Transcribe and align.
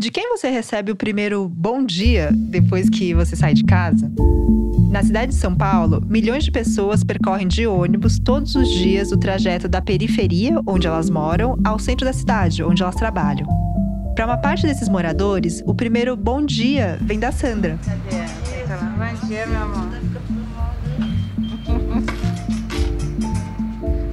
De 0.00 0.10
quem 0.10 0.30
você 0.30 0.48
recebe 0.48 0.90
o 0.90 0.96
primeiro 0.96 1.46
bom 1.46 1.84
dia 1.84 2.30
depois 2.32 2.88
que 2.88 3.12
você 3.12 3.36
sai 3.36 3.52
de 3.52 3.62
casa? 3.64 4.10
Na 4.90 5.02
cidade 5.02 5.32
de 5.32 5.38
São 5.38 5.54
Paulo, 5.54 6.02
milhões 6.08 6.42
de 6.42 6.50
pessoas 6.50 7.04
percorrem 7.04 7.46
de 7.46 7.66
ônibus 7.66 8.18
todos 8.18 8.54
os 8.54 8.66
dias 8.70 9.12
o 9.12 9.18
trajeto 9.18 9.68
da 9.68 9.82
periferia, 9.82 10.58
onde 10.66 10.86
elas 10.86 11.10
moram, 11.10 11.54
ao 11.62 11.78
centro 11.78 12.06
da 12.06 12.14
cidade, 12.14 12.64
onde 12.64 12.82
elas 12.82 12.94
trabalham. 12.94 13.46
Para 14.14 14.24
uma 14.24 14.38
parte 14.38 14.66
desses 14.66 14.88
moradores, 14.88 15.62
o 15.66 15.74
primeiro 15.74 16.16
bom 16.16 16.46
dia 16.46 16.98
vem 17.02 17.20
da 17.20 17.30
Sandra. 17.30 17.78
Cadê? 17.84 18.24
Bom 18.96 19.28
dia, 19.28 19.46
meu 19.48 19.62
amor. 19.62 19.90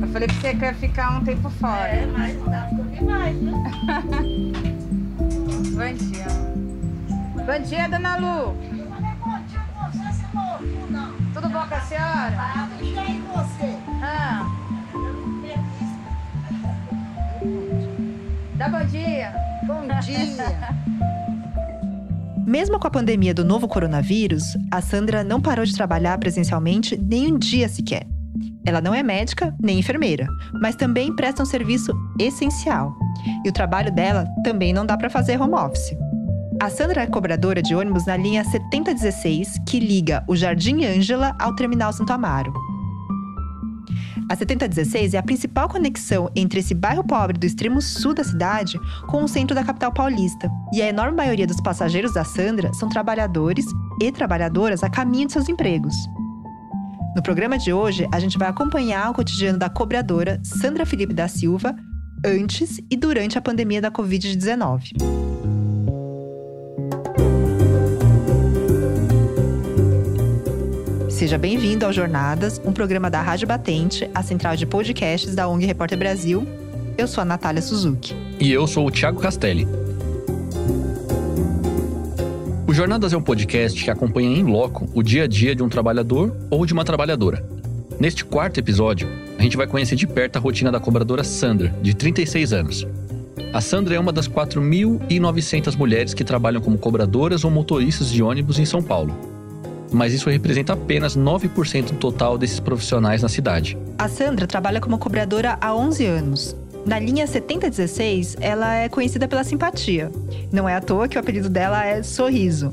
Eu 0.02 0.08
falei 0.10 0.28
que 0.28 0.36
você 0.36 0.54
quer 0.54 0.76
ficar 0.76 1.18
um 1.18 1.24
tempo 1.24 1.50
fora. 1.50 1.88
É, 1.88 2.06
mas 2.08 2.36
dá 2.44 2.70
pra 2.76 2.84
vir 2.84 3.04
mais, 3.04 3.42
né? 3.42 4.74
Bom 5.78 5.94
dia. 5.94 6.26
Bom 7.36 7.62
dia, 7.64 7.88
dona 7.88 8.18
Lu. 8.18 8.58
Tudo 11.36 11.50
bom 11.50 11.68
com 11.68 11.76
a 11.76 11.82
senhora? 11.82 12.36
Ah, 12.36 12.68
bem 12.80 13.22
com 13.22 13.34
você? 13.34 13.78
Ah. 14.02 14.44
Dá 18.56 18.70
bom 18.70 18.86
dia. 18.86 19.36
Bom 19.68 19.88
dia. 20.02 20.18
Mesmo 22.44 22.80
com 22.80 22.88
a 22.88 22.92
pandemia 22.92 23.36
do 23.36 23.46
novo 23.46 23.68
coronavírus, 23.68 24.58
a 24.72 24.82
Sandra 24.82 25.24
não 25.24 25.40
parou 25.40 25.64
de 25.64 25.76
trabalhar 25.76 26.18
presencialmente 26.18 26.98
nem 26.98 27.32
um 27.32 27.38
dia 27.38 27.70
sequer. 27.70 28.08
Ela 28.68 28.82
não 28.82 28.94
é 28.94 29.02
médica 29.02 29.56
nem 29.64 29.80
enfermeira, 29.80 30.28
mas 30.62 30.76
também 30.76 31.16
presta 31.16 31.42
um 31.42 31.46
serviço 31.46 31.94
essencial. 32.20 32.94
E 33.46 33.48
o 33.48 33.54
trabalho 33.54 33.90
dela 33.90 34.28
também 34.44 34.74
não 34.74 34.86
dá 34.86 34.98
para 34.98 35.10
fazer 35.10 35.42
home 35.42 35.54
office. 35.54 35.96
A 36.62 36.70
Sandra 36.70 37.04
é 37.04 37.08
cobradora 37.08 37.62
de 37.62 37.74
ônibus 37.74 38.06
na 38.06 38.18
linha 38.18 38.44
7016, 38.44 39.60
que 39.66 39.80
liga 39.80 40.22
o 40.28 40.36
Jardim 40.36 40.84
Ângela 40.84 41.34
ao 41.40 41.56
Terminal 41.56 41.94
Santo 41.94 42.12
Amaro. 42.12 42.54
A 44.30 44.36
7016 44.36 45.14
é 45.14 45.18
a 45.18 45.24
principal 45.24 45.70
conexão 45.70 46.30
entre 46.36 46.60
esse 46.60 46.74
bairro 46.74 47.06
pobre 47.06 47.38
do 47.38 47.46
extremo 47.46 47.82
sul 47.82 48.14
da 48.14 48.26
cidade 48.26 48.78
com 49.08 49.24
o 49.24 49.30
centro 49.30 49.56
da 49.56 49.64
capital 49.64 49.94
paulista. 49.94 50.52
E 50.74 50.82
a 50.82 50.88
enorme 50.88 51.16
maioria 51.16 51.48
dos 51.48 51.62
passageiros 51.62 52.14
da 52.14 52.26
Sandra 52.26 52.74
são 52.74 52.90
trabalhadores 52.90 53.66
e 54.02 54.12
trabalhadoras 54.12 54.84
a 54.84 54.90
caminho 54.90 55.28
de 55.28 55.34
seus 55.34 55.48
empregos. 55.48 55.96
No 57.18 57.24
programa 57.24 57.58
de 57.58 57.74
hoje, 57.74 58.08
a 58.14 58.20
gente 58.20 58.38
vai 58.38 58.48
acompanhar 58.48 59.10
o 59.10 59.14
cotidiano 59.16 59.58
da 59.58 59.68
cobradora 59.68 60.40
Sandra 60.44 60.86
Felipe 60.86 61.16
da 61.16 61.28
Silva 61.28 61.76
antes 62.24 62.80
e 62.92 62.96
durante 62.96 63.40
a 63.40 63.42
pandemia 63.42 63.82
da 63.82 63.90
Covid-19. 63.90 64.92
Seja 71.10 71.40
bem-vindo 71.40 71.88
ao 71.88 71.92
Jornadas, 71.92 72.62
um 72.64 72.72
programa 72.72 73.10
da 73.10 73.20
Rádio 73.20 73.48
Batente, 73.48 74.08
a 74.14 74.22
central 74.22 74.56
de 74.56 74.68
podcasts 74.68 75.34
da 75.34 75.48
ONG 75.48 75.66
Repórter 75.66 75.98
Brasil. 75.98 76.48
Eu 77.00 77.08
sou 77.08 77.24
a 77.24 77.26
Natália 77.26 77.64
Suzuki. 77.64 78.14
E 78.40 78.52
eu 78.52 78.68
sou 78.68 78.86
o 78.86 78.92
Thiago 78.92 79.20
Castelli. 79.20 79.68
Jornadas 82.78 83.12
é 83.12 83.18
um 83.18 83.22
podcast 83.24 83.84
que 83.84 83.90
acompanha 83.90 84.38
em 84.38 84.44
loco 84.44 84.88
o 84.94 85.02
dia 85.02 85.24
a 85.24 85.28
dia 85.28 85.56
de 85.56 85.64
um 85.64 85.68
trabalhador 85.68 86.38
ou 86.48 86.64
de 86.64 86.74
uma 86.74 86.86
trabalhadora. 86.86 87.44
Neste 88.00 88.24
quarto 88.24 88.60
episódio, 88.60 89.10
a 89.36 89.42
gente 89.42 89.58
vai 89.58 89.66
conhecer 89.66 89.96
de 89.96 90.06
perto 90.06 90.38
a 90.38 90.40
rotina 90.40 90.72
da 90.72 90.80
cobradora 90.80 91.24
Sandra, 91.24 91.74
de 91.82 91.96
36 91.96 92.54
anos. 92.54 92.88
A 93.52 93.62
Sandra 93.62 93.96
é 93.96 94.00
uma 94.00 94.14
das 94.14 94.28
4.900 94.28 95.76
mulheres 95.76 96.14
que 96.14 96.24
trabalham 96.24 96.62
como 96.62 96.78
cobradoras 96.78 97.44
ou 97.44 97.50
motoristas 97.50 98.12
de 98.12 98.22
ônibus 98.22 98.60
em 98.60 98.66
São 98.66 98.84
Paulo. 98.84 99.18
Mas 99.92 100.14
isso 100.14 100.30
representa 100.30 100.74
apenas 100.74 101.18
9% 101.18 101.94
no 101.94 101.98
total 101.98 102.38
desses 102.38 102.60
profissionais 102.60 103.24
na 103.24 103.28
cidade. 103.28 103.76
A 103.98 104.08
Sandra 104.08 104.46
trabalha 104.46 104.80
como 104.80 105.00
cobradora 105.00 105.58
há 105.60 105.74
11 105.74 106.06
anos. 106.06 106.56
Na 106.88 106.98
linha 106.98 107.28
7016, 107.28 108.38
ela 108.40 108.74
é 108.74 108.88
conhecida 108.88 109.28
pela 109.28 109.44
simpatia. 109.44 110.10
Não 110.54 110.70
é 110.70 110.76
à 110.78 110.80
toa 110.80 111.06
que 111.10 111.18
o 111.18 111.20
apelido 111.20 111.50
dela 111.50 111.86
é 111.86 112.02
Sorriso. 112.02 112.72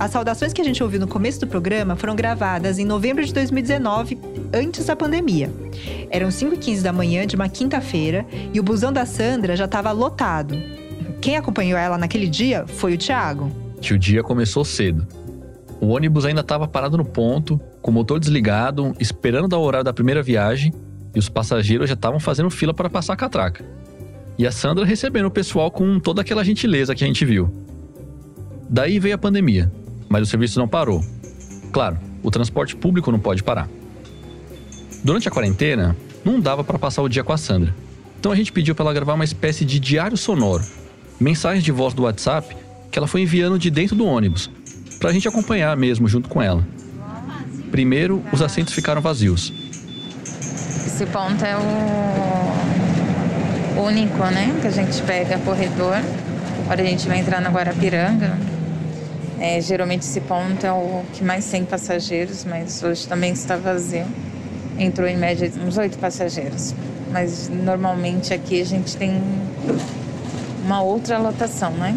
As 0.00 0.10
saudações 0.10 0.52
que 0.52 0.60
a 0.60 0.64
gente 0.64 0.82
ouviu 0.82 0.98
no 0.98 1.06
começo 1.06 1.38
do 1.38 1.46
programa 1.46 1.94
foram 1.94 2.16
gravadas 2.16 2.76
em 2.76 2.84
novembro 2.84 3.24
de 3.24 3.32
2019, 3.32 4.18
antes 4.52 4.86
da 4.86 4.96
pandemia. 4.96 5.48
Eram 6.10 6.26
5h15 6.26 6.82
da 6.82 6.92
manhã 6.92 7.24
de 7.24 7.36
uma 7.36 7.48
quinta-feira 7.48 8.26
e 8.52 8.58
o 8.58 8.64
busão 8.64 8.92
da 8.92 9.06
Sandra 9.06 9.54
já 9.54 9.66
estava 9.66 9.92
lotado. 9.92 10.60
Quem 11.20 11.36
acompanhou 11.36 11.78
ela 11.78 11.96
naquele 11.96 12.28
dia 12.28 12.66
foi 12.66 12.94
o 12.94 12.98
Thiago. 12.98 13.48
Que 13.80 13.94
o 13.94 13.98
dia 13.98 14.24
começou 14.24 14.64
cedo. 14.64 15.06
O 15.80 15.86
ônibus 15.86 16.24
ainda 16.24 16.40
estava 16.40 16.66
parado 16.66 16.96
no 16.96 17.04
ponto, 17.04 17.60
com 17.80 17.92
o 17.92 17.94
motor 17.94 18.18
desligado, 18.18 18.92
esperando 18.98 19.46
dar 19.46 19.58
o 19.58 19.62
horário 19.62 19.84
da 19.84 19.92
primeira 19.92 20.20
viagem, 20.20 20.74
e 21.16 21.18
os 21.18 21.30
passageiros 21.30 21.88
já 21.88 21.94
estavam 21.94 22.20
fazendo 22.20 22.50
fila 22.50 22.74
para 22.74 22.90
passar 22.90 23.14
a 23.14 23.16
catraca. 23.16 23.64
E 24.36 24.46
a 24.46 24.52
Sandra 24.52 24.84
recebendo 24.84 25.24
o 25.24 25.30
pessoal 25.30 25.70
com 25.70 25.98
toda 25.98 26.20
aquela 26.20 26.44
gentileza 26.44 26.94
que 26.94 27.02
a 27.02 27.06
gente 27.06 27.24
viu. 27.24 27.50
Daí 28.68 28.98
veio 28.98 29.14
a 29.14 29.18
pandemia, 29.18 29.72
mas 30.10 30.22
o 30.22 30.26
serviço 30.26 30.58
não 30.58 30.68
parou. 30.68 31.02
Claro, 31.72 31.98
o 32.22 32.30
transporte 32.30 32.76
público 32.76 33.10
não 33.10 33.18
pode 33.18 33.42
parar. 33.42 33.66
Durante 35.02 35.26
a 35.26 35.30
quarentena, 35.30 35.96
não 36.22 36.38
dava 36.38 36.62
para 36.62 36.78
passar 36.78 37.00
o 37.00 37.08
dia 37.08 37.24
com 37.24 37.32
a 37.32 37.38
Sandra. 37.38 37.74
Então 38.20 38.30
a 38.30 38.36
gente 38.36 38.52
pediu 38.52 38.74
para 38.74 38.84
ela 38.84 38.92
gravar 38.92 39.14
uma 39.14 39.24
espécie 39.24 39.64
de 39.64 39.80
diário 39.80 40.18
sonoro, 40.18 40.64
mensagens 41.18 41.64
de 41.64 41.72
voz 41.72 41.94
do 41.94 42.02
WhatsApp 42.02 42.54
que 42.90 42.98
ela 42.98 43.08
foi 43.08 43.22
enviando 43.22 43.58
de 43.58 43.70
dentro 43.70 43.96
do 43.96 44.04
ônibus, 44.04 44.50
para 44.98 45.08
a 45.08 45.12
gente 45.14 45.26
acompanhar 45.26 45.74
mesmo 45.78 46.08
junto 46.08 46.28
com 46.28 46.42
ela. 46.42 46.62
Primeiro, 47.70 48.22
os 48.30 48.42
assentos 48.42 48.74
ficaram 48.74 49.00
vazios. 49.00 49.50
Esse 50.96 51.04
ponto 51.04 51.44
é 51.44 51.54
o 51.54 51.60
único, 53.82 54.24
né? 54.28 54.58
Que 54.62 54.68
a 54.68 54.70
gente 54.70 55.02
pega 55.02 55.38
corredor. 55.40 55.98
Agora 56.64 56.80
a 56.80 56.84
gente 56.86 57.06
vai 57.06 57.18
entrar 57.18 57.38
na 57.42 57.50
Guarapiranga. 57.50 58.34
É, 59.38 59.60
geralmente 59.60 60.06
esse 60.06 60.22
ponto 60.22 60.64
é 60.64 60.72
o 60.72 61.02
que 61.12 61.22
mais 61.22 61.44
tem 61.50 61.66
passageiros, 61.66 62.46
mas 62.46 62.82
hoje 62.82 63.06
também 63.06 63.34
está 63.34 63.58
vazio. 63.58 64.06
Entrou 64.78 65.06
em 65.06 65.18
média 65.18 65.52
uns 65.66 65.76
oito 65.76 65.98
passageiros. 65.98 66.74
Mas 67.12 67.50
normalmente 67.50 68.32
aqui 68.32 68.62
a 68.62 68.64
gente 68.64 68.96
tem 68.96 69.20
uma 70.64 70.80
outra 70.80 71.18
lotação, 71.18 71.72
né? 71.72 71.94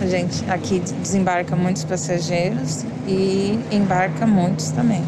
A 0.00 0.06
gente 0.06 0.44
aqui 0.50 0.80
desembarca 1.00 1.54
muitos 1.54 1.84
passageiros 1.84 2.84
e 3.06 3.60
embarca 3.70 4.26
muitos 4.26 4.72
também. 4.72 5.04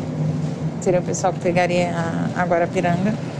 Seria 0.80 1.00
o 1.00 1.02
pessoal 1.02 1.32
que 1.32 1.40
pegaria 1.40 1.92
a 2.36 2.44
Guarapiranga 2.44 3.31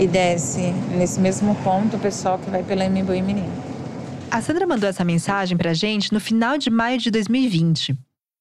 e 0.00 0.06
desce 0.06 0.72
nesse 0.96 1.20
mesmo 1.20 1.54
ponto 1.56 1.96
o 1.96 2.00
pessoal 2.00 2.38
que 2.38 2.48
vai 2.48 2.62
pela 2.62 2.84
Embu 2.86 3.12
e 3.12 3.20
Mirim. 3.20 3.48
A 4.30 4.40
Sandra 4.40 4.66
mandou 4.66 4.88
essa 4.88 5.04
mensagem 5.04 5.58
pra 5.58 5.74
gente 5.74 6.12
no 6.12 6.18
final 6.18 6.56
de 6.56 6.70
maio 6.70 6.98
de 6.98 7.10
2020. 7.10 7.98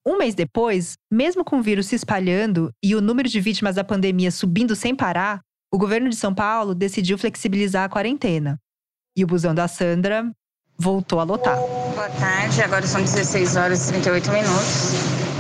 Um 0.08 0.18
mês 0.18 0.34
depois, 0.34 0.94
mesmo 1.12 1.44
com 1.44 1.60
o 1.60 1.62
vírus 1.62 1.88
se 1.88 1.96
espalhando 1.96 2.72
e 2.82 2.96
o 2.96 3.02
número 3.02 3.28
de 3.28 3.42
vítimas 3.42 3.76
da 3.76 3.84
pandemia 3.84 4.32
subindo 4.32 4.74
sem 4.74 4.96
parar, 4.96 5.42
o 5.72 5.78
governo 5.78 6.10
de 6.10 6.16
São 6.16 6.34
Paulo 6.34 6.74
decidiu 6.74 7.18
flexibilizar 7.18 7.84
a 7.84 7.90
quarentena. 7.90 8.58
E 9.18 9.24
o 9.24 9.28
busão 9.28 9.54
da 9.54 9.68
Sandra 9.68 10.32
voltou 10.78 11.20
a 11.20 11.24
lotar. 11.24 11.58
Boa 11.94 12.10
tarde, 12.10 12.62
agora 12.62 12.88
são 12.88 13.02
16 13.02 13.58
horas 13.58 13.90
e 13.90 13.92
38 13.94 14.32
minutos. 14.32 14.94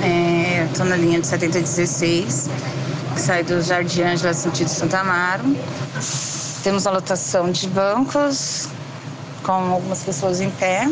É, 0.03 0.65
Estou 0.65 0.85
na 0.85 0.97
linha 0.97 1.21
de 1.21 1.27
7016, 1.27 2.49
que 3.13 3.21
sai 3.21 3.43
do 3.43 3.61
Jardim 3.61 4.03
Ângela, 4.03 4.33
sentido 4.33 4.67
Santa 4.67 4.99
Amaro. 4.99 5.43
Temos 6.63 6.85
a 6.85 6.91
lotação 6.91 7.51
de 7.51 7.67
bancos, 7.67 8.67
com 9.43 9.51
algumas 9.51 10.03
pessoas 10.03 10.41
em 10.41 10.49
pé. 10.51 10.89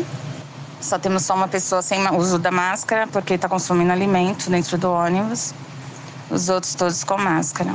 Só 0.80 0.98
temos 0.98 1.24
só 1.24 1.34
uma 1.34 1.48
pessoa 1.48 1.82
sem 1.82 2.08
uso 2.16 2.38
da 2.38 2.50
máscara, 2.50 3.06
porque 3.06 3.34
está 3.34 3.48
consumindo 3.48 3.92
alimento 3.92 4.50
dentro 4.50 4.78
do 4.78 4.90
ônibus. 4.90 5.52
Os 6.30 6.48
outros 6.48 6.74
todos 6.74 7.04
com 7.04 7.18
máscara. 7.18 7.74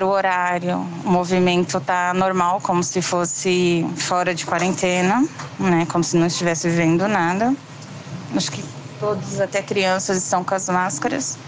O 0.00 0.04
horário, 0.04 0.78
o 1.04 1.08
movimento 1.08 1.78
está 1.78 2.12
normal, 2.12 2.60
como 2.60 2.82
se 2.82 3.00
fosse 3.00 3.86
fora 3.96 4.34
de 4.34 4.44
quarentena, 4.44 5.24
né? 5.60 5.86
Como 5.90 6.02
se 6.02 6.16
não 6.16 6.26
estivesse 6.26 6.68
vivendo 6.68 7.06
nada. 7.06 7.54
Acho 8.34 8.50
que 8.50 8.64
todos, 8.98 9.40
até 9.40 9.62
crianças, 9.62 10.16
estão 10.16 10.42
com 10.42 10.54
as 10.54 10.68
máscaras, 10.68 11.38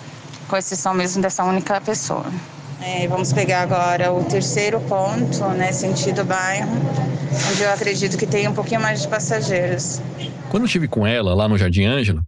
com 0.54 0.58
exceção 0.58 0.94
mesmo 0.94 1.20
dessa 1.20 1.42
única 1.42 1.80
pessoa. 1.80 2.24
É, 2.80 3.08
vamos 3.08 3.32
pegar 3.32 3.62
agora 3.62 4.12
o 4.12 4.24
terceiro 4.24 4.80
ponto, 4.82 5.48
né, 5.48 5.72
sentido 5.72 6.24
bairro, 6.24 6.70
onde 7.50 7.60
eu 7.60 7.72
acredito 7.72 8.16
que 8.16 8.24
tem 8.24 8.46
um 8.46 8.54
pouquinho 8.54 8.80
mais 8.80 9.02
de 9.02 9.08
passageiros. 9.08 10.00
Quando 10.48 10.62
eu 10.62 10.66
estive 10.66 10.86
com 10.86 11.04
ela 11.04 11.34
lá 11.34 11.48
no 11.48 11.58
Jardim 11.58 11.86
Ângela, 11.86 12.22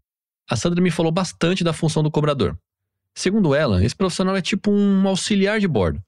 a 0.51 0.57
Sandra 0.57 0.83
me 0.83 0.91
falou 0.91 1.13
bastante 1.13 1.63
da 1.63 1.73
função 1.73 2.03
do 2.03 2.11
cobrador. 2.11 2.59
Segundo 3.15 3.55
ela, 3.55 3.85
esse 3.85 3.95
profissional 3.95 4.37
é 4.37 4.43
tipo 4.43 4.73
um 4.73 5.07
auxiliar 5.07 5.61
de 5.61 5.69
bordo. 5.69 6.03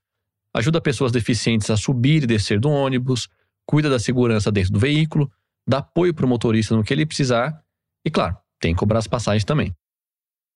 Ajuda 0.52 0.80
pessoas 0.80 1.12
deficientes 1.12 1.70
a 1.70 1.76
subir 1.76 2.24
e 2.24 2.26
descer 2.26 2.58
do 2.58 2.68
ônibus, 2.68 3.28
cuida 3.64 3.88
da 3.88 4.00
segurança 4.00 4.50
dentro 4.50 4.72
do 4.72 4.80
veículo, 4.80 5.30
dá 5.64 5.78
apoio 5.78 6.12
para 6.12 6.26
o 6.26 6.28
motorista 6.28 6.74
no 6.74 6.82
que 6.82 6.92
ele 6.92 7.06
precisar 7.06 7.62
E 8.04 8.10
claro, 8.10 8.36
tem 8.58 8.74
que 8.74 8.80
cobrar 8.80 8.98
as 8.98 9.06
passagens 9.06 9.44
também. 9.44 9.72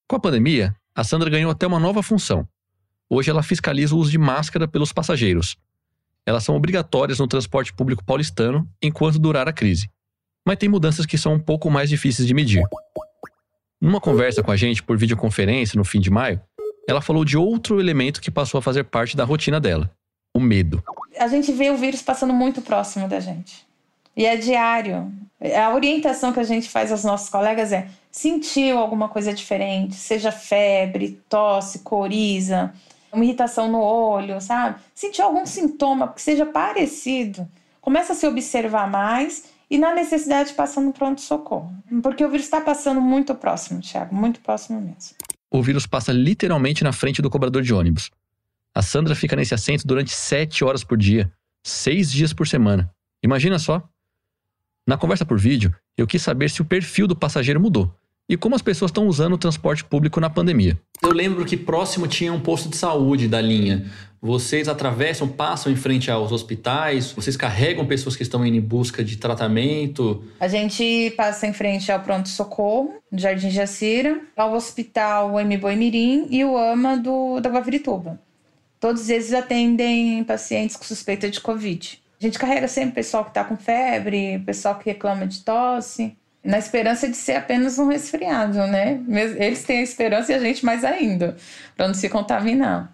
Com 0.08 0.16
a 0.16 0.20
pandemia, 0.20 0.75
a 0.94 1.02
Sandra 1.04 1.31
ganhou 1.31 1.50
até 1.50 1.66
uma 1.66 1.81
nova 1.81 2.02
função. 2.02 2.46
Hoje 3.08 3.31
ela 3.31 3.43
fiscaliza 3.43 3.94
o 3.94 3.99
uso 3.99 4.10
de 4.10 4.19
máscara 4.19 4.66
pelos 4.69 4.93
passageiros. 4.93 5.56
Elas 6.25 6.44
são 6.44 6.54
obrigatórias 6.54 7.19
no 7.19 7.26
transporte 7.26 7.72
público 7.72 8.04
paulistano 8.04 8.69
enquanto 8.81 9.19
durar 9.19 9.49
a 9.49 9.52
crise. 9.52 9.90
Mas 10.46 10.56
tem 10.56 10.69
mudanças 10.69 11.06
que 11.06 11.19
são 11.19 11.34
um 11.34 11.38
pouco 11.38 11.70
mais 11.70 11.88
difíceis 11.88 12.26
de 12.26 12.34
medir. 12.34 12.62
Numa 13.81 14.00
conversa 14.00 14.43
com 14.43 14.50
a 14.50 14.56
gente 14.56 14.82
por 14.82 14.96
videoconferência 14.96 15.76
no 15.76 15.84
fim 15.84 16.00
de 16.00 16.10
maio, 16.10 16.40
ela 16.88 17.00
falou 17.00 17.25
de 17.25 17.37
outro 17.37 17.81
elemento 17.81 18.20
que 18.20 18.31
passou 18.31 18.58
a 18.58 18.62
fazer 18.62 18.84
parte 18.84 19.16
da 19.16 19.25
rotina 19.25 19.60
dela: 19.60 19.90
o 20.34 20.40
medo. 20.40 20.82
A 21.19 21.28
gente 21.28 21.52
vê 21.52 21.70
o 21.70 21.76
vírus 21.76 22.02
passando 22.02 22.32
muito 22.32 22.62
próximo 22.62 23.08
da 23.08 23.20
gente. 23.20 23.66
E 24.17 24.26
é 24.26 24.37
diário. 24.37 25.12
A 25.59 25.75
orientação 25.75 26.32
que 26.32 26.41
a 26.41 26.44
gente 26.44 26.69
faz 26.69 26.93
aos 26.93 27.05
nossos 27.05 27.29
colegas 27.29 27.73
é: 27.73 27.88
sentiu 28.11 28.79
alguma 28.79 29.09
coisa 29.09 29.32
diferente, 29.32 29.94
seja 29.94 30.31
febre, 30.31 31.20
tosse, 31.29 31.81
coriza, 31.81 32.73
uma 33.12 33.25
irritação 33.25 33.70
no 33.70 33.81
olho, 33.81 34.41
sabe? 34.41 34.79
Sentiu 34.94 35.25
algum 35.25 35.44
sintoma 35.44 36.09
que 36.09 36.23
seja 36.23 36.47
parecido, 36.47 37.47
começa 37.81 38.12
a 38.12 38.17
se 38.17 38.26
observar 38.26 38.88
mais 38.88 39.50
e 39.70 39.79
na 39.79 39.94
necessidade 39.94 40.53
passa 40.53 40.81
no 40.81 40.93
pronto-socorro. 40.93 41.73
Porque 42.03 42.25
o 42.25 42.31
vírus 42.31 42.44
está 42.47 42.61
passando 42.61 43.00
muito 43.00 43.35
próximo, 43.35 43.81
Thiago, 43.81 44.14
muito 44.14 44.41
próximo 44.41 44.81
mesmo. 44.81 45.17
O 45.50 45.62
vírus 45.62 45.87
passa 45.87 46.12
literalmente 46.12 46.85
na 46.85 46.93
frente 46.93 47.20
do 47.20 47.29
cobrador 47.29 47.62
de 47.62 47.75
ônibus. 47.75 48.11
A 48.75 48.81
Sandra 48.81 49.14
fica 49.14 49.37
nesse 49.37 49.55
assento 49.55 49.87
durante 49.87 50.12
sete 50.12 50.64
horas 50.64 50.82
por 50.82 50.97
dia, 50.97 51.31
seis 51.62 52.11
dias 52.11 52.32
por 52.32 52.49
semana. 52.49 52.91
Imagina 53.23 53.59
só. 53.59 53.82
Na 54.87 54.96
conversa 54.96 55.25
por 55.25 55.38
vídeo, 55.38 55.75
eu 55.96 56.06
quis 56.06 56.23
saber 56.23 56.50
se 56.50 56.61
o 56.61 56.64
perfil 56.64 57.06
do 57.06 57.14
passageiro 57.14 57.61
mudou 57.61 57.94
e 58.29 58.37
como 58.37 58.55
as 58.55 58.62
pessoas 58.62 58.90
estão 58.90 59.06
usando 59.06 59.34
o 59.34 59.38
transporte 59.38 59.84
público 59.84 60.19
na 60.19 60.31
pandemia. 60.31 60.79
Eu 61.02 61.12
lembro 61.12 61.44
que 61.44 61.56
próximo 61.56 62.06
tinha 62.06 62.32
um 62.32 62.40
posto 62.40 62.69
de 62.69 62.76
saúde 62.76 63.29
da 63.29 63.40
linha. 63.40 63.90
Vocês 64.20 64.69
atravessam, 64.69 65.29
passam 65.29 65.73
em 65.73 65.76
frente 65.76 66.11
aos 66.11 66.32
hospitais, 66.32 67.12
vocês 67.12 67.37
carregam 67.37 67.87
pessoas 67.87 68.17
que 68.17 68.23
estão 68.23 68.44
indo 68.46 68.56
em 68.56 68.61
busca 68.61 69.05
de 69.05 69.17
tratamento. 69.17 70.25
A 70.40 70.49
gente 70.49 71.12
passa 71.17 71.46
em 71.46 71.52
frente 71.52 71.90
ao 71.90 72.00
pronto-socorro, 72.00 72.94
do 73.11 73.20
Jardim 73.20 73.50
Jacira, 73.50 74.20
ao 74.37 74.55
hospital 74.55 75.38
M. 75.38 75.56
Boimirim 75.58 76.26
e 76.31 76.44
o 76.44 76.56
AMA 76.56 76.96
do, 76.96 77.40
da 77.40 77.50
Guavirituba. 77.50 78.20
Todos 78.81 79.08
eles 79.08 79.32
atendem 79.32 80.25
pacientes 80.25 80.75
com 80.76 80.85
suspeita 80.85 81.28
de 81.28 81.40
Covid. 81.40 82.01
A 82.22 82.24
gente 82.24 82.38
carrega 82.38 82.69
sempre 82.69 82.94
pessoal 82.94 83.24
que 83.24 83.30
está 83.30 83.42
com 83.42 83.56
febre, 83.56 84.38
pessoal 84.46 84.76
que 84.76 84.88
reclama 84.88 85.26
de 85.26 85.40
tosse 85.40 86.16
na 86.44 86.56
esperança 86.56 87.08
de 87.08 87.16
ser 87.16 87.34
apenas 87.34 87.80
um 87.80 87.88
resfriado, 87.88 88.64
né? 88.69 89.00
Eles 89.38 89.64
têm 89.64 89.80
a 89.80 89.82
esperança 89.82 90.30
e 90.30 90.34
a 90.36 90.38
gente 90.38 90.64
mais 90.64 90.84
ainda, 90.84 91.36
para 91.76 91.88
não 91.88 91.94
se 91.94 92.08
contaminar. 92.08 92.92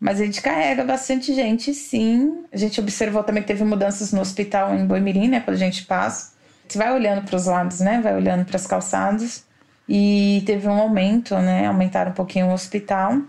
Mas 0.00 0.20
a 0.20 0.24
gente 0.24 0.42
carrega 0.42 0.82
bastante 0.82 1.32
gente, 1.32 1.72
sim. 1.72 2.44
A 2.52 2.56
gente 2.56 2.80
observou 2.80 3.22
também 3.22 3.40
que 3.40 3.46
teve 3.46 3.62
mudanças 3.62 4.12
no 4.12 4.20
hospital 4.20 4.74
em 4.74 4.84
Boimirim, 4.84 5.28
né? 5.28 5.38
Quando 5.38 5.54
a 5.54 5.58
gente 5.60 5.84
passa. 5.84 6.32
Você 6.66 6.76
vai 6.76 6.92
olhando 6.92 7.24
para 7.24 7.36
os 7.36 7.46
lados, 7.46 7.78
né? 7.78 8.00
Vai 8.00 8.16
olhando 8.16 8.44
para 8.44 8.56
as 8.56 8.66
calçadas. 8.66 9.44
E 9.88 10.42
teve 10.44 10.66
um 10.66 10.80
aumento, 10.80 11.36
né? 11.38 11.66
Aumentaram 11.66 12.10
um 12.10 12.14
pouquinho 12.14 12.46
o 12.46 12.52
hospital. 12.52 13.20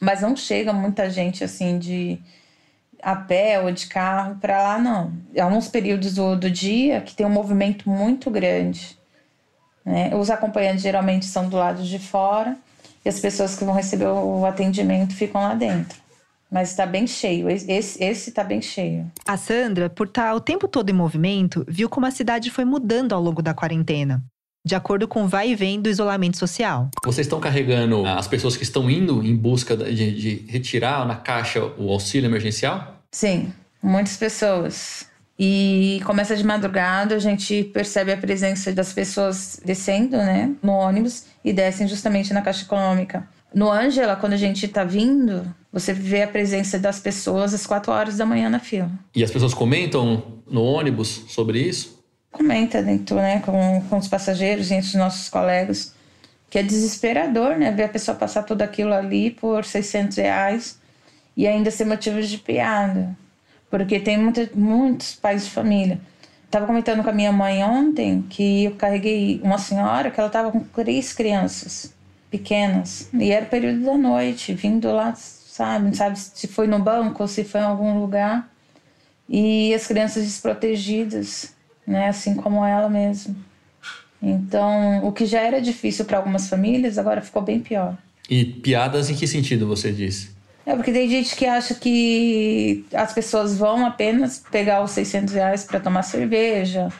Mas 0.00 0.22
não 0.22 0.34
chega 0.34 0.72
muita 0.72 1.08
gente, 1.08 1.44
assim, 1.44 1.78
de 1.78 2.18
a 3.02 3.16
pé 3.16 3.60
ou 3.60 3.70
de 3.70 3.86
carro 3.86 4.36
para 4.40 4.62
lá, 4.62 4.78
não. 4.78 5.12
Há 5.38 5.46
uns 5.46 5.68
períodos 5.68 6.14
do, 6.14 6.36
do 6.36 6.50
dia 6.50 7.00
que 7.00 7.14
tem 7.14 7.26
um 7.26 7.30
movimento 7.30 7.88
muito 7.88 8.30
grande. 8.30 8.98
Né? 9.84 10.14
Os 10.14 10.30
acompanhantes 10.30 10.82
geralmente 10.82 11.26
são 11.26 11.48
do 11.48 11.56
lado 11.56 11.82
de 11.82 11.98
fora 11.98 12.56
e 13.04 13.08
as 13.08 13.18
pessoas 13.18 13.56
que 13.56 13.64
vão 13.64 13.74
receber 13.74 14.06
o 14.06 14.44
atendimento 14.44 15.14
ficam 15.14 15.40
lá 15.40 15.54
dentro. 15.54 15.98
Mas 16.50 16.70
está 16.70 16.84
bem 16.84 17.06
cheio, 17.06 17.48
esse 17.48 18.02
está 18.02 18.42
bem 18.42 18.60
cheio. 18.60 19.10
A 19.24 19.36
Sandra, 19.36 19.88
por 19.88 20.08
estar 20.08 20.34
o 20.34 20.40
tempo 20.40 20.66
todo 20.66 20.90
em 20.90 20.92
movimento, 20.92 21.64
viu 21.68 21.88
como 21.88 22.06
a 22.06 22.10
cidade 22.10 22.50
foi 22.50 22.64
mudando 22.64 23.14
ao 23.14 23.22
longo 23.22 23.40
da 23.40 23.54
quarentena 23.54 24.20
de 24.64 24.74
acordo 24.74 25.08
com 25.08 25.24
o 25.24 25.28
vai 25.28 25.50
e 25.50 25.54
vem 25.54 25.80
do 25.80 25.88
isolamento 25.88 26.36
social. 26.36 26.90
Vocês 27.04 27.26
estão 27.26 27.40
carregando 27.40 28.04
as 28.06 28.28
pessoas 28.28 28.56
que 28.56 28.62
estão 28.62 28.90
indo 28.90 29.24
em 29.24 29.34
busca 29.34 29.76
de, 29.76 30.12
de 30.12 30.44
retirar 30.48 31.06
na 31.06 31.16
caixa 31.16 31.64
o 31.78 31.90
auxílio 31.90 32.28
emergencial? 32.28 33.00
Sim, 33.10 33.52
muitas 33.82 34.16
pessoas. 34.16 35.08
E 35.38 36.02
começa 36.04 36.36
de 36.36 36.44
madrugada, 36.44 37.14
a 37.14 37.18
gente 37.18 37.64
percebe 37.64 38.12
a 38.12 38.16
presença 38.16 38.70
das 38.72 38.92
pessoas 38.92 39.58
descendo, 39.64 40.18
né, 40.18 40.54
no 40.62 40.72
ônibus 40.72 41.24
e 41.42 41.50
descem 41.50 41.88
justamente 41.88 42.34
na 42.34 42.42
Caixa 42.42 42.64
Econômica. 42.64 43.26
No 43.52 43.70
Ângela, 43.70 44.14
quando 44.16 44.34
a 44.34 44.36
gente 44.36 44.66
está 44.66 44.84
vindo, 44.84 45.42
você 45.72 45.94
vê 45.94 46.22
a 46.22 46.28
presença 46.28 46.78
das 46.78 47.00
pessoas 47.00 47.54
às 47.54 47.66
quatro 47.66 47.90
horas 47.90 48.18
da 48.18 48.26
manhã 48.26 48.50
na 48.50 48.60
fila. 48.60 48.90
E 49.16 49.24
as 49.24 49.30
pessoas 49.30 49.54
comentam 49.54 50.22
no 50.48 50.62
ônibus 50.62 51.24
sobre 51.28 51.58
isso? 51.58 51.99
Comenta 52.30 52.82
dentro, 52.82 53.16
né, 53.16 53.40
com, 53.40 53.82
com 53.88 53.98
os 53.98 54.08
passageiros 54.08 54.70
e 54.70 54.74
entre 54.74 54.88
os 54.88 54.94
nossos 54.94 55.28
colegas, 55.28 55.94
que 56.48 56.58
é 56.58 56.62
desesperador, 56.62 57.56
né, 57.56 57.70
ver 57.70 57.84
a 57.84 57.88
pessoa 57.88 58.16
passar 58.16 58.42
tudo 58.42 58.62
aquilo 58.62 58.92
ali 58.92 59.30
por 59.30 59.64
600 59.64 60.16
reais 60.16 60.78
e 61.36 61.46
ainda 61.46 61.70
ser 61.70 61.84
motivo 61.84 62.20
de 62.20 62.38
piada, 62.38 63.16
porque 63.70 64.00
tem 64.00 64.18
muita, 64.18 64.48
muitos 64.54 65.14
pais 65.14 65.44
de 65.44 65.50
família. 65.50 66.00
Tava 66.50 66.66
comentando 66.66 67.04
com 67.04 67.10
a 67.10 67.12
minha 67.12 67.30
mãe 67.30 67.62
ontem 67.62 68.22
que 68.28 68.64
eu 68.64 68.72
carreguei 68.72 69.40
uma 69.44 69.58
senhora 69.58 70.10
que 70.10 70.18
ela 70.18 70.28
tava 70.28 70.50
com 70.50 70.58
três 70.58 71.12
crianças 71.12 71.94
pequenas. 72.28 73.08
E 73.12 73.30
era 73.30 73.46
o 73.46 73.48
período 73.48 73.84
da 73.84 73.96
noite, 73.96 74.52
vindo 74.52 74.90
lá, 74.92 75.14
sabe, 75.14 75.86
não 75.86 75.94
sabe 75.94 76.18
se 76.18 76.48
foi 76.48 76.66
no 76.66 76.80
banco 76.80 77.22
ou 77.22 77.28
se 77.28 77.44
foi 77.44 77.60
em 77.60 77.64
algum 77.64 78.00
lugar. 78.00 78.50
E 79.28 79.72
as 79.72 79.86
crianças 79.86 80.24
desprotegidas 80.24 81.54
né? 81.86 82.08
Assim 82.08 82.34
como 82.34 82.64
ela 82.64 82.88
mesma. 82.88 83.34
Então, 84.22 85.04
o 85.06 85.12
que 85.12 85.24
já 85.24 85.40
era 85.40 85.60
difícil 85.60 86.04
para 86.04 86.18
algumas 86.18 86.48
famílias, 86.48 86.98
agora 86.98 87.22
ficou 87.22 87.42
bem 87.42 87.60
pior. 87.60 87.96
E 88.28 88.44
piadas 88.44 89.08
em 89.10 89.14
que 89.14 89.26
sentido 89.26 89.66
você 89.66 89.90
diz? 89.90 90.30
É 90.66 90.76
porque 90.76 90.92
tem 90.92 91.08
gente 91.08 91.34
que 91.34 91.46
acha 91.46 91.74
que 91.74 92.84
as 92.92 93.12
pessoas 93.12 93.56
vão 93.56 93.84
apenas 93.86 94.42
pegar 94.50 94.82
os 94.82 94.90
600 94.92 95.34
reais 95.34 95.64
para 95.64 95.80
tomar 95.80 96.02
cerveja, 96.02 96.92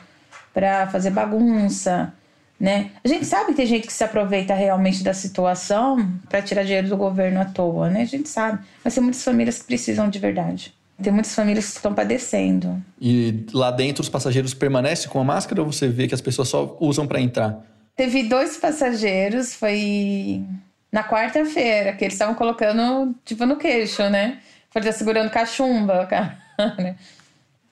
para 0.52 0.88
fazer 0.88 1.10
bagunça, 1.10 2.12
né? 2.58 2.90
A 3.04 3.08
gente 3.08 3.24
sabe 3.24 3.50
que 3.50 3.54
tem 3.54 3.66
gente 3.66 3.86
que 3.86 3.92
se 3.92 4.02
aproveita 4.02 4.54
realmente 4.54 5.04
da 5.04 5.14
situação 5.14 6.10
para 6.28 6.42
tirar 6.42 6.64
dinheiro 6.64 6.88
do 6.88 6.96
governo 6.96 7.40
à 7.40 7.44
toa, 7.44 7.88
né? 7.88 8.02
A 8.02 8.06
gente 8.06 8.28
sabe. 8.28 8.58
Mas 8.82 8.94
tem 8.94 9.02
muitas 9.02 9.22
famílias 9.22 9.58
que 9.58 9.64
precisam 9.64 10.08
de 10.10 10.18
verdade. 10.18 10.74
Tem 11.02 11.12
muitas 11.12 11.34
famílias 11.34 11.66
que 11.70 11.76
estão 11.76 11.94
padecendo. 11.94 12.82
E 13.00 13.46
lá 13.52 13.70
dentro 13.70 14.02
os 14.02 14.08
passageiros 14.08 14.52
permanecem 14.54 15.10
com 15.10 15.20
a 15.20 15.24
máscara 15.24 15.62
ou 15.62 15.72
você 15.72 15.88
vê 15.88 16.06
que 16.06 16.14
as 16.14 16.20
pessoas 16.20 16.48
só 16.48 16.76
usam 16.80 17.06
para 17.06 17.20
entrar? 17.20 17.58
Teve 17.96 18.22
dois 18.24 18.56
passageiros, 18.56 19.54
foi 19.54 20.44
na 20.92 21.04
quarta-feira, 21.04 21.92
que 21.92 22.04
eles 22.04 22.14
estavam 22.14 22.34
colocando 22.34 23.14
tipo 23.24 23.46
no 23.46 23.56
queixo, 23.56 24.08
né? 24.08 24.38
Foi 24.70 24.82
segurando 24.92 25.30
cachumba, 25.30 26.06
cara. 26.10 26.38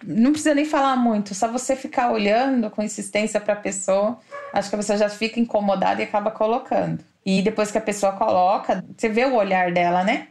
Não 0.05 0.31
precisa 0.31 0.55
nem 0.55 0.65
falar 0.65 0.97
muito, 0.97 1.35
só 1.35 1.51
você 1.51 1.75
ficar 1.75 2.13
olhando 2.13 2.71
com 2.71 2.83
insistência 2.83 3.41
para 3.41 3.55
a 3.55 3.57
pessoa, 3.57 4.19
acho 4.53 4.69
que 4.69 4.75
a 4.77 4.79
pessoa 4.79 4.99
já 4.99 5.09
fica 5.09 5.41
incomodada 5.41 6.01
e 6.01 6.05
acaba 6.05 6.31
colocando. 6.31 7.05
E 7.27 7.43
depois 7.43 7.71
que 7.71 7.79
a 7.79 7.81
pessoa 7.81 8.13
coloca, 8.13 8.85
você 8.97 9.09
vê 9.09 9.25
o 9.25 9.35
olhar 9.35 9.73
dela, 9.73 10.05
né? 10.05 10.29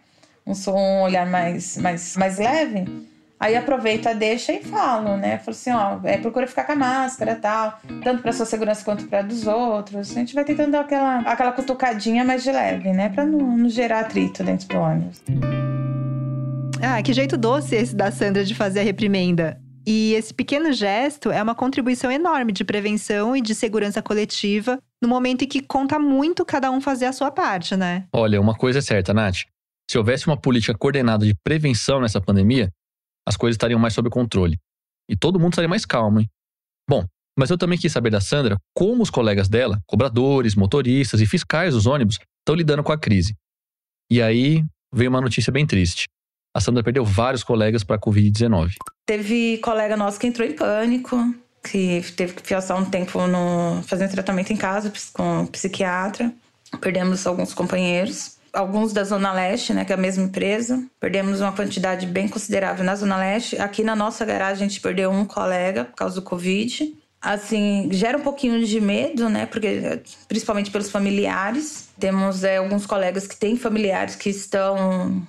Um, 0.48 0.72
um 0.72 1.02
olhar 1.02 1.28
mais, 1.28 1.78
mais, 1.78 2.16
mais 2.16 2.38
leve, 2.40 2.86
aí 3.40 3.56
aproveito 3.56 4.08
a 4.08 4.14
deixa 4.14 4.54
e 4.54 4.64
falo, 4.64 5.18
né? 5.18 5.38
Falo 5.40 5.52
assim, 5.52 5.72
ó, 5.72 6.00
é, 6.04 6.18
procura 6.18 6.48
ficar 6.48 6.64
com 6.64 6.72
a 6.72 6.76
máscara 6.76 7.34
e 7.34 7.36
tal, 7.36 7.80
tanto 8.04 8.22
para 8.22 8.32
sua 8.32 8.46
segurança 8.46 8.84
quanto 8.84 9.06
para 9.08 9.22
dos 9.22 9.46
outros. 9.46 10.12
A 10.12 10.14
gente 10.20 10.34
vai 10.34 10.46
tentando 10.46 10.72
dar 10.72 10.82
aquela, 10.82 11.20
aquela 11.20 11.52
cutucadinha 11.52 12.24
mais 12.24 12.44
de 12.44 12.52
leve, 12.52 12.92
né? 12.94 13.10
Para 13.10 13.26
não, 13.26 13.58
não 13.58 13.70
gerar 13.70 14.00
atrito 14.02 14.44
dentro 14.44 14.68
do 14.68 14.78
ônibus. 14.78 15.22
Ah, 16.82 17.02
que 17.02 17.12
jeito 17.12 17.38
doce 17.38 17.76
esse 17.76 17.96
da 17.96 18.12
Sandra 18.12 18.44
de 18.44 18.56
fazer 18.56 18.80
a 18.80 18.84
reprimenda. 18.84 19.60
E 19.86 20.14
esse 20.16 20.34
pequeno 20.34 20.74
gesto 20.74 21.32
é 21.32 21.42
uma 21.42 21.56
contribuição 21.56 22.12
enorme 22.12 22.52
de 22.52 22.66
prevenção 22.66 23.36
e 23.36 23.42
de 23.42 23.56
segurança 23.56 24.02
coletiva 24.02 24.78
no 25.02 25.08
momento 25.08 25.44
em 25.44 25.48
que 25.48 25.62
conta 25.62 25.98
muito 25.98 26.44
cada 26.44 26.70
um 26.70 26.82
fazer 26.82 27.06
a 27.06 27.14
sua 27.14 27.32
parte, 27.32 27.76
né? 27.76 28.04
Olha, 28.12 28.42
uma 28.42 28.54
coisa 28.54 28.80
é 28.80 28.82
certa, 28.82 29.14
Nath. 29.14 29.46
Se 29.90 29.98
houvesse 29.98 30.28
uma 30.28 30.40
política 30.40 30.78
coordenada 30.78 31.26
de 31.26 31.34
prevenção 31.44 32.02
nessa 32.02 32.20
pandemia, 32.20 32.70
as 33.26 33.38
coisas 33.38 33.56
estariam 33.56 33.80
mais 33.80 33.94
sob 33.94 34.10
controle. 34.10 34.58
E 35.10 35.16
todo 35.16 35.40
mundo 35.40 35.54
estaria 35.54 35.70
mais 35.70 35.86
calmo, 35.86 36.20
hein? 36.20 36.30
Bom, 36.90 37.06
mas 37.38 37.50
eu 37.50 37.58
também 37.58 37.78
quis 37.78 37.92
saber 37.92 38.10
da 38.10 38.20
Sandra 38.20 38.58
como 38.74 39.04
os 39.04 39.10
colegas 39.10 39.48
dela, 39.48 39.80
cobradores, 39.86 40.56
motoristas 40.56 41.22
e 41.22 41.26
fiscais 41.26 41.74
dos 41.74 41.86
ônibus, 41.86 42.18
estão 42.40 42.56
lidando 42.56 42.84
com 42.84 42.92
a 42.92 42.98
crise. 42.98 43.36
E 44.10 44.22
aí 44.22 44.64
veio 44.94 45.10
uma 45.10 45.22
notícia 45.22 45.52
bem 45.52 45.66
triste. 45.66 46.06
A 46.56 46.60
Sandra 46.60 46.84
perdeu 46.84 47.06
vários 47.06 47.44
colegas 47.44 47.84
para 47.84 47.98
a 47.98 48.00
Covid-19. 48.00 48.74
Teve 49.06 49.58
colega 49.60 49.96
nosso 49.96 50.20
que 50.20 50.28
entrou 50.28 50.48
em 50.48 50.54
pânico, 50.54 51.16
que 51.64 52.02
teve 52.16 52.34
que 52.34 52.54
passar 52.54 52.76
um 52.76 52.90
tempo 52.90 53.26
no, 53.28 53.84
fazendo 53.84 54.12
tratamento 54.12 54.52
em 54.52 54.58
casa 54.58 54.92
com 55.14 55.46
psiquiatra. 55.48 56.34
Perdemos 56.82 57.28
alguns 57.28 57.54
companheiros 57.54 58.37
alguns 58.58 58.92
da 58.92 59.04
Zona 59.04 59.32
Leste, 59.32 59.72
né, 59.72 59.86
que 59.86 59.92
é 59.92 59.96
a 59.96 60.00
mesma 60.00 60.24
empresa. 60.24 60.84
Perdemos 61.00 61.42
uma 61.42 61.52
quantidade 61.52 62.08
bem 62.08 62.28
considerável 62.28 62.84
na 62.84 62.96
Zona 62.96 63.16
Leste. 63.16 63.56
Aqui 63.62 63.84
na 63.84 63.96
nossa 63.96 64.26
garagem 64.26 64.66
a 64.66 64.68
gente 64.68 64.82
perdeu 64.82 65.12
um 65.12 65.26
colega 65.26 65.86
por 65.86 65.96
causa 65.96 66.16
do 66.16 66.24
Covid. 66.24 66.96
Assim, 67.22 67.88
gera 67.92 68.18
um 68.18 68.22
pouquinho 68.22 68.66
de 68.66 68.82
medo, 68.82 69.30
né, 69.30 69.46
porque 69.46 70.02
principalmente 70.28 70.72
pelos 70.72 70.90
familiares. 70.90 71.90
Temos 72.00 72.44
é, 72.44 72.58
alguns 72.58 72.88
colegas 72.88 73.28
que 73.28 73.36
têm 73.38 73.56
familiares 73.56 74.16
que 74.16 74.30
estão 74.30 75.22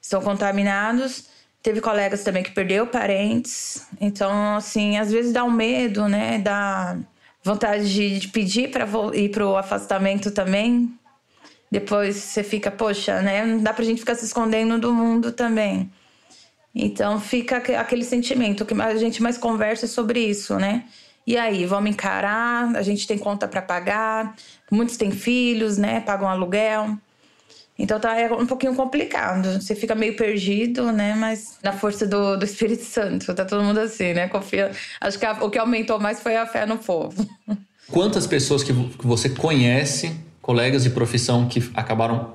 estão 0.00 0.22
contaminados. 0.22 1.26
Teve 1.62 1.82
colegas 1.82 2.24
também 2.24 2.42
que 2.42 2.52
perdeu 2.52 2.86
parentes. 2.86 3.86
Então, 4.00 4.56
assim, 4.56 4.96
às 4.96 5.12
vezes 5.12 5.34
dá 5.34 5.44
um 5.44 5.50
medo, 5.50 6.08
né, 6.08 6.38
dá 6.38 6.96
vontade 7.44 8.18
de, 8.18 8.28
pedir 8.28 8.70
para 8.70 8.86
ir 9.12 9.30
para 9.30 9.46
o 9.46 9.56
afastamento 9.56 10.30
também, 10.30 10.98
depois 11.70 12.16
você 12.16 12.42
fica, 12.42 12.70
poxa, 12.70 13.20
né? 13.20 13.44
Não 13.44 13.62
dá 13.62 13.72
pra 13.72 13.84
gente 13.84 14.00
ficar 14.00 14.14
se 14.14 14.24
escondendo 14.24 14.78
do 14.78 14.92
mundo 14.92 15.32
também. 15.32 15.90
Então 16.74 17.20
fica 17.20 17.56
aquele 17.56 18.04
sentimento, 18.04 18.64
que 18.64 18.74
a 18.80 18.96
gente 18.96 19.22
mais 19.22 19.36
conversa 19.36 19.86
é 19.86 19.88
sobre 19.88 20.20
isso, 20.20 20.56
né? 20.56 20.84
E 21.26 21.36
aí, 21.36 21.66
vamos 21.66 21.90
encarar, 21.90 22.74
a 22.74 22.82
gente 22.82 23.06
tem 23.06 23.18
conta 23.18 23.46
para 23.46 23.60
pagar, 23.60 24.34
muitos 24.70 24.96
têm 24.96 25.10
filhos, 25.10 25.76
né? 25.76 26.00
Pagam 26.00 26.28
aluguel. 26.28 26.96
Então 27.78 28.00
tá 28.00 28.18
é 28.18 28.32
um 28.32 28.46
pouquinho 28.46 28.74
complicado. 28.74 29.60
Você 29.60 29.74
fica 29.74 29.94
meio 29.94 30.16
perdido, 30.16 30.90
né? 30.90 31.14
Mas 31.14 31.58
na 31.62 31.72
força 31.72 32.06
do, 32.06 32.36
do 32.36 32.44
Espírito 32.44 32.82
Santo, 32.84 33.32
tá 33.34 33.44
todo 33.44 33.62
mundo 33.62 33.78
assim, 33.78 34.14
né? 34.14 34.26
Confia. 34.26 34.72
Acho 35.00 35.18
que 35.18 35.26
a, 35.26 35.32
o 35.44 35.50
que 35.50 35.58
aumentou 35.58 36.00
mais 36.00 36.20
foi 36.20 36.36
a 36.36 36.46
fé 36.46 36.66
no 36.66 36.78
povo. 36.78 37.28
Quantas 37.90 38.26
pessoas 38.26 38.62
que, 38.62 38.72
que 38.72 39.06
você 39.06 39.28
conhece 39.28 40.16
colegas 40.48 40.82
de 40.82 40.88
profissão 40.88 41.46
que 41.46 41.70
acabaram 41.74 42.32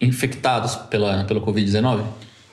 infectados 0.00 0.76
pela, 0.76 1.24
pelo 1.24 1.44
Covid-19? 1.44 2.04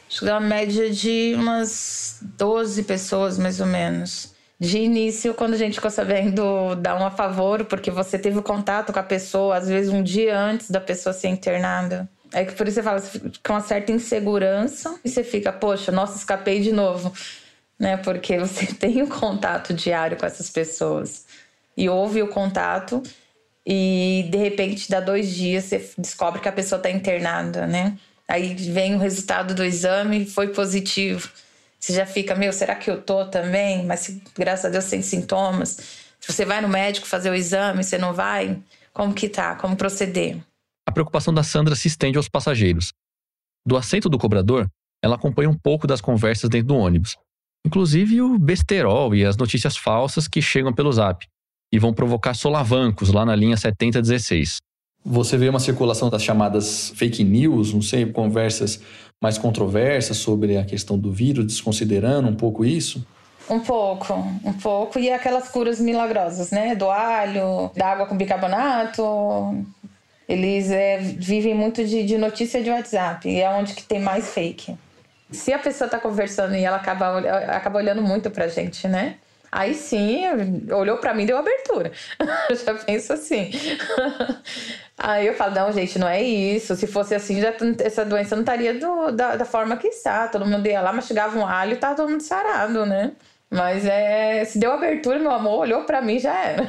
Acho 0.10 0.20
que 0.20 0.26
dá 0.26 0.40
uma 0.40 0.48
média 0.48 0.90
de 0.90 1.36
umas 1.38 2.22
12 2.36 2.82
pessoas, 2.86 3.38
mais 3.38 3.60
ou 3.60 3.68
menos. 3.68 4.34
De 4.60 4.80
início, 4.80 5.36
quando 5.36 5.54
a 5.54 5.58
gente 5.58 5.76
ficou 5.76 5.92
sabendo 5.92 6.74
dar 6.78 7.00
um 7.00 7.06
a 7.06 7.12
favor, 7.12 7.66
porque 7.66 7.92
você 7.92 8.18
teve 8.18 8.42
contato 8.42 8.92
com 8.92 8.98
a 8.98 9.04
pessoa, 9.04 9.58
às 9.58 9.68
vezes 9.70 9.94
um 9.94 10.02
dia 10.02 10.36
antes 10.40 10.72
da 10.72 10.82
pessoa 10.82 11.14
ser 11.14 11.28
internada. 11.28 12.10
É 12.34 12.44
que 12.44 12.54
por 12.54 12.68
isso 12.68 12.78
você 12.78 12.84
fala, 12.84 12.98
você 12.98 13.20
fica 13.20 13.54
uma 13.54 13.62
certa 13.62 13.92
insegurança 13.92 15.00
e 15.06 15.10
você 15.10 15.24
fica, 15.24 15.54
poxa, 15.54 15.92
nossa, 15.92 16.18
escapei 16.18 16.60
de 16.62 16.72
novo. 16.72 17.14
Né? 17.78 17.96
Porque 17.98 18.40
você 18.40 18.66
tem 18.74 19.04
o 19.04 19.06
um 19.06 19.10
contato 19.10 19.72
diário 19.72 20.18
com 20.18 20.26
essas 20.26 20.50
pessoas. 20.50 21.28
E 21.78 21.88
houve 21.88 22.24
o 22.24 22.28
contato 22.28 23.04
e 23.66 24.28
de 24.30 24.38
repente 24.38 24.90
dá 24.90 25.00
dois 25.00 25.34
dias 25.34 25.66
você 25.66 25.90
descobre 25.98 26.40
que 26.40 26.48
a 26.48 26.52
pessoa 26.52 26.78
está 26.78 26.90
internada, 26.90 27.66
né? 27.66 27.98
Aí 28.28 28.54
vem 28.54 28.96
o 28.96 29.00
resultado 29.00 29.56
do 29.56 29.64
exame, 29.64 30.26
foi 30.26 30.50
positivo. 30.50 31.30
Você 31.80 31.94
já 31.94 32.06
fica, 32.06 32.36
meu, 32.36 32.54
será 32.54 32.76
que 32.76 32.90
eu 32.90 33.02
tô 33.02 33.26
também? 33.26 33.86
Mas 33.86 34.20
graças 34.36 34.66
a 34.66 34.70
Deus 34.70 34.86
sem 34.86 35.02
sintomas. 35.02 36.06
Se 36.20 36.32
você 36.32 36.46
vai 36.46 36.62
no 36.62 36.68
médico 36.68 37.08
fazer 37.08 37.30
o 37.30 37.36
exame, 37.36 37.84
você 37.84 37.98
não 37.98 38.14
vai? 38.14 38.60
Como 38.94 39.14
que 39.14 39.30
tá? 39.30 39.56
Como 39.56 39.76
proceder? 39.76 40.38
A 40.88 40.92
preocupação 40.92 41.34
da 41.34 41.44
Sandra 41.44 41.76
se 41.76 41.88
estende 41.88 42.18
aos 42.18 42.30
passageiros. 42.30 42.94
Do 43.66 43.78
assento 43.78 44.10
do 44.10 44.18
cobrador, 44.18 44.68
ela 45.04 45.16
acompanha 45.16 45.50
um 45.50 45.58
pouco 45.58 45.86
das 45.86 46.02
conversas 46.02 46.50
dentro 46.50 46.70
do 46.70 46.76
ônibus. 46.76 47.16
Inclusive 47.66 48.22
o 48.22 48.38
besterol 48.40 49.14
e 49.16 49.26
as 49.26 49.38
notícias 49.38 49.76
falsas 49.76 50.28
que 50.28 50.42
chegam 50.42 50.74
pelo 50.74 50.92
zap 50.92 51.28
e 51.72 51.80
vão 51.80 51.94
provocar 51.94 52.34
solavancos 52.34 53.12
lá 53.12 53.26
na 53.26 53.36
linha 53.36 53.58
7016. 53.58 54.58
Você 55.04 55.38
vê 55.38 55.50
uma 55.50 55.60
circulação 55.60 56.10
das 56.10 56.24
chamadas 56.24 56.92
fake 56.96 57.24
news, 57.24 57.74
não 57.74 57.82
sei, 57.82 58.06
conversas 58.08 58.82
mais 59.22 59.38
controversas 59.38 60.18
sobre 60.18 60.58
a 60.58 60.66
questão 60.66 60.98
do 60.98 61.12
vírus, 61.12 61.46
desconsiderando 61.46 62.28
um 62.28 62.36
pouco 62.36 62.66
isso? 62.66 63.06
Um 63.50 63.60
pouco, 63.60 64.14
um 64.44 64.54
pouco. 64.54 64.98
E 64.98 65.12
aquelas 65.12 65.50
curas 65.50 65.80
milagrosas, 65.80 66.50
né? 66.50 66.76
Do 66.76 66.90
alho, 66.90 67.70
da 67.76 67.88
água 67.88 68.08
com 68.08 68.18
bicarbonato. 68.18 69.04
Eles 70.28 70.72
é, 70.72 70.98
vivem 70.98 71.54
muito 71.54 71.86
de, 71.86 72.04
de 72.04 72.18
notícia 72.18 72.64
de 72.64 72.72
WhatsApp. 72.72 73.30
E 73.30 73.40
é 73.40 73.50
onde 73.50 73.74
que 73.76 73.84
tem 73.84 74.00
mais 74.00 74.34
fake. 74.34 74.76
Se 75.32 75.54
a 75.54 75.60
pessoa 75.60 75.86
está 75.86 76.00
conversando 76.00 76.56
e 76.56 76.64
ela 76.64 76.78
acaba, 76.78 77.20
acaba 77.50 77.78
olhando 77.78 78.02
muito 78.02 78.32
pra 78.32 78.48
gente, 78.48 78.88
né? 78.88 79.18
Aí 79.56 79.74
sim, 79.74 80.24
olhou 80.70 80.98
para 80.98 81.14
mim 81.14 81.26
deu 81.26 81.38
abertura. 81.38 81.90
Já 82.66 82.74
penso 82.74 83.14
assim. 83.14 83.52
Aí 84.98 85.28
eu 85.28 85.34
falo, 85.34 85.56
não, 85.56 85.72
gente, 85.72 85.98
não 85.98 86.10
é 86.10 86.22
isso. 86.22 86.76
Se 86.76 86.86
fosse 86.86 87.16
assim, 87.16 87.40
já, 87.40 87.54
essa 87.80 88.04
doença 88.04 88.36
não 88.36 88.44
estaria 88.44 88.78
do, 88.78 89.12
da, 89.12 89.38
da 89.38 89.46
forma 89.46 89.78
que 89.78 89.88
está. 89.88 90.28
Todo 90.28 90.46
mundo 90.46 90.68
ia 90.68 90.82
lá, 90.82 90.92
mastigava 90.92 91.40
um 91.40 91.48
alho 91.48 91.72
e 91.72 91.78
tava 91.78 91.96
todo 91.96 92.10
mundo 92.10 92.20
sarado, 92.20 92.86
né? 92.86 93.14
Mas 93.50 93.86
é, 93.86 94.44
se 94.44 94.60
deu 94.60 94.74
abertura, 94.74 95.20
meu 95.20 95.32
amor, 95.32 95.60
olhou 95.60 95.86
para 95.86 96.02
mim, 96.02 96.20
já 96.20 96.38
era. 96.38 96.68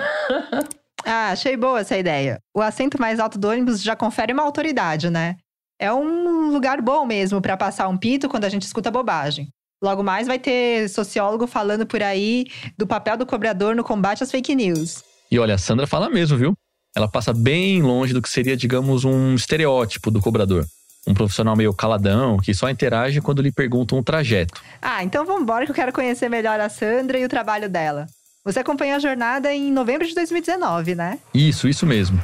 ah, 1.04 1.30
achei 1.30 1.56
boa 1.56 1.80
essa 1.80 1.96
ideia. 1.96 2.38
O 2.54 2.60
assento 2.60 3.00
mais 3.00 3.18
alto 3.18 3.36
do 3.36 3.48
ônibus 3.48 3.82
já 3.82 3.96
confere 3.96 4.32
uma 4.32 4.44
autoridade, 4.44 5.10
né? 5.10 5.36
É 5.76 5.92
um 5.92 6.52
lugar 6.52 6.80
bom 6.80 7.04
mesmo 7.04 7.42
para 7.42 7.56
passar 7.56 7.88
um 7.88 7.98
pito 7.98 8.28
quando 8.28 8.44
a 8.44 8.48
gente 8.48 8.62
escuta 8.62 8.92
bobagem. 8.92 9.48
Logo 9.82 10.02
mais 10.02 10.26
vai 10.26 10.38
ter 10.38 10.88
sociólogo 10.88 11.46
falando 11.46 11.86
por 11.86 12.02
aí 12.02 12.46
do 12.78 12.86
papel 12.86 13.16
do 13.16 13.26
cobrador 13.26 13.74
no 13.74 13.84
combate 13.84 14.22
às 14.22 14.30
fake 14.30 14.54
news. 14.54 15.04
E 15.30 15.38
olha, 15.38 15.54
a 15.54 15.58
Sandra 15.58 15.86
fala 15.86 16.08
mesmo, 16.08 16.38
viu? 16.38 16.54
Ela 16.96 17.08
passa 17.08 17.34
bem 17.34 17.82
longe 17.82 18.14
do 18.14 18.22
que 18.22 18.28
seria, 18.28 18.56
digamos, 18.56 19.04
um 19.04 19.34
estereótipo 19.34 20.10
do 20.10 20.20
cobrador. 20.20 20.64
Um 21.06 21.12
profissional 21.12 21.54
meio 21.54 21.74
caladão, 21.74 22.38
que 22.38 22.54
só 22.54 22.70
interage 22.70 23.20
quando 23.20 23.42
lhe 23.42 23.52
perguntam 23.52 23.98
um 23.98 24.02
trajeto. 24.02 24.62
Ah, 24.80 25.04
então 25.04 25.26
vamos 25.26 25.42
embora 25.42 25.66
que 25.66 25.70
eu 25.70 25.74
quero 25.74 25.92
conhecer 25.92 26.28
melhor 26.28 26.58
a 26.58 26.70
Sandra 26.70 27.18
e 27.18 27.24
o 27.24 27.28
trabalho 27.28 27.68
dela. 27.68 28.06
Você 28.44 28.60
acompanhou 28.60 28.96
a 28.96 29.00
jornada 29.00 29.52
em 29.52 29.70
novembro 29.70 30.06
de 30.06 30.14
2019, 30.14 30.94
né? 30.94 31.18
Isso, 31.34 31.68
isso 31.68 31.84
mesmo. 31.84 32.22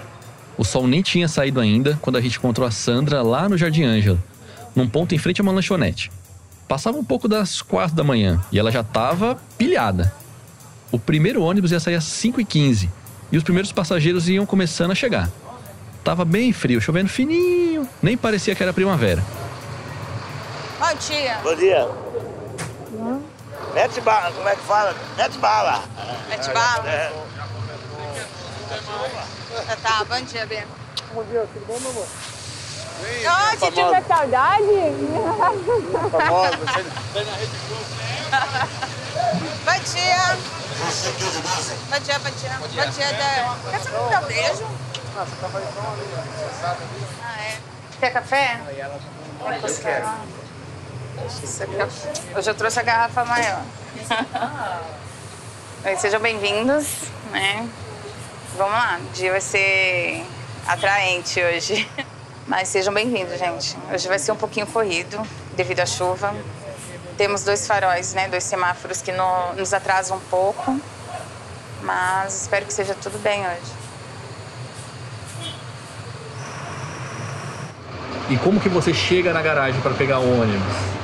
O 0.57 0.65
sol 0.65 0.87
nem 0.87 1.03
tinha 1.03 1.29
saído 1.29 1.61
ainda 1.61 1.99
quando 2.01 2.17
a 2.17 2.21
gente 2.21 2.39
encontrou 2.39 2.67
a 2.67 2.71
Sandra 2.71 3.23
lá 3.23 3.49
no 3.49 3.59
Jardim 3.59 3.85
Ângela, 3.85 4.19
num 4.75 4.89
ponto 4.89 5.15
em 5.15 5.19
frente 5.19 5.41
a 5.41 5.43
uma 5.43 5.53
lanchonete. 5.53 6.11
Passava 6.73 6.97
um 6.97 7.05
pouco 7.05 7.29
das 7.29 7.61
quatro 7.61 7.95
da 7.95 8.03
manhã 8.03 8.41
e 8.51 8.59
ela 8.59 8.73
já 8.73 8.81
estava 8.81 9.37
pilhada. 9.59 10.11
O 10.91 10.99
primeiro 10.99 11.43
ônibus 11.43 11.71
ia 11.71 11.79
sair 11.79 11.97
às 11.97 12.05
5h15 12.05 12.89
e 13.31 13.37
os 13.37 13.45
primeiros 13.45 13.71
passageiros 13.71 14.27
iam 14.27 14.47
começando 14.47 14.91
a 14.91 14.95
chegar. 14.95 15.29
Tava 16.03 16.25
bem 16.25 16.51
frio, 16.51 16.81
chovendo 16.81 17.11
fininho, 17.11 17.87
nem 18.01 18.17
parecia 18.17 18.55
que 18.55 18.63
era 18.63 18.73
primavera. 18.73 19.23
Bom 20.79 20.95
dia. 20.95 21.41
Bom 21.43 21.55
dia. 21.57 21.87
Mete 23.75 24.01
bala, 24.01 24.33
como 24.33 24.49
é 24.49 24.57
que 24.57 24.63
fala? 24.63 24.97
Mete 25.19 25.37
bala. 25.37 25.85
Mete 26.31 26.51
bala? 26.55 26.89
É. 26.89 27.13
Tá, 29.67 29.77
tá, 29.77 30.05
bom 30.05 30.25
dia, 30.25 30.47
Bê. 30.47 30.63
Bom 31.13 31.23
dia, 31.25 31.47
tudo 31.53 31.67
bom, 31.67 31.79
meu 31.81 31.91
amor? 31.91 32.07
Oh, 33.05 33.59
você 33.59 33.71
tiver 33.73 34.03
saudade? 34.05 34.65
Famosa, 36.11 36.57
você 36.57 36.85
tem 37.13 37.25
na 37.25 37.33
Rede 37.33 37.57
Globo. 37.69 37.85
Bom 39.65 39.79
dia. 39.93 40.39
Bom 41.91 41.99
dia, 41.99 42.19
bom 42.19 42.31
dia. 42.31 42.59
Bom 42.59 42.91
dia, 42.91 43.13
Dé. 43.13 43.47
Quer 43.71 43.79
você 43.81 43.91
não 43.91 44.09
dá 44.09 44.21
um 44.21 44.27
beijo? 44.27 44.67
Ah, 45.17 45.25
você 45.25 45.37
tava 45.41 45.61
então 45.61 45.93
ali, 45.93 46.07
acessada 46.19 46.79
ali. 46.79 47.07
Ah, 47.23 47.43
é. 47.43 47.59
Quer 48.01 48.13
café? 48.13 48.61
Eu 49.41 49.77
quero. 49.83 50.09
Hoje 52.37 52.51
eu 52.51 52.55
trouxe 52.55 52.81
a 52.81 52.83
garrafa 52.83 53.25
maior. 53.25 53.63
Bem, 55.83 55.97
sejam 55.99 56.21
bem-vindos, 56.21 56.87
né? 57.33 57.69
Vamos 58.57 58.73
lá, 58.73 59.01
o 59.01 59.13
dia 59.13 59.33
vai 59.33 59.41
ser 59.41 60.25
atraente 60.67 61.43
hoje. 61.43 61.89
Mas 62.53 62.69
sejam 62.69 62.93
bem-vindos, 62.93 63.39
gente. 63.39 63.75
Hoje 63.91 64.07
vai 64.07 64.19
ser 64.19 64.31
um 64.31 64.37
pouquinho 64.37 64.67
corrido 64.67 65.19
devido 65.57 65.81
à 65.81 65.87
chuva. 65.87 66.35
Temos 67.17 67.45
dois 67.45 67.67
faróis, 67.67 68.13
né? 68.13 68.29
Dois 68.29 68.45
semáforos 68.45 69.01
que 69.01 69.11
no, 69.11 69.55
nos 69.55 69.73
atrasam 69.73 70.19
um 70.19 70.21
pouco. 70.21 70.79
Mas 71.83 72.43
espero 72.43 72.67
que 72.67 72.73
seja 72.75 72.95
tudo 72.95 73.19
bem 73.21 73.41
hoje. 73.41 73.73
E 78.29 78.37
como 78.37 78.61
que 78.61 78.69
você 78.69 78.93
chega 78.93 79.33
na 79.33 79.41
garagem 79.41 79.81
para 79.81 79.95
pegar 79.95 80.19
o 80.19 80.43
ônibus? 80.43 81.02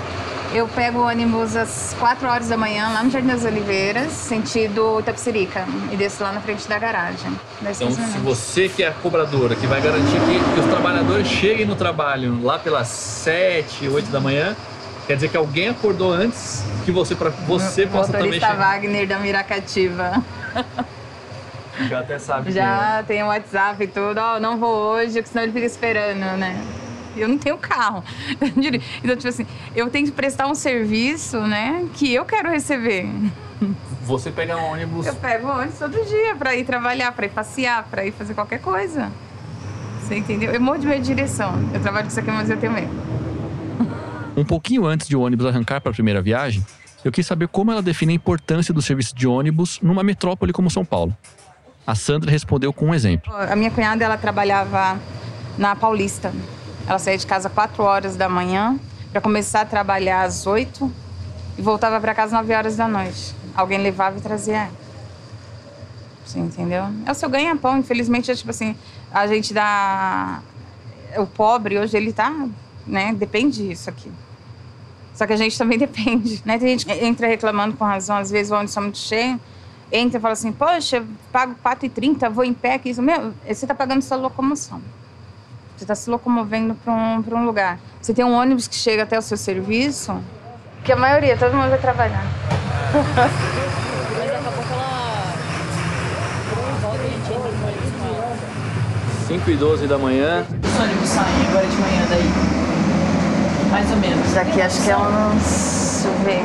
Eu 0.55 0.67
pego 0.67 1.01
o 1.01 1.07
ônibus 1.07 1.55
às 1.55 1.95
4 1.99 2.27
horas 2.27 2.49
da 2.49 2.57
manhã, 2.57 2.89
lá 2.89 3.03
no 3.03 3.11
Jardim 3.11 3.29
das 3.29 3.45
Oliveiras, 3.45 4.11
sentido 4.13 4.99
Itapsirica, 5.01 5.67
e 5.93 5.97
desço 5.97 6.23
lá 6.23 6.33
na 6.33 6.41
frente 6.41 6.67
da 6.67 6.79
garagem. 6.79 7.31
Então, 7.61 7.91
se 7.91 8.19
você 8.19 8.69
que 8.69 8.83
é 8.83 8.89
a 8.89 8.93
cobradora, 8.93 9.55
que 9.55 9.67
vai 9.67 9.81
garantir 9.81 10.19
que, 10.21 10.55
que, 10.55 10.61
os 10.61 10.67
trabalhadores 10.67 11.29
cheguem 11.29 11.67
no 11.67 11.77
trabalho 11.77 12.43
lá 12.43 12.59
pelas 12.59 12.89
7, 12.89 13.89
8 13.89 14.11
da 14.11 14.21
manhã, 14.21 14.57
Quer 15.09 15.15
dizer 15.15 15.31
que 15.31 15.39
alguém 15.39 15.71
acordou 15.71 16.13
antes 16.13 16.63
que 16.85 16.93
você 16.93 17.15
para 17.15 17.31
você 17.31 17.85
O 17.85 17.89
possa 17.89 18.13
também 18.13 18.35
chegar. 18.35 18.55
Wagner 18.55 19.09
da 19.09 19.19
Miracativa. 19.19 20.23
Já 21.89 22.01
até 22.01 22.19
sabe. 22.19 22.53
Já 22.53 23.03
tem 23.07 23.23
o 23.23 23.29
WhatsApp 23.29 23.83
e 23.83 23.87
tudo. 23.87 24.19
Ó, 24.19 24.39
não 24.39 24.59
vou 24.59 24.69
hoje, 24.69 25.15
porque 25.15 25.29
senão 25.29 25.45
ele 25.45 25.53
fica 25.53 25.65
esperando, 25.65 26.37
né? 26.37 26.63
Eu 27.21 27.29
não 27.29 27.39
tenho 27.39 27.57
carro. 27.59 28.03
Então, 29.03 29.17
tipo 29.17 29.29
assim, 29.29 29.47
eu 29.75 29.89
tenho 29.91 30.07
que 30.07 30.13
prestar 30.13 30.47
um 30.47 30.55
serviço, 30.55 31.41
né? 31.41 31.87
Que 31.95 32.13
eu 32.13 32.25
quero 32.25 32.51
receber. 32.51 33.09
Você 34.03 34.31
pega 34.31 34.57
um 34.57 34.73
ônibus. 34.73 35.07
Eu 35.07 35.15
pego 35.15 35.49
ônibus 35.49 35.79
todo 35.79 35.93
dia 36.07 36.35
pra 36.37 36.55
ir 36.57 36.65
trabalhar, 36.65 37.13
pra 37.13 37.27
ir 37.27 37.31
passear, 37.31 37.85
pra 37.85 38.05
ir 38.05 38.13
fazer 38.13 38.35
qualquer 38.35 38.61
coisa. 38.61 39.11
Você 40.01 40.17
entendeu? 40.17 40.53
Eu 40.53 40.61
morro 40.61 40.79
de 40.79 40.87
medo 40.87 41.03
de 41.03 41.09
direção. 41.09 41.53
Eu 41.73 41.81
trabalho 41.81 42.05
com 42.05 42.11
isso 42.11 42.21
aqui, 42.21 42.31
mas 42.31 42.49
eu 42.49 42.57
tenho 42.57 42.73
medo. 42.73 42.91
Um 44.37 44.45
pouquinho 44.45 44.87
antes 44.87 45.09
de 45.09 45.17
o 45.17 45.21
ônibus 45.21 45.47
arrancar 45.47 45.81
para 45.81 45.91
a 45.91 45.95
primeira 45.95 46.23
viagem, 46.23 46.65
eu 47.05 47.13
quis 47.13 47.27
saber 47.27 47.49
como 47.49 47.71
ela 47.71 47.83
define 47.83 48.13
a 48.13 48.17
importância 48.17 48.73
do 48.73 48.81
serviço 48.81 49.15
de 49.15 49.27
ônibus 49.27 49.81
numa 49.83 50.03
metrópole 50.03 50.53
como 50.53 50.71
São 50.71 50.85
Paulo. 50.85 51.15
A 51.87 51.95
Sandra 51.95 52.31
respondeu 52.31 52.73
com 52.73 52.87
um 52.87 52.95
exemplo. 52.95 53.33
A 53.35 53.57
minha 53.57 53.71
cunhada, 53.71 54.05
ela 54.05 54.17
trabalhava 54.17 55.01
na 55.57 55.75
Paulista. 55.75 56.33
Ela 56.89 56.99
saía 56.99 57.19
de 57.19 57.27
casa 57.27 57.51
4 57.51 57.83
horas 57.83 58.17
da 58.17 58.31
manhã 58.31 58.81
para 59.13 59.21
começar 59.21 59.61
a 59.61 59.65
trabalhar 59.67 60.23
às 60.23 60.47
8 60.47 60.91
e 61.59 61.61
voltava 61.61 62.01
para 62.01 62.15
casa 62.15 62.35
9 62.35 62.55
horas 62.55 62.77
da 62.77 62.89
noite. 62.89 63.35
Alguém 63.55 63.79
levava 63.79 64.17
e 64.17 64.23
trazia 64.23 64.57
ela. 64.57 64.73
Você 66.25 66.39
entendeu? 66.39 66.85
É 67.05 67.13
o 67.13 67.15
seu 67.15 67.29
ganha-pão, 67.29 67.77
infelizmente, 67.77 68.31
é 68.31 68.35
tipo 68.35 68.51
assim, 68.51 68.75
a 69.13 69.27
gente 69.27 69.53
dá. 69.53 70.41
O 71.19 71.27
pobre 71.27 71.79
hoje, 71.79 71.95
ele 71.95 72.13
tá. 72.13 72.33
né? 72.87 73.13
Depende 73.13 73.69
disso 73.69 73.91
aqui. 73.91 74.11
Só 75.15 75.27
que 75.27 75.33
a 75.35 75.37
gente 75.37 75.59
também 75.59 75.77
depende, 75.79 76.41
né? 76.45 76.59
Tem 76.59 76.69
gente 76.69 76.87
que 76.87 77.05
entra 77.05 77.27
reclamando 77.27 77.77
com 77.77 77.85
razão, 77.85 78.17
às 78.17 78.31
vezes 78.31 78.51
o 78.51 78.55
ônibus 78.55 78.71
está 78.71 78.81
muito 78.81 78.99
cheio, 78.99 79.39
entra 79.93 80.19
e 80.19 80.23
fala 80.23 80.33
assim, 80.33 80.53
poxa, 80.53 81.05
pago 81.31 81.55
4,30, 81.63 82.31
vou 82.31 82.45
em 82.45 82.55
pé 82.55 82.75
aqui. 82.75 82.91
Isso, 82.91 83.03
meu, 83.03 83.35
você 83.47 83.65
está 83.65 83.75
pagando 83.75 84.01
sua 84.01 84.17
locomoção. 84.17 84.81
Você 85.79 85.85
está 85.85 85.95
se 85.95 86.11
locomovendo 86.11 86.75
para 86.75 86.93
um, 86.93 87.23
pra 87.23 87.39
um 87.39 87.45
lugar. 87.45 87.79
Você 88.03 88.13
tem 88.13 88.25
um 88.25 88.35
ônibus 88.35 88.67
que 88.67 88.75
chega 88.75 89.05
até 89.05 89.17
o 89.17 89.23
seu 89.23 89.37
serviço, 89.37 90.21
que 90.83 90.91
a 90.91 90.97
maioria, 90.97 91.37
todo 91.37 91.55
mundo 91.55 91.71
vai 91.71 91.79
trabalhar. 91.79 92.25
5 99.29 99.51
e 99.51 99.57
12 99.57 99.87
da 99.87 99.99
manhã. 99.99 100.45
Os 100.65 100.81
ônibus 100.81 101.09
saem 101.11 101.47
agora 101.49 101.67
de 101.69 101.77
manhã 101.77 102.07
daí. 102.11 102.29
Mais 103.71 103.89
ou 103.93 103.97
menos. 103.99 104.33
Daqui 104.35 104.61
acho 104.61 104.83
que 104.83 104.91
é 104.91 104.97
uns. 104.97 106.03
Deixa 106.03 106.09
eu 106.09 106.25
ver. 106.25 106.43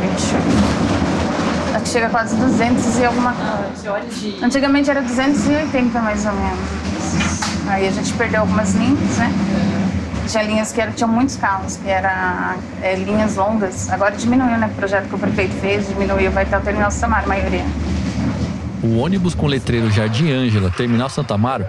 28. 0.00 1.76
Acho 1.76 1.84
que 1.84 1.88
chega 1.90 2.08
quase 2.08 2.34
200 2.34 2.98
e 2.98 3.04
alguma 3.04 3.32
coisa. 3.34 3.70
Você 3.76 3.88
olha 3.88 4.04
de. 4.06 4.44
Antigamente 4.44 4.90
era 4.90 5.00
280 5.00 6.00
mais 6.00 6.26
ou 6.26 6.32
menos. 6.32 6.81
Aí 7.72 7.88
a 7.88 7.90
gente 7.90 8.12
perdeu 8.12 8.40
algumas 8.40 8.74
linhas, 8.74 9.16
né? 9.16 9.32
Tinha 10.28 10.42
linhas 10.42 10.72
que 10.72 10.80
eram, 10.80 10.92
tinham 10.92 11.08
muitos 11.08 11.36
carros, 11.36 11.78
que 11.78 11.88
eram 11.88 12.60
é, 12.82 12.94
linhas 12.96 13.36
longas. 13.36 13.88
Agora 13.88 14.14
diminuiu, 14.14 14.58
né? 14.58 14.66
O 14.66 14.76
projeto 14.76 15.08
que 15.08 15.14
o 15.14 15.18
prefeito 15.18 15.54
fez 15.54 15.88
diminuiu, 15.88 16.30
vai 16.30 16.44
até 16.44 16.58
o 16.58 16.60
terminal 16.60 16.90
Samar, 16.90 17.24
a 17.24 17.26
maioria. 17.26 17.64
O 18.82 18.98
ônibus 18.98 19.34
com 19.34 19.46
letreiro 19.46 19.90
Jardim 19.90 20.30
Ângela, 20.30 20.70
Terminal 20.70 21.08
Santa 21.08 21.32
Amaro, 21.32 21.64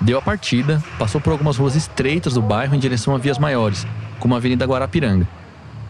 deu 0.00 0.18
a 0.18 0.22
partida, 0.22 0.82
passou 0.98 1.20
por 1.20 1.30
algumas 1.30 1.58
ruas 1.58 1.76
estreitas 1.76 2.34
do 2.34 2.42
bairro 2.42 2.74
em 2.74 2.78
direção 2.80 3.14
a 3.14 3.18
vias 3.18 3.38
maiores, 3.38 3.86
como 4.18 4.34
a 4.34 4.38
Avenida 4.38 4.66
Guarapiranga. 4.66 5.28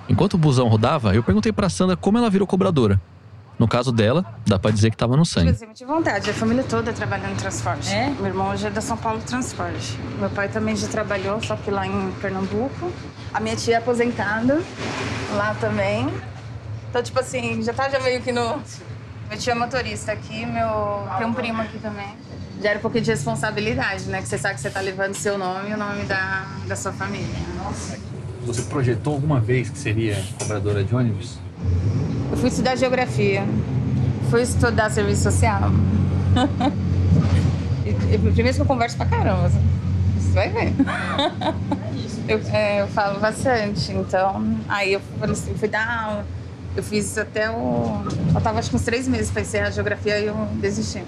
Enquanto 0.06 0.34
o 0.34 0.38
busão 0.38 0.68
rodava, 0.68 1.14
eu 1.14 1.22
perguntei 1.22 1.50
pra 1.50 1.70
Sandra 1.70 1.96
como 1.96 2.18
ela 2.18 2.28
virou 2.28 2.46
cobradora. 2.46 3.00
No 3.58 3.66
caso 3.66 3.90
dela, 3.90 4.24
dá 4.46 4.58
pra 4.58 4.70
dizer 4.70 4.90
que 4.90 4.96
tava 4.96 5.16
no 5.16 5.24
sangue. 5.24 5.56
Eu 5.58 5.72
tive 5.72 5.90
vontade, 5.90 6.28
a 6.28 6.34
família 6.34 6.62
toda 6.62 6.92
trabalhando 6.92 7.32
em 7.32 7.36
transporte. 7.36 7.90
É? 7.90 8.10
Meu 8.10 8.26
irmão 8.26 8.50
hoje 8.50 8.66
é 8.66 8.70
da 8.70 8.82
São 8.82 8.98
Paulo 8.98 9.20
Transporte. 9.22 9.98
Meu 10.18 10.28
pai 10.28 10.48
também 10.48 10.76
já 10.76 10.86
trabalhou, 10.88 11.42
só 11.42 11.56
que 11.56 11.70
lá 11.70 11.86
em 11.86 12.10
Pernambuco. 12.20 12.92
A 13.32 13.40
minha 13.40 13.56
tia 13.56 13.76
é 13.76 13.78
aposentada, 13.78 14.60
lá 15.34 15.54
também. 15.54 16.06
Então, 16.90 17.02
tipo 17.02 17.18
assim, 17.18 17.62
já 17.62 17.72
tá 17.72 17.88
já 17.88 17.98
meio 18.00 18.20
que 18.20 18.30
no. 18.30 18.60
Meu 19.28 19.38
tio 19.38 19.52
é 19.52 19.54
motorista 19.54 20.12
aqui, 20.12 20.44
meu. 20.44 21.08
Tem 21.16 21.26
um 21.26 21.32
primo 21.32 21.62
aqui 21.62 21.78
também. 21.78 22.14
Já 22.62 22.70
era 22.70 22.78
um 22.78 22.82
pouquinho 22.82 23.04
de 23.04 23.10
responsabilidade, 23.10 24.04
né? 24.04 24.20
Que 24.20 24.28
você 24.28 24.36
sabe 24.36 24.56
que 24.56 24.60
você 24.60 24.70
tá 24.70 24.80
levando 24.80 25.14
seu 25.14 25.38
nome 25.38 25.70
e 25.70 25.74
o 25.74 25.76
nome 25.78 26.04
da, 26.04 26.46
da 26.66 26.76
sua 26.76 26.92
família. 26.92 27.26
Você 28.44 28.62
projetou 28.62 29.14
alguma 29.14 29.40
vez 29.40 29.70
que 29.70 29.78
seria 29.78 30.22
cobradora 30.38 30.84
de 30.84 30.94
ônibus? 30.94 31.38
Eu 32.30 32.36
fui 32.36 32.48
estudar 32.48 32.76
geografia. 32.76 33.44
Fui 34.30 34.42
estudar 34.42 34.90
serviço 34.90 35.22
social. 35.22 35.70
primeiro 38.34 38.54
que 38.54 38.60
eu 38.60 38.66
converso 38.66 38.96
pra 38.96 39.06
caramba. 39.06 39.50
Você 40.18 40.32
vai 40.32 40.48
ver. 40.50 40.72
eu, 42.28 42.40
é, 42.52 42.82
eu 42.82 42.88
falo 42.88 43.20
bastante. 43.20 43.92
Então, 43.92 44.58
aí 44.68 44.94
eu 44.94 45.00
falei 45.18 45.32
assim, 45.32 45.54
fui 45.54 45.68
dar 45.68 46.04
aula. 46.04 46.26
Eu 46.76 46.82
fiz 46.82 47.16
até 47.16 47.50
o. 47.50 48.04
Faltava 48.32 48.58
acho 48.58 48.68
que 48.68 48.76
uns 48.76 48.82
três 48.82 49.08
meses 49.08 49.30
pra 49.30 49.42
encerrar 49.42 49.68
a 49.68 49.70
geografia 49.70 50.18
e 50.18 50.26
eu 50.26 50.36
desisti. 50.60 51.02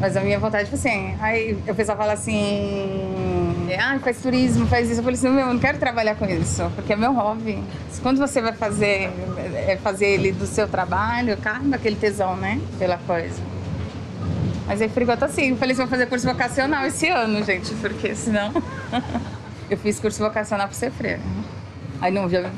Mas 0.00 0.16
a 0.16 0.20
minha 0.20 0.38
vontade 0.38 0.70
foi 0.70 0.78
assim. 0.78 1.14
Aí 1.20 1.54
pessoal 1.76 1.98
fala 1.98 2.14
assim: 2.14 3.33
ah, 3.72 3.98
faz 3.98 4.20
turismo, 4.20 4.66
faz 4.66 4.90
isso. 4.90 5.00
Eu 5.00 5.04
falei 5.04 5.18
assim: 5.18 5.28
meu, 5.28 5.46
eu 5.46 5.54
não 5.54 5.60
quero 5.60 5.78
trabalhar 5.78 6.14
com 6.16 6.26
isso, 6.26 6.70
porque 6.74 6.92
é 6.92 6.96
meu 6.96 7.12
hobby. 7.12 7.62
Quando 8.02 8.18
você 8.18 8.40
vai 8.40 8.52
fazer, 8.52 9.10
é 9.66 9.78
fazer 9.82 10.06
ele 10.06 10.32
do 10.32 10.46
seu 10.46 10.68
trabalho, 10.68 11.34
acaba 11.34 11.76
aquele 11.76 11.96
tesão, 11.96 12.36
né? 12.36 12.60
Pela 12.78 12.98
coisa. 12.98 13.40
Mas 14.66 14.80
aí 14.80 14.88
por 14.88 15.02
enquanto 15.02 15.24
assim, 15.24 15.50
eu 15.50 15.56
falei 15.56 15.72
assim: 15.72 15.82
vou 15.82 15.90
fazer 15.90 16.06
curso 16.06 16.26
vocacional 16.26 16.84
esse 16.86 17.08
ano, 17.08 17.42
gente, 17.44 17.74
porque 17.76 18.14
senão. 18.14 18.52
eu 19.70 19.78
fiz 19.78 19.98
curso 19.98 20.22
vocacional 20.22 20.66
pra 20.66 20.76
ser 20.76 20.90
freira. 20.90 21.20
Aí 22.00 22.12
não, 22.12 22.28
já. 22.28 22.50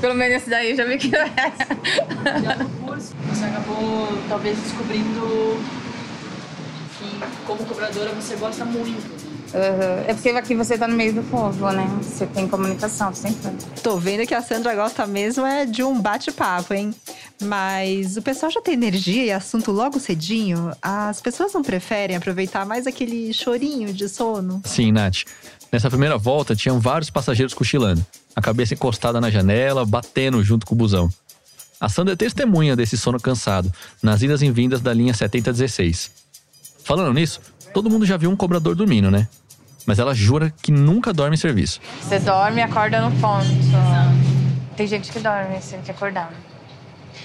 Pelo 0.00 0.14
menos 0.14 0.36
esse 0.36 0.50
daí 0.50 0.70
eu 0.70 0.76
já 0.76 0.84
vi 0.84 0.96
que. 0.98 1.10
Curso, 2.84 3.14
você 3.28 3.44
acabou 3.44 4.08
talvez 4.28 4.58
descobrindo 4.58 5.60
que 6.98 7.20
como 7.46 7.64
cobradora 7.66 8.10
você 8.12 8.36
gosta 8.36 8.64
muito. 8.64 9.25
Uhum. 9.54 10.04
É 10.06 10.14
porque 10.14 10.30
aqui 10.30 10.54
você 10.54 10.76
tá 10.76 10.88
no 10.88 10.94
meio 10.94 11.12
do 11.12 11.22
povo, 11.24 11.70
né? 11.70 11.88
Você 12.02 12.26
tem 12.26 12.48
comunicação 12.48 13.14
sempre. 13.14 13.52
Tô 13.82 13.96
vendo 13.96 14.26
que 14.26 14.34
a 14.34 14.42
Sandra 14.42 14.74
gosta 14.74 15.06
mesmo 15.06 15.46
é 15.46 15.64
de 15.64 15.82
um 15.82 16.00
bate-papo, 16.00 16.74
hein? 16.74 16.94
Mas 17.42 18.16
o 18.16 18.22
pessoal 18.22 18.50
já 18.50 18.60
tem 18.60 18.74
energia 18.74 19.24
e 19.24 19.32
assunto 19.32 19.70
logo 19.70 20.00
cedinho? 20.00 20.72
As 20.82 21.20
pessoas 21.20 21.52
não 21.52 21.62
preferem 21.62 22.16
aproveitar 22.16 22.66
mais 22.66 22.86
aquele 22.86 23.32
chorinho 23.32 23.92
de 23.92 24.08
sono? 24.08 24.60
Sim, 24.64 24.92
Nath. 24.92 25.24
Nessa 25.70 25.90
primeira 25.90 26.16
volta, 26.16 26.54
tinham 26.54 26.78
vários 26.80 27.10
passageiros 27.10 27.52
cochilando, 27.52 28.04
a 28.34 28.40
cabeça 28.40 28.74
encostada 28.74 29.20
na 29.20 29.30
janela, 29.30 29.84
batendo 29.84 30.42
junto 30.42 30.64
com 30.64 30.74
o 30.74 30.78
busão. 30.78 31.10
A 31.78 31.88
Sandra 31.88 32.14
é 32.14 32.16
testemunha 32.16 32.74
desse 32.74 32.96
sono 32.96 33.20
cansado, 33.20 33.70
nas 34.02 34.22
idas 34.22 34.40
e 34.40 34.50
vindas 34.50 34.80
da 34.80 34.94
linha 34.94 35.12
7016. 35.12 36.10
Falando 36.82 37.12
nisso, 37.12 37.40
todo 37.76 37.90
mundo 37.90 38.06
já 38.06 38.16
viu 38.16 38.30
um 38.30 38.36
cobrador 38.36 38.74
dormindo, 38.74 39.10
né? 39.10 39.28
Mas 39.84 39.98
ela 39.98 40.14
jura 40.14 40.50
que 40.62 40.72
nunca 40.72 41.12
dorme 41.12 41.34
em 41.34 41.38
serviço. 41.38 41.78
Você 42.00 42.18
dorme 42.18 42.62
e 42.62 42.62
acorda 42.62 43.02
no 43.02 43.10
ponto. 43.20 43.44
Tem 44.74 44.86
gente 44.86 45.12
que 45.12 45.20
dorme 45.20 45.60
sem 45.60 45.82
que 45.82 45.90
acordar. 45.90 46.32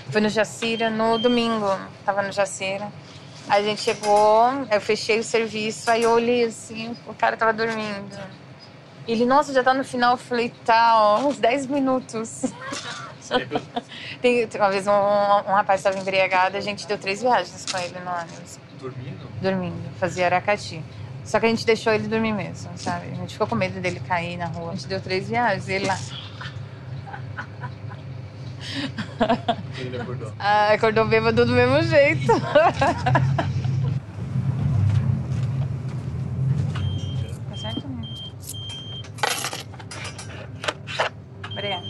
Fui 0.09 0.19
no 0.19 0.27
Jacira 0.27 0.89
no 0.89 1.17
domingo. 1.17 1.69
Tava 2.05 2.21
no 2.21 2.33
Jacira. 2.33 2.91
A 3.47 3.61
gente 3.61 3.79
chegou, 3.79 4.67
eu 4.69 4.81
fechei 4.81 5.19
o 5.19 5.23
serviço, 5.23 5.89
aí 5.89 6.03
eu 6.03 6.11
olhei 6.11 6.43
assim, 6.43 6.97
o 7.07 7.13
cara 7.13 7.37
tava 7.37 7.53
dormindo. 7.53 8.19
Ele, 9.07 9.25
nossa, 9.25 9.53
já 9.53 9.63
tá 9.63 9.73
no 9.73 9.85
final. 9.85 10.15
Eu 10.15 10.17
falei, 10.17 10.53
tá, 10.65 11.01
ó, 11.01 11.27
uns 11.29 11.37
10 11.37 11.67
minutos. 11.67 12.43
Tem, 14.21 14.49
uma 14.55 14.69
vez 14.69 14.85
um, 14.85 14.91
um 14.91 15.53
rapaz 15.53 15.79
estava 15.79 15.97
embriagado, 15.97 16.57
a 16.57 16.61
gente 16.61 16.85
deu 16.85 16.97
três 16.97 17.21
viagens 17.21 17.65
com 17.71 17.77
ele 17.77 17.97
no 18.01 18.11
ônibus. 18.11 18.59
Dormindo? 18.81 19.27
Dormindo, 19.41 19.89
fazia 19.99 20.25
Aracati. 20.25 20.83
Só 21.23 21.39
que 21.39 21.45
a 21.45 21.49
gente 21.49 21.65
deixou 21.65 21.93
ele 21.93 22.07
dormir 22.07 22.33
mesmo, 22.33 22.71
sabe? 22.77 23.11
A 23.11 23.15
gente 23.15 23.33
ficou 23.33 23.45
com 23.47 23.55
medo 23.55 23.79
dele 23.79 23.99
cair 23.99 24.37
na 24.37 24.47
rua. 24.47 24.71
A 24.71 24.75
gente 24.75 24.87
deu 24.87 24.99
três 24.99 25.27
viagens, 25.29 25.69
ele 25.69 25.85
lá. 25.85 25.97
Ele 29.77 30.01
acordou. 30.01 30.33
Ah, 30.39 30.71
acordou 30.73 31.05
bêbado 31.07 31.45
do 31.45 31.51
mesmo 31.53 31.83
jeito. 31.83 32.25
Tá 37.49 37.57
certo, 37.57 37.87
né? 37.87 38.01
Obrigada. 41.51 41.85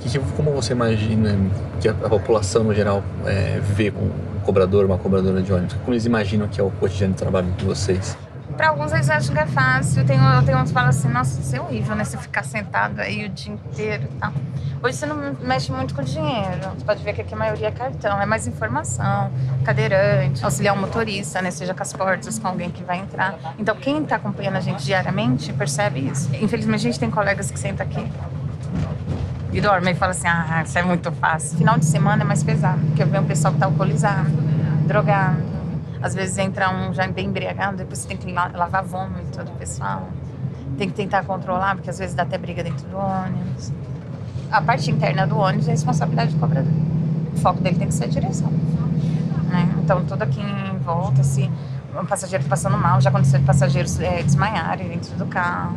Que, 0.00 0.08
que- 0.10 0.18
como 0.36 0.55
você 0.66 0.72
imagina 0.72 1.38
que 1.80 1.88
a, 1.88 1.92
a 1.92 2.08
população 2.08 2.64
no 2.64 2.74
geral 2.74 3.02
é, 3.24 3.60
vê 3.62 3.90
um 3.90 4.40
cobrador, 4.40 4.84
uma 4.84 4.98
cobradora 4.98 5.40
de 5.40 5.52
ônibus? 5.52 5.74
Como 5.74 5.92
eles 5.92 6.04
imaginam 6.04 6.48
que 6.48 6.60
é 6.60 6.64
o 6.64 6.70
cotidiano 6.72 7.12
de 7.12 7.18
trabalho 7.20 7.50
de 7.52 7.64
vocês? 7.64 8.18
Pra 8.56 8.70
alguns 8.70 8.92
eles 8.92 9.08
acham 9.08 9.34
que 9.34 9.40
é 9.40 9.46
fácil. 9.46 10.04
Tem, 10.04 10.18
tem 10.44 10.56
uns 10.56 10.68
que 10.68 10.74
falam 10.74 10.88
assim, 10.88 11.08
nossa, 11.08 11.40
isso 11.40 11.54
é 11.54 11.60
horrível, 11.60 11.94
né? 11.94 12.04
Você 12.04 12.16
ficar 12.16 12.42
sentado 12.42 13.00
aí 13.00 13.26
o 13.26 13.28
dia 13.28 13.52
inteiro 13.52 14.04
e 14.04 14.18
tal. 14.18 14.32
Hoje 14.82 14.96
você 14.96 15.06
não 15.06 15.36
mexe 15.40 15.70
muito 15.70 15.94
com 15.94 16.02
dinheiro. 16.02 16.70
Você 16.76 16.84
pode 16.84 17.02
ver 17.04 17.12
que 17.12 17.20
aqui 17.20 17.34
a 17.34 17.36
maioria 17.36 17.68
é 17.68 17.70
cartão, 17.70 18.20
é 18.20 18.26
mais 18.26 18.46
informação, 18.46 19.30
cadeirante, 19.64 20.44
auxiliar 20.44 20.76
um 20.76 20.80
motorista, 20.80 21.40
né? 21.42 21.50
Seja 21.50 21.74
com 21.74 21.82
as 21.82 21.92
portas, 21.92 22.38
com 22.38 22.48
alguém 22.48 22.70
que 22.70 22.82
vai 22.82 22.98
entrar. 22.98 23.36
Então, 23.58 23.76
quem 23.76 24.02
está 24.02 24.16
acompanhando 24.16 24.56
a 24.56 24.60
gente 24.60 24.84
diariamente 24.84 25.52
percebe 25.52 26.00
isso. 26.00 26.28
Infelizmente, 26.40 26.80
a 26.80 26.90
gente 26.90 26.98
tem 26.98 27.10
colegas 27.10 27.50
que 27.50 27.58
sentam 27.58 27.86
aqui 27.86 28.10
e 29.56 29.60
dormem 29.60 29.92
e 29.92 29.96
falam 29.96 30.12
assim: 30.12 30.28
ah, 30.28 30.62
isso 30.64 30.78
é 30.78 30.82
muito 30.82 31.10
fácil. 31.12 31.58
Final 31.58 31.78
de 31.78 31.86
semana 31.86 32.22
é 32.22 32.26
mais 32.26 32.42
pesado, 32.42 32.80
porque 32.86 33.02
eu 33.02 33.06
vejo 33.06 33.22
um 33.22 33.26
pessoal 33.26 33.52
que 33.52 33.56
está 33.56 33.66
alcoolizado, 33.66 34.30
drogado 34.86 35.56
às 36.06 36.14
vezes 36.14 36.38
entra 36.38 36.70
um 36.70 36.92
já 36.92 37.06
bem 37.08 37.26
embriagado, 37.26 37.78
depois 37.78 37.98
você 37.98 38.08
tem 38.08 38.16
que 38.16 38.32
lavar 38.32 38.84
vômito 38.84 39.42
do 39.42 39.50
pessoal. 39.52 40.08
Tem 40.78 40.88
que 40.88 40.94
tentar 40.94 41.24
controlar, 41.24 41.74
porque 41.74 41.90
às 41.90 41.98
vezes 41.98 42.14
dá 42.14 42.22
até 42.22 42.36
briga 42.36 42.62
dentro 42.62 42.86
do 42.86 42.96
ônibus. 42.96 43.72
A 44.50 44.60
parte 44.60 44.90
interna 44.90 45.26
do 45.26 45.36
ônibus 45.36 45.68
é 45.68 45.72
responsabilidade 45.72 46.34
do 46.34 46.38
cobrador. 46.38 46.72
O 47.34 47.38
foco 47.38 47.60
dele 47.60 47.76
tem 47.76 47.88
que 47.88 47.94
ser 47.94 48.04
a 48.04 48.08
direção. 48.08 48.50
Né? 49.48 49.68
Então, 49.82 50.04
todo 50.04 50.22
aqui 50.22 50.40
em 50.40 50.78
volta, 50.78 51.22
se 51.22 51.50
um 51.98 52.04
passageiro 52.04 52.44
tá 52.44 52.50
passando 52.50 52.76
mal, 52.76 53.00
já 53.00 53.08
aconteceu 53.08 53.40
de 53.40 53.46
passageiros 53.46 53.98
é, 53.98 54.22
desmaiarem 54.22 54.88
dentro 54.88 55.16
do 55.16 55.26
carro. 55.26 55.76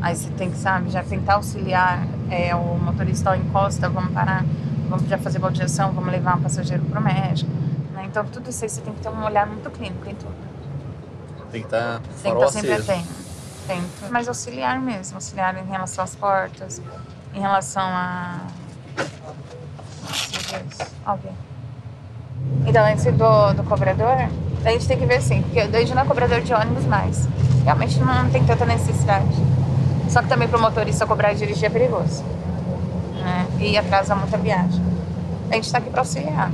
Aí 0.00 0.14
você 0.14 0.30
tem 0.30 0.50
que, 0.50 0.58
sabe, 0.58 0.90
já 0.90 1.02
tentar 1.02 1.34
auxiliar 1.34 2.06
é, 2.30 2.54
o 2.54 2.78
motorista, 2.78 3.30
ó, 3.30 3.34
encosta, 3.34 3.88
vamos 3.88 4.12
parar, 4.12 4.44
vamos 4.88 5.08
já 5.08 5.18
fazer 5.18 5.38
baldeação, 5.38 5.92
vamos 5.92 6.10
levar 6.10 6.36
o 6.36 6.40
passageiro 6.40 6.84
para 6.84 7.00
o 7.00 7.02
médico. 7.02 7.50
Então, 8.04 8.24
tudo 8.24 8.48
isso 8.48 8.64
aí 8.64 8.70
você 8.70 8.80
tem 8.80 8.94
que 8.94 9.00
ter 9.00 9.08
um 9.08 9.24
olhar 9.24 9.46
muito 9.46 9.68
clínico 9.70 10.08
em 10.08 10.14
tudo. 10.14 10.34
Tem 11.50 11.60
que 11.60 11.66
estar 11.66 11.98
tá 11.98 12.00
Tem 12.22 12.34
que 12.34 12.42
estar 12.42 12.46
tá 12.46 12.52
sempre 12.52 12.72
atento. 12.72 13.26
Mas 14.10 14.28
auxiliar 14.28 14.80
mesmo, 14.80 15.16
auxiliar 15.16 15.56
em 15.58 15.68
relação 15.68 16.04
às 16.04 16.14
portas, 16.14 16.80
em 17.34 17.40
relação 17.40 17.82
a. 17.82 18.40
Ok. 21.06 21.30
Então, 22.64 22.84
antes 22.86 23.04
do, 23.04 23.52
do 23.54 23.64
cobrador, 23.64 24.28
a 24.64 24.70
gente 24.70 24.86
tem 24.86 24.98
que 24.98 25.04
ver 25.04 25.16
assim, 25.16 25.42
porque 25.42 25.60
hoje 25.76 25.94
não 25.94 26.02
é 26.02 26.04
cobrador 26.06 26.40
de 26.40 26.54
ônibus 26.54 26.84
mais. 26.86 27.28
Realmente 27.64 27.98
não 27.98 28.30
tem 28.30 28.44
tanta 28.44 28.64
necessidade. 28.64 29.34
Só 30.08 30.22
que 30.22 30.28
também 30.28 30.48
para 30.48 30.58
o 30.58 30.60
motorista 30.60 31.06
cobrar 31.06 31.32
e 31.32 31.36
dirigir 31.36 31.66
é 31.66 31.70
perigoso. 31.70 32.24
Né? 33.22 33.46
E 33.60 33.78
atrasa 33.78 34.14
muita 34.14 34.36
viagem. 34.38 34.82
A 35.50 35.54
gente 35.54 35.64
está 35.64 35.78
aqui 35.78 35.90
para 35.90 36.00
auxiliar 36.00 36.50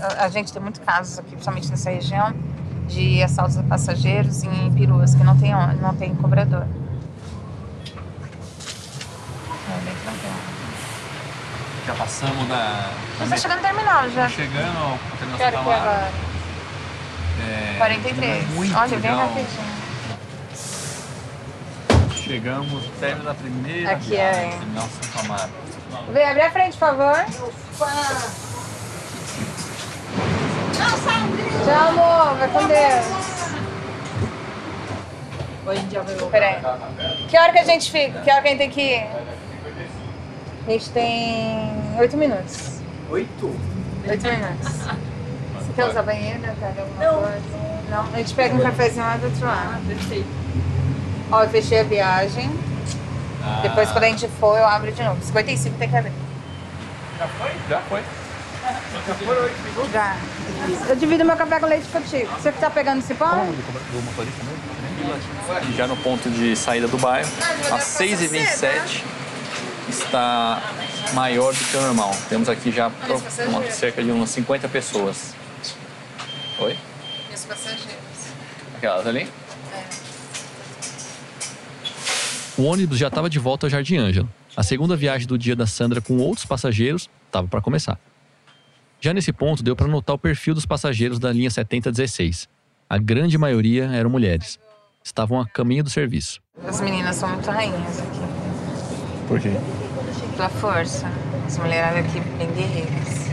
a, 0.00 0.28
gente 0.28 0.52
tem 0.52 0.62
muitos 0.62 0.80
casos 0.84 1.18
aqui, 1.18 1.30
principalmente 1.30 1.70
nessa 1.70 1.90
região, 1.90 2.32
de 2.88 3.22
assaltos 3.22 3.56
a 3.58 3.62
passageiros 3.62 4.42
em 4.42 4.72
peruas 4.72 5.14
que 5.14 5.22
não 5.22 5.36
tem, 5.36 5.52
não 5.80 5.94
tem 5.94 6.14
cobrador. 6.14 6.66
É 9.68 9.84
bem 9.84 9.94
tranquilo. 10.02 10.34
Já 11.86 11.94
passamos 11.94 12.48
da. 12.48 12.90
Você 13.18 13.24
está 13.24 13.36
chegando 13.36 13.58
no 13.58 13.64
terminal 13.64 14.10
já. 14.10 14.28
Chegando 14.28 14.78
ao 14.78 14.98
terminal 15.18 15.38
Quero 15.38 15.52
que 15.52 15.70
agora. 15.70 16.12
É, 17.40 17.74
43. 17.78 18.50
Muito 18.50 18.76
Olha, 18.76 18.98
bem 18.98 19.10
rapidinho. 19.10 19.79
Chegamos 22.30 22.70
no 22.70 22.90
término 23.00 23.24
da 23.24 23.34
primeira. 23.34 23.90
Aqui 23.90 24.10
viagem, 24.10 24.50
é. 24.52 25.18
Amaro. 25.18 25.50
Vem 26.12 26.28
abrir 26.28 26.42
a 26.42 26.50
frente, 26.52 26.78
por 26.78 26.78
favor. 26.78 27.24
Tchau, 31.64 31.88
amor. 31.88 32.36
Vai 32.36 32.48
com 32.50 32.68
Deus. 32.68 33.06
Hoje 35.66 35.80
em 35.80 35.86
dia 35.88 36.02
vai 36.02 36.30
Peraí. 36.30 36.56
Que 37.28 37.36
hora 37.36 37.52
que 37.52 37.58
a 37.58 37.64
gente 37.64 37.90
fica? 37.90 38.20
Que 38.20 38.30
hora 38.30 38.42
que 38.42 38.46
a 38.46 38.50
gente 38.52 38.58
tem 38.58 38.70
que 38.70 38.80
ir? 38.80 39.06
A 40.68 40.70
gente 40.70 40.90
tem 40.90 41.98
oito 41.98 42.16
minutos. 42.16 42.80
Oito? 43.10 43.46
Oito 44.08 44.22
minutos. 44.28 44.68
Você 44.68 45.72
quer 45.74 45.84
usar 45.86 46.02
banheiro? 46.02 46.38
Pega 46.38 46.82
alguma 46.82 47.04
Não. 47.04 47.22
coisa? 47.22 47.40
Não? 47.90 48.14
A 48.14 48.18
gente 48.18 48.34
pega 48.34 48.54
um 48.54 48.60
cafezinho 48.60 49.04
lá 49.04 49.16
do 49.16 49.26
outro 49.26 49.44
lado. 49.44 49.72
Ah, 49.74 49.80
perfeito. 49.88 50.40
Ó, 51.32 51.42
eu 51.44 51.48
fechei 51.50 51.80
a 51.80 51.84
viagem. 51.84 52.50
Ah. 53.42 53.60
Depois, 53.62 53.90
quando 53.90 54.04
a 54.04 54.08
gente 54.08 54.28
for, 54.40 54.58
eu 54.58 54.66
abro 54.66 54.90
de 54.90 55.02
novo. 55.02 55.22
55 55.24 55.76
tem 55.78 55.88
que 55.88 55.96
abrir. 55.96 56.12
Já 57.18 57.28
foi? 57.28 57.50
Já 57.68 57.80
foi. 57.82 58.02
Já. 59.92 60.16
Eu 60.88 60.96
divido 60.96 61.24
meu 61.24 61.36
café 61.36 61.58
com 61.60 61.66
leite 61.66 61.86
contigo. 61.88 62.30
Você 62.34 62.52
que 62.52 62.58
tá 62.58 62.70
pegando 62.70 62.98
esse 62.98 63.14
pão? 63.14 63.46
Já 65.76 65.86
no 65.86 65.96
ponto 65.96 66.28
de 66.30 66.54
saída 66.56 66.86
do 66.86 66.98
bairro, 66.98 67.28
às 67.72 67.84
6h27 67.84 69.02
está 69.88 70.62
maior 71.14 71.52
do 71.52 71.58
que 71.58 71.76
o 71.76 71.80
normal. 71.80 72.14
Temos 72.28 72.48
aqui 72.48 72.70
já 72.70 72.90
uma, 73.48 73.70
cerca 73.70 74.02
de 74.02 74.10
umas 74.10 74.30
50 74.30 74.68
pessoas. 74.68 75.34
Oi? 76.58 76.76
E 77.30 77.34
os 77.34 77.44
passageiros? 77.44 77.90
Aquelas 78.76 79.06
ali? 79.06 79.28
É. 79.72 79.84
O 82.60 82.64
ônibus 82.64 82.98
já 82.98 83.08
estava 83.08 83.30
de 83.30 83.38
volta 83.38 83.64
ao 83.64 83.70
Jardim 83.70 83.96
Ângelo. 83.96 84.28
A 84.54 84.62
segunda 84.62 84.94
viagem 84.94 85.26
do 85.26 85.38
dia 85.38 85.56
da 85.56 85.66
Sandra 85.66 85.98
com 85.98 86.18
outros 86.18 86.44
passageiros 86.44 87.08
estava 87.24 87.48
para 87.48 87.62
começar. 87.62 87.98
Já 89.00 89.14
nesse 89.14 89.32
ponto, 89.32 89.62
deu 89.62 89.74
para 89.74 89.88
notar 89.88 90.14
o 90.14 90.18
perfil 90.18 90.52
dos 90.52 90.66
passageiros 90.66 91.18
da 91.18 91.32
linha 91.32 91.48
7016. 91.48 92.50
A 92.86 92.98
grande 92.98 93.38
maioria 93.38 93.86
eram 93.86 94.10
mulheres. 94.10 94.58
Estavam 95.02 95.40
a 95.40 95.48
caminho 95.48 95.82
do 95.82 95.88
serviço. 95.88 96.38
As 96.62 96.82
meninas 96.82 97.16
são 97.16 97.30
muito 97.30 97.50
rainhas 97.50 97.98
aqui. 97.98 98.20
Por 99.26 99.40
quê? 99.40 99.56
Pela 100.36 100.50
força. 100.50 101.10
As 101.46 101.56
mulheres 101.56 102.04
aqui 102.04 102.20
bem 102.36 102.52
guerreiras. 102.52 103.30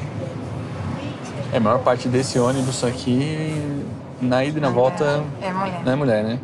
É, 1.52 1.58
a 1.58 1.60
maior 1.60 1.80
parte 1.80 2.08
desse 2.08 2.40
ônibus 2.40 2.82
aqui, 2.82 3.62
na 4.22 4.46
ida 4.46 4.58
e 4.58 4.62
na 4.62 4.70
volta, 4.70 5.22
é 5.42 5.52
mulher. 5.52 5.84
não 5.84 5.92
é 5.92 5.96
mulher, 5.98 6.24
né? 6.24 6.40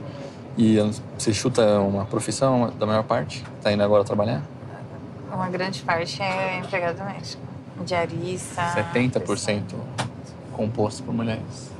E 0.57 0.77
você 1.17 1.33
chuta 1.33 1.79
uma 1.79 2.05
profissão 2.05 2.71
da 2.77 2.85
maior 2.85 3.03
parte? 3.03 3.43
Tá 3.61 3.71
indo 3.71 3.83
agora 3.83 4.03
trabalhar? 4.03 4.41
Uma 5.31 5.49
grande 5.49 5.81
parte 5.81 6.21
é 6.21 6.59
empregado 6.59 6.97
doméstico 6.97 7.53
diarista. 7.83 8.61
70% 8.93 9.61
composto 10.53 11.03
por 11.03 11.13
mulheres. 11.13 11.71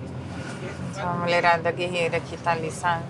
Então, 0.92 1.10
a 1.10 1.14
mulherada 1.14 1.72
guerreira 1.72 2.20
que 2.20 2.38
tá 2.38 2.52
ali, 2.52 2.72
sabe? 2.72 3.04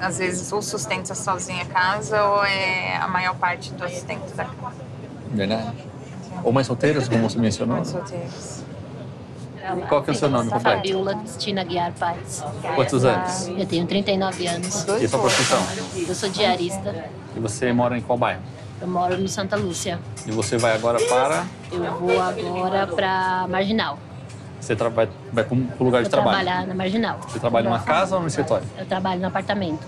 Às 0.00 0.18
vezes 0.18 0.52
ou 0.52 0.62
sustenta 0.62 1.14
sozinha 1.14 1.62
a 1.62 1.66
casa 1.66 2.22
ou 2.24 2.44
é 2.44 2.96
a 2.96 3.08
maior 3.08 3.34
parte 3.36 3.72
do 3.72 3.88
sustento 3.88 4.34
da 4.34 4.44
casa. 4.44 4.76
Verdade. 5.30 5.72
Ou 6.42 6.52
mães 6.52 6.66
solteiras, 6.66 7.08
como 7.08 7.28
você 7.28 7.38
mencionou? 7.38 7.76
Mães 7.76 7.88
solteiras. 7.88 8.64
Qual 9.88 10.02
que 10.02 10.10
é 10.10 10.12
o 10.12 10.16
seu 10.16 10.28
nome 10.28 10.50
completo? 10.50 10.76
Fabiola 10.76 11.14
Cristina 11.16 11.64
Guiar 11.64 11.92
Paz. 11.92 12.44
Quantos 12.74 13.04
anos? 13.04 13.48
Eu 13.48 13.66
tenho 13.66 13.86
39 13.86 14.46
anos. 14.46 14.86
E 15.00 15.04
a 15.04 15.08
sua 15.08 15.18
profissão? 15.20 15.62
Eu 16.08 16.14
sou 16.14 16.28
diarista. 16.28 17.04
E 17.36 17.40
você 17.40 17.72
mora 17.72 17.96
em 17.96 18.00
qual 18.00 18.18
bairro? 18.18 18.40
Eu 18.80 18.88
moro 18.88 19.16
no 19.18 19.28
Santa 19.28 19.56
Lúcia. 19.56 19.98
E 20.26 20.30
você 20.30 20.56
vai 20.56 20.74
agora 20.74 20.98
para? 21.06 21.44
Eu 21.70 21.94
vou 21.98 22.20
agora 22.20 22.86
para 22.86 23.46
Marginal. 23.48 23.98
Você 24.60 24.74
vai, 24.74 25.08
vai 25.32 25.44
para 25.44 25.54
o 25.54 25.84
lugar 25.84 26.02
de 26.02 26.08
vou 26.08 26.10
trabalho? 26.10 26.44
trabalhar 26.44 26.66
na 26.66 26.74
Marginal. 26.74 27.20
Você 27.28 27.38
trabalha 27.38 27.68
numa 27.68 27.80
casa 27.80 28.16
ou 28.16 28.22
no 28.22 28.28
escritório? 28.28 28.66
Eu 28.78 28.86
trabalho 28.86 29.20
no 29.20 29.26
apartamento. 29.28 29.86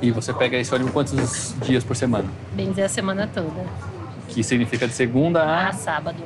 E 0.00 0.10
você 0.10 0.32
pega 0.32 0.56
esse 0.56 0.72
ônibus 0.74 0.92
quantos 0.92 1.54
dias 1.62 1.82
por 1.82 1.96
semana? 1.96 2.28
Bem 2.52 2.70
dizer, 2.70 2.84
a 2.84 2.88
semana 2.88 3.28
toda. 3.32 3.64
Que 4.28 4.42
significa 4.42 4.86
de 4.86 4.94
segunda 4.94 5.42
a... 5.42 5.68
A 5.68 5.72
sábado. 5.72 6.22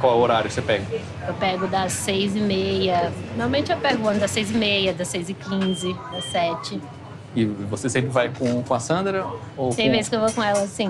Qual 0.00 0.18
horário 0.18 0.50
você 0.50 0.62
pega? 0.62 0.84
Eu 1.28 1.34
pego 1.34 1.66
das 1.66 1.92
seis 1.92 2.34
e 2.34 2.40
meia. 2.40 3.12
Normalmente 3.32 3.70
eu 3.70 3.76
pego 3.76 3.98
o 3.98 4.06
ônibus 4.06 4.20
das 4.22 4.30
seis 4.30 4.50
e 4.50 4.54
meia, 4.54 4.94
das 4.94 5.08
seis 5.08 5.28
e 5.28 5.34
quinze, 5.34 5.94
das 6.10 6.24
sete. 6.24 6.80
E 7.36 7.44
você 7.44 7.88
sempre 7.88 8.08
vai 8.10 8.30
com, 8.30 8.62
com 8.62 8.74
a 8.74 8.80
Sandra? 8.80 9.26
Ou 9.56 9.74
Tem 9.74 9.86
com... 9.86 9.92
vezes 9.92 10.08
que 10.08 10.16
eu 10.16 10.20
vou 10.20 10.32
com 10.32 10.42
ela, 10.42 10.66
sim. 10.66 10.88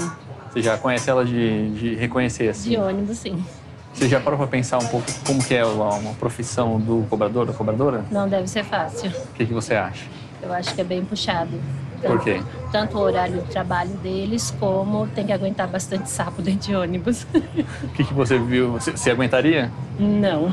Você 0.50 0.62
já 0.62 0.78
conhece 0.78 1.10
ela 1.10 1.24
de, 1.24 1.70
de 1.70 1.94
reconhecer, 1.96 2.48
assim? 2.48 2.70
De 2.70 2.76
ônibus, 2.76 3.18
sim. 3.18 3.44
Você 3.92 4.08
já 4.08 4.20
parou 4.20 4.38
para 4.38 4.46
pensar 4.46 4.78
um 4.78 4.86
pouco 4.86 5.06
como 5.26 5.44
que 5.44 5.54
é 5.54 5.64
uma, 5.64 5.94
uma 5.94 6.14
profissão 6.14 6.78
do 6.78 7.04
cobrador, 7.10 7.44
da 7.44 7.52
cobradora? 7.52 8.04
Não 8.10 8.28
deve 8.28 8.46
ser 8.46 8.64
fácil. 8.64 9.10
O 9.10 9.34
que, 9.34 9.44
que 9.44 9.52
você 9.52 9.74
acha? 9.74 10.06
Eu 10.40 10.52
acho 10.52 10.74
que 10.74 10.80
é 10.80 10.84
bem 10.84 11.04
puxado. 11.04 11.60
Por 12.02 12.20
quê? 12.20 12.40
Tanto 12.72 12.96
o 12.96 13.00
horário 13.00 13.42
de 13.42 13.48
trabalho 13.48 13.90
deles, 13.98 14.54
como 14.58 15.06
tem 15.08 15.26
que 15.26 15.32
aguentar 15.32 15.68
bastante 15.68 16.08
sapo 16.08 16.40
dentro 16.40 16.68
de 16.68 16.74
ônibus. 16.74 17.26
O 17.34 17.88
que, 17.88 18.04
que 18.04 18.14
você 18.14 18.38
viu? 18.38 18.72
Você, 18.72 18.92
você 18.92 19.10
aguentaria? 19.10 19.70
Não. 19.98 20.50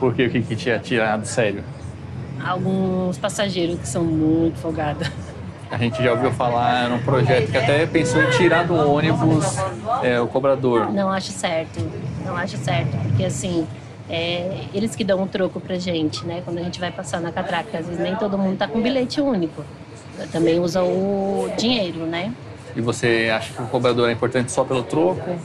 Por 0.00 0.14
quê? 0.14 0.26
O 0.26 0.30
que, 0.30 0.40
que 0.42 0.56
tinha 0.56 0.78
tirado 0.78 1.26
sério? 1.26 1.62
Alguns 2.44 3.18
passageiros 3.18 3.78
que 3.78 3.86
são 3.86 4.02
muito 4.02 4.58
folgados. 4.58 5.08
A 5.70 5.78
gente 5.78 6.02
já 6.02 6.12
ouviu 6.12 6.30
falar 6.32 6.90
num 6.90 6.98
projeto 6.98 7.50
que 7.50 7.56
até 7.56 7.86
pensou 7.86 8.22
em 8.22 8.30
tirar 8.30 8.66
do 8.66 8.74
ônibus 8.74 9.56
é, 10.02 10.20
o 10.20 10.26
cobrador. 10.26 10.92
Não 10.92 11.10
acho 11.10 11.32
certo, 11.32 11.80
não 12.26 12.36
acho 12.36 12.58
certo, 12.58 12.94
porque 13.08 13.24
assim, 13.24 13.66
é, 14.08 14.64
eles 14.74 14.94
que 14.94 15.02
dão 15.02 15.22
um 15.22 15.26
troco 15.26 15.58
pra 15.60 15.76
gente, 15.76 16.26
né? 16.26 16.42
Quando 16.44 16.58
a 16.58 16.62
gente 16.62 16.78
vai 16.78 16.90
passar 16.90 17.22
na 17.22 17.32
catraca, 17.32 17.78
às 17.78 17.86
vezes 17.86 17.98
nem 18.02 18.14
todo 18.16 18.36
mundo 18.36 18.58
tá 18.58 18.68
com 18.68 18.82
bilhete 18.82 19.20
único. 19.22 19.64
Também 20.30 20.58
usa 20.60 20.82
o 20.82 21.50
dinheiro, 21.56 22.06
né? 22.06 22.32
E 22.74 22.80
você 22.80 23.30
acha 23.34 23.52
que 23.52 23.62
o 23.62 23.66
cobrador 23.66 24.08
é 24.08 24.12
importante 24.12 24.50
só 24.50 24.64
pelo 24.64 24.82
troco? 24.82 25.36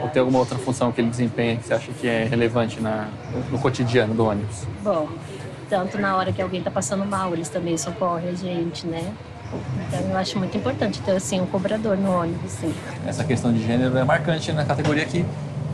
Ou 0.00 0.08
tem 0.08 0.20
alguma 0.20 0.40
outra 0.40 0.58
função 0.58 0.90
que 0.90 1.00
ele 1.00 1.08
desempenha 1.08 1.56
que 1.56 1.66
você 1.66 1.74
acha 1.74 1.92
que 1.92 2.06
é 2.06 2.24
relevante 2.24 2.80
na, 2.80 3.08
no 3.50 3.58
cotidiano 3.58 4.12
do 4.12 4.26
ônibus? 4.26 4.66
Bom, 4.82 5.08
tanto 5.68 5.98
na 5.98 6.16
hora 6.16 6.32
que 6.32 6.42
alguém 6.42 6.58
está 6.58 6.70
passando 6.70 7.04
mal, 7.04 7.32
eles 7.32 7.48
também 7.48 7.78
socorrem 7.78 8.30
a 8.30 8.34
gente, 8.34 8.86
né? 8.86 9.12
Então 9.86 10.00
eu 10.10 10.16
acho 10.16 10.36
muito 10.38 10.56
importante 10.56 11.00
ter 11.00 11.12
assim 11.12 11.40
um 11.40 11.46
cobrador 11.46 11.96
no 11.96 12.10
ônibus, 12.10 12.50
sim. 12.50 12.74
Essa 13.06 13.22
questão 13.22 13.52
de 13.52 13.64
gênero 13.64 13.96
é 13.96 14.04
marcante 14.04 14.50
na 14.52 14.64
categoria 14.64 15.04
que, 15.04 15.24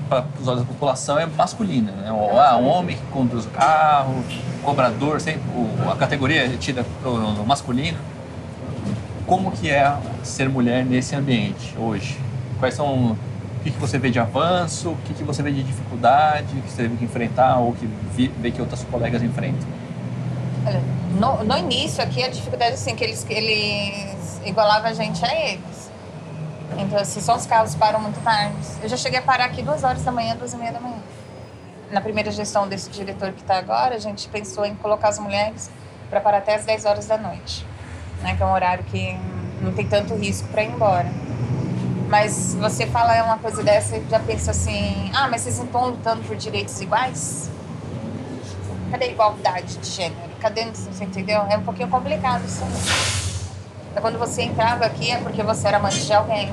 para 0.08 0.26
os 0.38 0.46
olhos 0.46 0.60
da 0.60 0.66
população, 0.66 1.18
é 1.18 1.24
masculina. 1.24 1.92
Né? 1.92 2.12
O, 2.12 2.38
ah, 2.38 2.58
um 2.58 2.66
homem 2.68 2.96
que 2.96 3.06
conduz 3.10 3.46
o 3.46 3.48
carro, 3.48 4.22
cobrador, 4.62 5.18
sempre, 5.20 5.42
o, 5.54 5.90
a 5.90 5.96
categoria 5.96 6.44
é 6.44 6.48
tida 6.58 6.84
no 7.02 7.44
masculino. 7.46 7.96
Como 9.30 9.52
que 9.52 9.70
é 9.70 9.96
ser 10.24 10.48
mulher 10.48 10.84
nesse 10.84 11.14
ambiente 11.14 11.72
hoje? 11.78 12.18
Quais 12.58 12.74
são 12.74 13.12
o 13.12 13.16
que, 13.62 13.70
que 13.70 13.78
você 13.78 13.96
vê 13.96 14.10
de 14.10 14.18
avanço, 14.18 14.90
o 14.90 14.96
que, 15.04 15.14
que 15.14 15.22
você 15.22 15.40
vê 15.40 15.52
de 15.52 15.62
dificuldade, 15.62 16.48
que 16.48 16.68
você 16.68 16.82
teve 16.82 16.96
que 16.96 17.04
enfrentar 17.04 17.60
ou 17.60 17.72
que 17.72 17.86
vê 17.86 18.50
que 18.50 18.60
outras 18.60 18.82
colegas 18.82 19.22
enfrentam? 19.22 19.68
No, 21.12 21.44
no 21.44 21.56
início 21.56 22.02
aqui 22.02 22.24
a 22.24 22.28
dificuldade 22.28 22.72
assim 22.72 22.96
que 22.96 23.04
eles 23.04 23.24
eles 23.30 24.40
igualavam 24.44 24.90
a 24.90 24.94
gente 24.94 25.24
a 25.24 25.32
eles. 25.32 25.92
Então 26.76 26.98
assim, 26.98 27.20
só 27.20 27.36
os 27.36 27.46
carros 27.46 27.76
param 27.76 28.00
muito 28.00 28.20
tarde. 28.24 28.56
Eu 28.82 28.88
já 28.88 28.96
cheguei 28.96 29.20
a 29.20 29.22
parar 29.22 29.44
aqui 29.44 29.62
duas 29.62 29.84
horas 29.84 30.02
da 30.02 30.10
manhã, 30.10 30.34
duas 30.34 30.54
e 30.54 30.56
meia 30.56 30.72
da 30.72 30.80
manhã. 30.80 30.98
Na 31.92 32.00
primeira 32.00 32.32
gestão 32.32 32.66
desse 32.66 32.90
diretor 32.90 33.30
que 33.30 33.42
está 33.42 33.58
agora, 33.58 33.94
a 33.94 34.00
gente 34.00 34.28
pensou 34.28 34.66
em 34.66 34.74
colocar 34.74 35.08
as 35.08 35.20
mulheres 35.20 35.70
para 36.10 36.20
parar 36.20 36.38
até 36.38 36.56
as 36.56 36.64
10 36.64 36.84
horas 36.84 37.06
da 37.06 37.16
noite, 37.16 37.64
né? 38.22 38.34
Que 38.36 38.42
é 38.42 38.46
um 38.46 38.52
horário 38.52 38.84
que 38.84 39.16
não 39.60 39.72
tem 39.72 39.86
tanto 39.86 40.14
risco 40.14 40.48
para 40.48 40.62
ir 40.62 40.70
embora. 40.70 41.10
Mas 42.08 42.56
você 42.58 42.86
fala 42.86 43.22
uma 43.24 43.38
coisa 43.38 43.62
dessa 43.62 43.96
e 43.96 44.04
já 44.10 44.18
pensa 44.18 44.50
assim: 44.50 45.10
ah, 45.14 45.28
mas 45.28 45.42
vocês 45.42 45.58
não 45.58 45.66
estão 45.66 45.86
lutando 45.90 46.22
por 46.22 46.36
direitos 46.36 46.80
iguais? 46.80 47.48
Cadê 48.90 49.04
a 49.04 49.08
igualdade 49.08 49.76
de 49.76 49.88
gênero? 49.88 50.30
Cadê, 50.40 50.64
você 50.64 51.04
entendeu? 51.04 51.42
É 51.48 51.56
um 51.56 51.62
pouquinho 51.62 51.88
complicado 51.88 52.44
isso 52.44 52.64
aí. 52.64 54.00
Quando 54.00 54.18
você 54.18 54.42
entrava 54.42 54.84
aqui 54.84 55.10
é 55.10 55.18
porque 55.18 55.42
você 55.42 55.68
era 55.68 55.76
amante 55.76 56.04
de 56.04 56.12
alguém. 56.12 56.52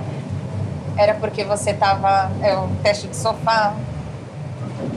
Era 0.96 1.16
porque 1.16 1.44
você 1.44 1.74
tava. 1.74 2.32
É 2.42 2.56
um 2.58 2.76
teste 2.78 3.08
de 3.08 3.16
sofá. 3.16 3.76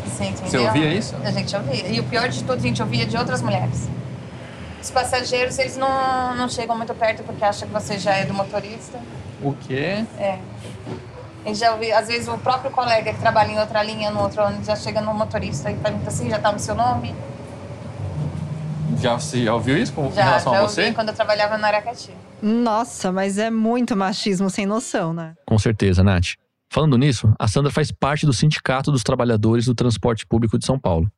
Você, 0.05 0.25
entendeu? 0.25 0.51
você 0.51 0.59
ouvia 0.59 0.95
isso? 0.95 1.17
A 1.25 1.31
gente 1.31 1.57
ouvia. 1.57 1.89
E 1.89 2.01
o 2.01 2.05
pior 2.05 2.29
de 2.29 2.41
tudo, 2.41 2.59
a 2.59 2.61
gente 2.61 2.83
ouvia 2.83 3.07
de 3.07 3.17
outras 3.17 3.41
mulheres. 3.41 3.89
Os 4.83 4.91
passageiros, 4.91 5.59
eles 5.59 5.77
não, 5.77 6.35
não 6.37 6.49
chegam 6.49 6.77
muito 6.77 6.95
perto 6.95 7.23
porque 7.23 7.45
acham 7.45 7.69
que 7.69 7.75
você 7.75 7.99
já 7.99 8.15
é 8.15 8.25
do 8.25 8.33
motorista. 8.35 8.99
O 9.43 9.53
quê? 9.55 10.05
É. 10.19 10.39
A 11.45 11.53
já 11.55 11.73
ouvi, 11.73 11.91
às 11.93 12.09
vezes 12.09 12.29
o 12.29 12.37
próprio 12.39 12.71
colega 12.71 13.13
que 13.13 13.19
trabalha 13.21 13.51
em 13.51 13.59
outra 13.59 13.83
linha, 13.83 14.11
no 14.11 14.21
outro 14.21 14.43
ônibus, 14.43 14.67
já 14.67 14.77
chega 14.77 15.01
no 15.01 15.15
motorista 15.15 15.71
e 15.71 15.77
pergunta 15.77 16.09
assim, 16.09 16.29
já 16.29 16.39
tá 16.39 16.53
no 16.53 16.59
seu 16.59 16.75
nome? 16.75 17.15
Já, 18.99 19.15
você 19.19 19.45
já 19.45 19.55
ouviu 19.55 19.79
isso 19.79 19.93
com 19.93 20.11
Já, 20.13 20.25
relação 20.25 20.53
já 20.53 20.59
a 20.59 20.63
ouvi 20.63 20.75
você? 20.75 20.93
quando 20.93 21.09
eu 21.09 21.15
trabalhava 21.15 21.57
no 21.57 21.65
Aracati. 21.65 22.11
Nossa, 22.43 23.11
mas 23.11 23.39
é 23.39 23.51
muito 23.51 23.97
machismo 23.97 24.51
sem 24.51 24.67
noção, 24.67 25.13
né? 25.15 25.35
Com 25.47 25.59
certeza, 25.59 26.03
Nath. 26.03 26.35
Falando 26.69 26.97
nisso, 26.99 27.33
a 27.39 27.49
Sandra 27.49 27.71
faz 27.73 27.91
parte 27.91 28.27
do 28.27 28.33
Sindicato 28.33 28.93
dos 28.93 29.03
Trabalhadores 29.03 29.65
do 29.65 29.75
Transporte 29.75 30.27
Público 30.27 30.59
de 30.59 30.67
São 30.67 30.79
Paulo. 30.79 31.11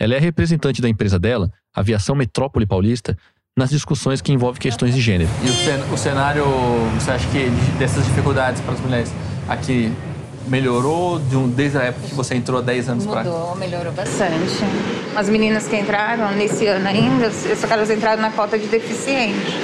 Ela 0.00 0.14
é 0.14 0.18
representante 0.18 0.80
da 0.80 0.88
empresa 0.88 1.18
dela, 1.18 1.50
Aviação 1.74 2.16
Metrópole 2.16 2.64
Paulista, 2.66 3.16
nas 3.54 3.68
discussões 3.68 4.22
que 4.22 4.32
envolvem 4.32 4.58
questões 4.60 4.94
de 4.94 5.00
gênero. 5.00 5.28
E 5.44 5.50
o, 5.50 5.52
cen- 5.52 5.84
o 5.92 5.96
cenário, 5.98 6.44
você 6.98 7.10
acha 7.10 7.28
que 7.28 7.50
de- 7.50 7.70
dessas 7.78 8.06
dificuldades 8.06 8.62
para 8.62 8.72
as 8.74 8.80
mulheres 8.80 9.12
aqui 9.46 9.92
melhorou 10.48 11.18
de 11.18 11.36
um- 11.36 11.48
desde 11.48 11.76
a 11.76 11.82
época 11.82 12.08
que 12.08 12.14
você 12.14 12.34
entrou 12.34 12.58
há 12.60 12.62
10 12.62 12.88
anos 12.88 13.04
para 13.04 13.24
cá? 13.24 13.28
Mudou, 13.28 13.56
melhorou 13.56 13.92
bastante. 13.92 14.64
As 15.14 15.28
meninas 15.28 15.68
que 15.68 15.76
entraram 15.76 16.30
nesse 16.32 16.66
ano 16.66 16.88
ainda, 16.88 17.30
só 17.30 17.66
que 17.66 17.72
elas 17.72 17.90
entraram 17.90 18.22
na 18.22 18.30
cota 18.30 18.58
de 18.58 18.66
deficiente. 18.68 19.54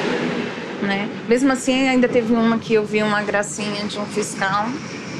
Né? 0.82 1.08
Mesmo 1.26 1.50
assim, 1.50 1.88
ainda 1.88 2.06
teve 2.06 2.34
uma 2.34 2.58
que 2.58 2.74
eu 2.74 2.84
vi 2.84 3.02
uma 3.02 3.22
gracinha 3.22 3.84
de 3.86 3.98
um 3.98 4.04
fiscal. 4.04 4.66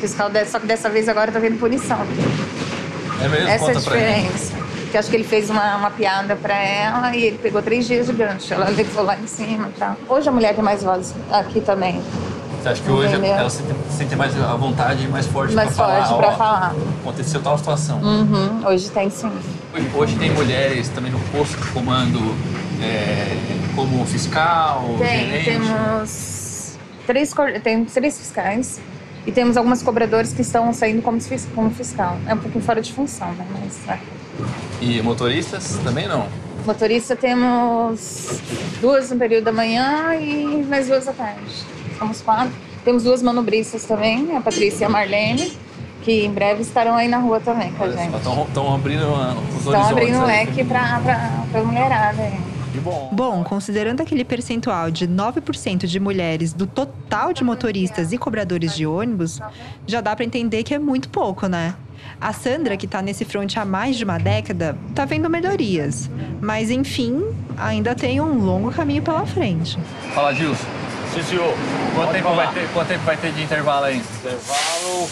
Fiscal 0.01 0.31
só 0.47 0.61
que 0.61 0.67
dessa 0.67 0.91
vez 0.91 1.09
agora 1.09 1.33
tá 1.33 1.39
vendo 1.39 1.59
punição. 1.59 1.99
É 3.23 3.29
mesmo? 3.29 3.49
Essa 3.49 3.65
é 3.65 3.71
a 3.71 3.75
Conta 3.75 3.81
pra 3.91 3.99
gente. 3.99 4.23
diferença. 4.33 4.66
Que 4.91 4.97
acho 4.99 5.11
que 5.11 5.17
ele 5.17 5.25
fez 5.25 5.51
uma, 5.51 5.77
uma 5.77 5.91
piada 5.91 6.37
pra 6.37 6.55
ela 6.55 7.15
e 7.15 7.25
ele 7.25 7.39
pegou 7.39 7.61
três 7.61 7.87
dias 7.87 8.07
de 8.07 8.13
gancho. 8.13 8.55
Ela 8.55 8.69
levou 8.71 9.05
lá 9.05 9.17
em 9.19 9.27
cima 9.27 9.69
e 9.69 9.79
tal. 9.79 9.97
Hoje 10.09 10.29
a 10.29 10.33
mulher 10.33 10.55
tem 10.55 10.63
mais 10.65 10.83
voz 10.83 11.15
aqui 11.31 11.61
também. 11.61 12.01
Você 12.63 12.69
acha 12.71 12.83
que 12.83 12.91
hoje 12.91 13.13
Entendeu? 13.15 13.35
ela 13.35 13.51
se 13.51 13.63
se 13.63 13.97
sente 13.97 14.17
mais 14.17 14.37
à 14.43 14.55
vontade, 14.57 15.07
mais 15.09 15.27
forte 15.27 15.55
Mais 15.55 15.75
para 15.75 15.77
falar? 15.87 16.05
forte 16.07 16.19
pra 16.19 16.29
ó, 16.29 16.37
falar. 16.37 16.75
Aconteceu 17.01 17.41
tal 17.43 17.57
situação. 17.59 18.01
Uhum, 18.01 18.67
hoje 18.67 18.89
tem 18.91 19.09
sim. 19.11 19.31
Hoje, 19.75 19.91
hoje 19.95 20.17
tem 20.17 20.31
mulheres 20.33 20.89
também 20.89 21.13
no 21.13 21.19
posto 21.31 21.57
de 21.57 21.67
comando 21.71 22.19
é, 22.83 23.37
como 23.75 24.05
fiscal, 24.07 24.85
Tem, 24.99 25.27
gerente. 25.31 25.45
temos 25.45 26.79
três, 27.07 27.35
temos 27.63 27.93
três 27.93 28.19
fiscais 28.19 28.81
e 29.27 29.33
temos 29.33 29.57
algumas 29.57 29.83
cobradores 29.83 30.33
que 30.33 30.43
estão 30.43 30.73
saindo 30.73 31.03
como, 31.03 31.19
como 31.55 31.71
fiscal. 31.71 32.17
É 32.27 32.35
um 32.35 32.39
pouquinho 32.39 32.65
fora 32.65 32.81
de 32.81 32.93
função, 32.93 33.29
né? 33.33 33.47
Mas, 33.61 33.89
é. 33.89 33.99
E 34.81 35.01
motoristas 35.03 35.79
também 35.83 36.07
não? 36.07 36.27
Motorista 36.67 37.15
temos 37.15 38.41
duas 38.81 39.11
no 39.11 39.17
período 39.19 39.45
da 39.45 39.53
manhã 39.53 40.15
e 40.17 40.65
mais 40.69 40.89
duas 40.89 41.07
à 41.07 41.13
tarde. 41.13 41.41
Somos 41.99 42.21
quatro. 42.21 42.53
Temos 42.85 43.03
duas 43.05 43.23
manobristas 43.23 43.85
também, 43.85 44.37
a 44.37 44.41
Patrícia 44.41 44.85
e 44.85 44.87
a 44.87 44.89
Marlene, 44.89 45.53
que 46.03 46.25
em 46.25 46.31
breve 46.33 46.63
estarão 46.63 46.95
aí 46.95 47.09
na 47.09 47.19
rua 47.19 47.41
também 47.41 47.73
com 47.73 47.85
a 47.85 47.91
gente. 47.91 48.15
Estão 48.17 48.75
abrindo 48.75 49.03
uh, 49.05 49.37
os 49.51 49.67
Estão 49.67 49.89
abrindo 49.89 50.19
o 50.19 50.25
aí. 50.25 50.47
leque 50.47 50.65
para 50.65 51.01
a 51.55 51.63
mulherada. 51.65 52.23
aí. 52.23 52.39
Que 52.73 52.81
bom. 52.81 53.09
Bom, 53.13 53.43
considerando 53.43 54.03
aquele 54.03 54.25
percentual 54.25 54.91
de 54.91 55.09
9% 55.09 55.87
de 55.87 55.99
mulheres 55.99 56.53
do 56.53 56.67
total 56.67 57.33
de 57.33 57.43
motoristas 57.43 58.13
e 58.13 58.19
cobradores 58.19 58.75
de 58.77 58.87
ônibus, 58.87 59.41
já 59.87 60.01
dá 60.01 60.15
pra 60.15 60.25
entender 60.25 60.63
que 60.63 60.75
é 60.75 60.79
muito 60.79 61.09
pouco, 61.09 61.47
né? 61.47 61.75
A 62.21 62.33
Sandra, 62.33 62.77
que 62.77 62.87
tá 62.87 63.03
nesse 63.03 63.25
front 63.25 63.57
há 63.57 63.65
mais 63.65 63.97
de 63.97 64.05
uma 64.05 64.19
década, 64.19 64.77
tá 64.95 65.05
vendo 65.05 65.29
melhorias. 65.29 66.11
Mas, 66.41 66.71
enfim, 66.71 67.23
ainda 67.59 67.95
tem 67.95 68.21
um 68.21 68.39
longo 68.45 68.71
caminho 68.73 69.03
pela 69.03 69.27
frente. 69.27 69.79
Fala, 70.15 70.33
Gilson. 70.35 70.65
Sim, 71.15 71.23
senhor. 71.23 71.55
Quanto 71.95 72.13
tempo, 72.13 72.35
vai 72.35 72.53
ter, 72.53 72.69
quanto 72.73 72.89
tempo 72.89 73.05
vai 73.05 73.17
ter 73.17 73.33
de 73.33 73.43
intervalo 73.43 73.87
aí? 73.87 73.97
Intervalo. 73.99 75.09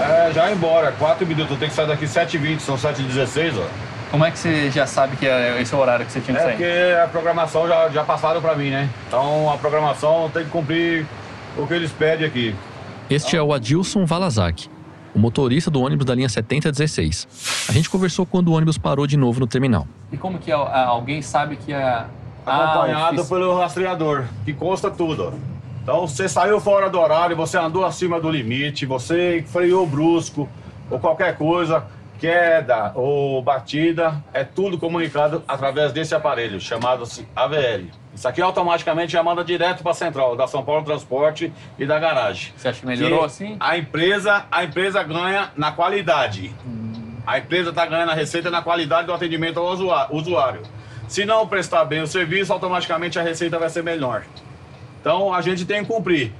É, 0.00 0.32
já 0.32 0.50
embora. 0.50 0.92
4 0.92 1.26
minutos. 1.26 1.50
Eu 1.52 1.58
tenho 1.58 1.70
que 1.70 1.76
sair 1.76 1.86
daqui 1.88 2.04
7h20, 2.04 2.60
são 2.60 2.76
7h16, 2.76 3.54
ó. 3.58 3.66
Como 4.10 4.24
é 4.24 4.30
que 4.30 4.38
você 4.38 4.70
já 4.70 4.86
sabe 4.86 5.16
que 5.16 5.26
é 5.26 5.60
esse 5.60 5.74
é 5.74 5.76
o 5.76 5.80
horário 5.80 6.06
que 6.06 6.12
você 6.12 6.20
tinha 6.20 6.36
que 6.36 6.40
É 6.42 6.44
sair? 6.46 6.52
porque 6.56 7.02
a 7.04 7.08
programação 7.08 7.66
já, 7.66 7.88
já 7.88 8.04
passaram 8.04 8.40
pra 8.40 8.54
mim, 8.54 8.70
né? 8.70 8.88
Então 9.08 9.50
a 9.52 9.58
programação 9.58 10.30
tem 10.32 10.44
que 10.44 10.50
cumprir 10.50 11.04
o 11.56 11.66
que 11.66 11.74
eles 11.74 11.90
pedem 11.90 12.24
aqui. 12.26 12.54
Este 13.10 13.36
é 13.36 13.42
o 13.42 13.52
Adilson 13.52 14.06
Valazak, 14.06 14.68
o 15.16 15.18
motorista 15.18 15.70
do 15.70 15.80
ônibus 15.80 16.04
da 16.04 16.14
linha 16.14 16.28
7016. 16.28 17.66
A 17.70 17.72
gente 17.72 17.88
conversou 17.88 18.26
quando 18.26 18.48
o 18.48 18.52
ônibus 18.52 18.76
parou 18.76 19.06
de 19.06 19.16
novo 19.16 19.40
no 19.40 19.46
terminal. 19.46 19.88
E 20.12 20.16
como 20.18 20.38
que 20.38 20.52
alguém 20.52 21.22
sabe 21.22 21.56
que 21.56 21.72
a... 21.72 22.06
Acompanhado 22.44 23.22
Ah, 23.22 23.24
pelo 23.24 23.58
rastreador, 23.58 24.24
que 24.44 24.52
consta 24.52 24.88
tudo. 24.88 25.32
Então, 25.82 26.06
você 26.06 26.28
saiu 26.28 26.60
fora 26.60 26.88
do 26.90 27.00
horário, 27.00 27.34
você 27.34 27.56
andou 27.56 27.84
acima 27.84 28.20
do 28.20 28.30
limite, 28.30 28.84
você 28.84 29.42
freou 29.48 29.86
brusco 29.86 30.48
ou 30.90 30.98
qualquer 31.00 31.36
coisa, 31.36 31.84
queda 32.18 32.92
ou 32.94 33.42
batida, 33.42 34.22
é 34.32 34.44
tudo 34.44 34.78
comunicado 34.78 35.42
através 35.46 35.92
desse 35.92 36.14
aparelho 36.14 36.60
chamado-se 36.60 37.26
AVL. 37.34 37.90
Isso 38.14 38.26
aqui 38.26 38.40
automaticamente 38.40 39.12
já 39.12 39.22
manda 39.22 39.44
direto 39.44 39.82
para 39.82 39.92
a 39.92 39.94
central 39.94 40.34
da 40.34 40.46
São 40.46 40.64
Paulo 40.64 40.84
Transporte 40.84 41.52
e 41.78 41.84
da 41.84 41.98
garagem. 41.98 42.52
Você 42.56 42.68
acha 42.68 42.80
que 42.80 42.86
melhorou 42.86 43.20
Que 43.20 43.24
assim? 43.26 43.56
A 43.60 43.76
empresa, 43.76 44.46
a 44.50 44.64
empresa 44.64 45.02
ganha 45.02 45.50
na 45.56 45.70
qualidade. 45.72 46.54
A 47.26 47.38
empresa 47.38 47.70
está 47.70 47.84
ganhando 47.84 48.12
a 48.12 48.14
receita 48.14 48.50
na 48.50 48.62
qualidade 48.62 49.06
do 49.06 49.12
atendimento 49.12 49.58
ao 49.58 49.66
usuário. 50.10 50.62
Se 51.08 51.24
não 51.24 51.46
prestar 51.46 51.84
bem 51.84 52.00
o 52.00 52.06
serviço, 52.06 52.52
automaticamente 52.52 53.18
a 53.18 53.22
receita 53.22 53.58
vai 53.58 53.68
ser 53.68 53.82
melhor. 53.82 54.24
Então 55.00 55.32
a 55.32 55.40
gente 55.42 55.64
tem 55.64 55.84
que 55.84 55.92
cumprir. 55.92 56.32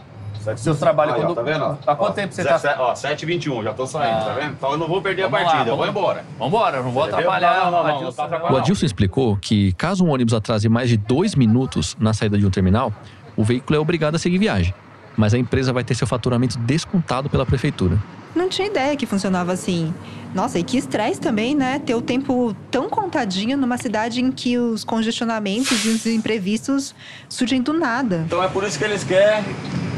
Seu 0.56 0.74
trabalho 0.76 1.14
Aí, 1.14 1.20
ó, 1.20 1.24
quando- 1.26 1.34
tá 1.34 1.42
vendo? 1.42 1.64
ó? 1.64 1.74
Há 1.86 1.94
quanto 1.96 2.10
Ó, 2.10 2.14
tempo 2.14 2.32
você 2.34 2.44
tá- 2.44 2.52
17 2.54 2.80
Ó, 2.80 2.94
7h21, 2.94 3.62
já 3.64 3.72
tô 3.74 3.86
saindo, 3.86 4.18
Ah. 4.18 4.24
tá 4.24 4.32
vendo? 4.34 4.52
Então 4.52 4.72
eu 4.72 4.78
não 4.78 4.86
vou 4.86 5.00
perder 5.02 5.22
Vamos 5.22 5.38
a 5.38 5.42
lá, 5.42 5.44
partida, 5.50 5.70
eu 5.70 5.76
vamos- 5.76 5.92
vou 5.94 6.02
embora. 6.02 6.24
Vambora, 6.38 6.82
não 6.82 6.90
vou 6.90 7.02
Entendeu? 7.08 7.30
atrapalhar. 7.30 7.64
Não, 7.64 7.70
não, 7.70 7.82
não, 7.82 7.96
Adilson, 7.96 8.22
não 8.22 8.28
tá 8.40 8.52
O. 8.52 8.56
Adilson 8.56 8.86
explicou 8.86 9.36
que, 9.36 9.72
caso 9.72 10.04
um 10.04 10.10
ônibus 10.10 10.34
atrase 10.34 10.68
mais 10.68 10.88
de 10.88 10.96
dois 10.96 11.34
minutos 11.34 11.96
na 11.98 12.12
saída 12.12 12.38
de 12.38 12.46
um 12.46 12.50
terminal, 12.50 12.92
o 13.36 13.42
veículo 13.44 13.76
é 13.76 13.80
obrigado 13.80 14.14
a 14.14 14.18
seguir 14.18 14.38
viagem. 14.38 14.72
Mas 15.16 15.32
a 15.32 15.38
empresa 15.38 15.72
vai 15.72 15.82
ter 15.82 15.94
seu 15.94 16.06
faturamento 16.06 16.58
descontado 16.58 17.30
pela 17.30 17.46
prefeitura. 17.46 17.98
Não 18.36 18.50
tinha 18.50 18.68
ideia 18.68 18.94
que 18.94 19.06
funcionava 19.06 19.52
assim. 19.52 19.94
Nossa, 20.34 20.58
e 20.58 20.62
que 20.62 20.76
estresse 20.76 21.18
também, 21.18 21.54
né? 21.54 21.78
Ter 21.78 21.94
o 21.94 22.02
tempo 22.02 22.54
tão 22.70 22.90
contadinho 22.90 23.56
numa 23.56 23.78
cidade 23.78 24.20
em 24.20 24.30
que 24.30 24.58
os 24.58 24.84
congestionamentos 24.84 25.82
e 25.86 25.88
os 25.88 26.04
imprevistos 26.04 26.94
surgem 27.30 27.62
do 27.62 27.72
nada. 27.72 28.24
Então 28.26 28.42
é 28.42 28.48
por 28.48 28.62
isso 28.64 28.78
que 28.78 28.84
eles 28.84 29.02
querem 29.02 29.42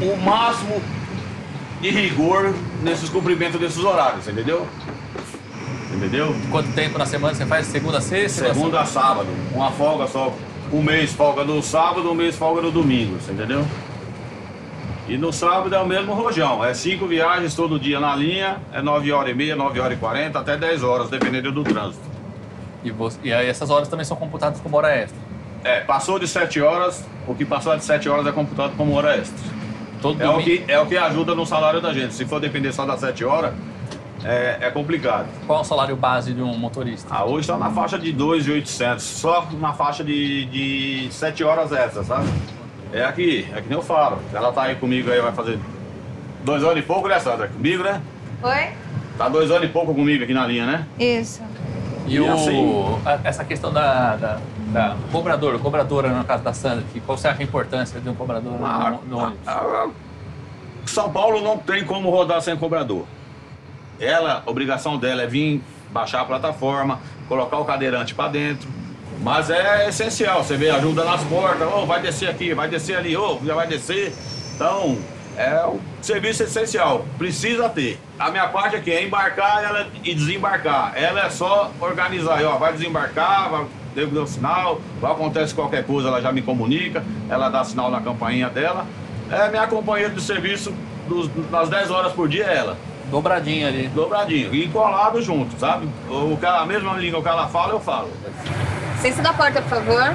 o 0.01 0.15
máximo 0.15 0.81
de 1.81 1.89
rigor 1.89 2.55
nesses 2.81 3.09
cumprimentos 3.09 3.59
desses 3.59 3.83
horários, 3.83 4.25
entendeu? 4.25 4.65
Entendeu? 5.93 6.33
Quanto 6.49 6.71
tempo 6.71 6.97
na 6.97 7.05
semana 7.05 7.33
você 7.33 7.45
faz? 7.45 7.67
Segunda 7.67 7.97
a 7.97 8.01
sexta? 8.01 8.53
Segunda 8.53 8.79
a 8.79 8.85
sábado. 8.85 9.27
Uma 9.53 9.69
folga 9.71 10.07
só. 10.07 10.33
Um 10.71 10.81
mês 10.81 11.11
folga 11.11 11.43
no 11.43 11.61
sábado, 11.61 12.09
um 12.09 12.15
mês 12.15 12.37
folga 12.37 12.61
no 12.61 12.71
domingo, 12.71 13.19
você 13.19 13.33
entendeu? 13.33 13.65
E 15.09 15.17
no 15.17 15.33
sábado 15.33 15.73
é 15.73 15.79
o 15.79 15.87
mesmo 15.87 16.13
rojão. 16.13 16.63
É 16.63 16.71
cinco 16.71 17.07
viagens 17.07 17.55
todo 17.55 17.79
dia 17.79 17.99
na 17.99 18.15
linha, 18.15 18.57
é 18.71 18.79
9 18.79 19.11
horas 19.11 19.31
e 19.31 19.33
meia, 19.33 19.55
9 19.55 19.79
horas 19.79 19.97
e 19.97 19.99
40, 19.99 20.37
até 20.37 20.55
10 20.55 20.83
horas, 20.83 21.09
dependendo 21.09 21.51
do 21.51 21.63
trânsito. 21.63 22.07
E, 22.83 22.91
você, 22.91 23.19
e 23.23 23.33
aí 23.33 23.47
essas 23.47 23.71
horas 23.71 23.87
também 23.87 24.05
são 24.05 24.15
computadas 24.15 24.61
como 24.61 24.77
hora 24.77 24.95
extra? 24.95 25.17
É, 25.63 25.79
passou 25.81 26.19
de 26.19 26.27
7 26.27 26.61
horas, 26.61 27.03
o 27.27 27.33
que 27.33 27.43
passou 27.43 27.75
de 27.75 27.83
7 27.83 28.07
horas 28.07 28.27
é 28.27 28.31
computado 28.31 28.77
como 28.77 28.93
hora 28.93 29.17
extra. 29.17 29.49
Todo 29.99 30.21
É 30.21 30.29
o, 30.29 30.37
que, 30.37 30.63
é 30.67 30.79
o 30.79 30.85
que 30.85 30.95
ajuda 30.95 31.33
no 31.33 31.45
salário 31.45 31.81
da 31.81 31.91
gente. 31.91 32.13
Se 32.13 32.23
for 32.25 32.39
depender 32.39 32.71
só 32.71 32.85
das 32.85 32.99
7 32.99 33.25
horas, 33.25 33.53
é, 34.23 34.59
é 34.61 34.69
complicado. 34.69 35.27
Qual 35.47 35.57
é 35.57 35.61
o 35.63 35.65
salário 35.65 35.95
base 35.95 36.33
de 36.33 36.41
um 36.41 36.55
motorista? 36.55 37.07
Ah, 37.09 37.25
hoje 37.25 37.41
está 37.41 37.57
na 37.57 37.71
faixa 37.71 37.97
de 37.97 38.13
2.800, 38.13 38.99
só 38.99 39.47
na 39.59 39.73
faixa 39.73 40.03
de, 40.03 40.45
de 40.45 41.07
7 41.11 41.43
horas 41.43 41.71
extras, 41.71 42.05
sabe? 42.05 42.29
É 42.91 43.03
aqui, 43.03 43.47
é 43.55 43.61
que 43.61 43.69
nem 43.69 43.77
eu 43.77 43.83
falo. 43.83 44.19
Ela 44.33 44.51
tá 44.51 44.63
aí 44.63 44.75
comigo 44.75 45.11
aí, 45.11 45.21
vai 45.21 45.31
fazer 45.31 45.59
dois 46.43 46.63
anos 46.63 46.77
e 46.79 46.81
pouco, 46.81 47.07
né, 47.07 47.19
Sandra? 47.19 47.47
Comigo, 47.47 47.83
né? 47.83 48.01
Oi? 48.41 48.69
Tá 49.17 49.29
dois 49.29 49.51
anos 49.51 49.65
e 49.65 49.67
pouco 49.71 49.93
comigo 49.93 50.23
aqui 50.23 50.33
na 50.33 50.47
linha, 50.47 50.65
né? 50.65 50.87
Isso. 50.97 51.41
E, 52.07 52.15
E 52.15 52.19
o, 52.19 52.33
assim- 52.33 52.99
a- 53.05 53.19
essa 53.23 53.43
questão 53.43 53.71
da, 53.71 54.15
da, 54.15 54.39
da 54.71 54.95
cobrador, 55.11 55.59
cobradora 55.59 56.09
no 56.09 56.23
caso 56.23 56.43
da 56.43 56.53
Sandra, 56.53 56.83
que 56.91 56.99
qual 56.99 57.17
você 57.17 57.27
acha 57.27 57.41
a 57.41 57.43
importância 57.43 57.99
de 57.99 58.09
um 58.09 58.15
cobrador 58.15 58.53
no- 58.59 58.65
Ah, 58.65 58.97
no, 59.07 59.17
ônibus? 59.19 59.47
ah, 59.47 59.61
ah, 59.85 59.89
São 60.87 61.11
Paulo 61.11 61.41
não 61.41 61.57
tem 61.57 61.83
como 61.85 62.09
rodar 62.09 62.41
sem 62.41 62.57
cobrador. 62.57 63.05
Ela, 63.99 64.41
a 64.45 64.49
obrigação 64.49 64.97
dela 64.97 65.21
é 65.21 65.27
vir 65.27 65.61
baixar 65.91 66.21
a 66.21 66.25
plataforma, 66.25 66.99
colocar 67.27 67.57
o 67.57 67.65
cadeirante 67.65 68.15
para 68.15 68.29
dentro. 68.31 68.67
Mas 69.21 69.49
é 69.49 69.89
essencial, 69.89 70.43
você 70.43 70.55
vê 70.55 70.69
ajuda 70.69 71.03
nas 71.03 71.23
portas, 71.25 71.67
ô, 71.67 71.85
vai 71.85 72.01
descer 72.01 72.29
aqui, 72.29 72.53
vai 72.53 72.69
descer 72.69 72.97
ali, 72.97 73.17
ô, 73.17 73.39
já 73.45 73.53
vai 73.53 73.67
descer. 73.67 74.13
Então, 74.55 74.97
é 75.35 75.65
um 75.65 75.79
serviço 76.01 76.43
essencial, 76.43 77.05
precisa 77.17 77.67
ter. 77.69 77.99
A 78.17 78.31
minha 78.31 78.47
parte 78.47 78.77
aqui 78.77 78.91
é 78.91 79.03
embarcar 79.03 79.63
ela 79.63 79.87
e 80.03 80.13
desembarcar. 80.13 80.93
Ela 80.95 81.25
é 81.25 81.29
só 81.29 81.71
organizar, 81.81 82.43
ó, 82.45 82.57
vai 82.57 82.73
desembarcar, 82.73 83.49
vai 83.49 83.65
devo 83.93 84.15
dar 84.15 84.21
o 84.21 84.27
sinal, 84.27 84.81
vai 85.01 85.11
acontece 85.11 85.53
qualquer 85.53 85.85
coisa, 85.85 86.07
ela 86.07 86.21
já 86.21 86.31
me 86.31 86.41
comunica, 86.41 87.03
ela 87.29 87.49
dá 87.49 87.63
sinal 87.63 87.91
na 87.91 87.99
campainha 87.99 88.49
dela. 88.49 88.85
É 89.29 89.49
minha 89.49 89.67
companheira 89.67 90.13
de 90.13 90.21
serviço 90.21 90.73
dos, 91.07 91.29
nas 91.51 91.69
10 91.69 91.91
horas 91.91 92.13
por 92.13 92.27
dia 92.27 92.45
é 92.45 92.57
ela. 92.57 92.77
Dobradinha 93.11 93.67
ali. 93.67 93.87
Dobradinho. 93.87 94.53
E 94.53 94.67
colado 94.67 95.21
junto, 95.21 95.59
sabe? 95.59 95.89
O 96.07 96.37
que 96.37 96.45
ela, 96.45 96.61
a 96.61 96.65
mesma 96.65 96.93
língua 96.93 97.21
que 97.21 97.27
ela 97.27 97.47
fala, 97.47 97.73
eu 97.73 97.79
falo. 97.79 98.09
Licença 99.01 99.21
da 99.21 99.31
porta, 99.31 99.61
por 99.61 99.69
favor. 99.69 100.13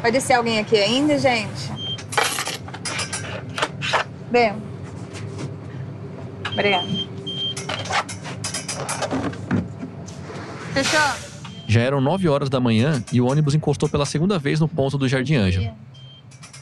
Vai 0.00 0.12
descer 0.12 0.34
alguém 0.34 0.60
aqui 0.60 0.76
ainda, 0.76 1.18
gente? 1.18 1.68
Bem. 4.30 4.54
Obrigada. 6.52 6.86
Fechou? 10.72 11.00
Já 11.66 11.80
eram 11.80 12.00
9 12.00 12.28
horas 12.28 12.48
da 12.48 12.60
manhã 12.60 13.02
e 13.12 13.20
o 13.20 13.28
ônibus 13.28 13.52
encostou 13.52 13.88
pela 13.88 14.06
segunda 14.06 14.38
vez 14.38 14.60
no 14.60 14.68
ponto 14.68 14.96
do 14.96 15.08
Jardim 15.08 15.34
Ângela. 15.34 15.74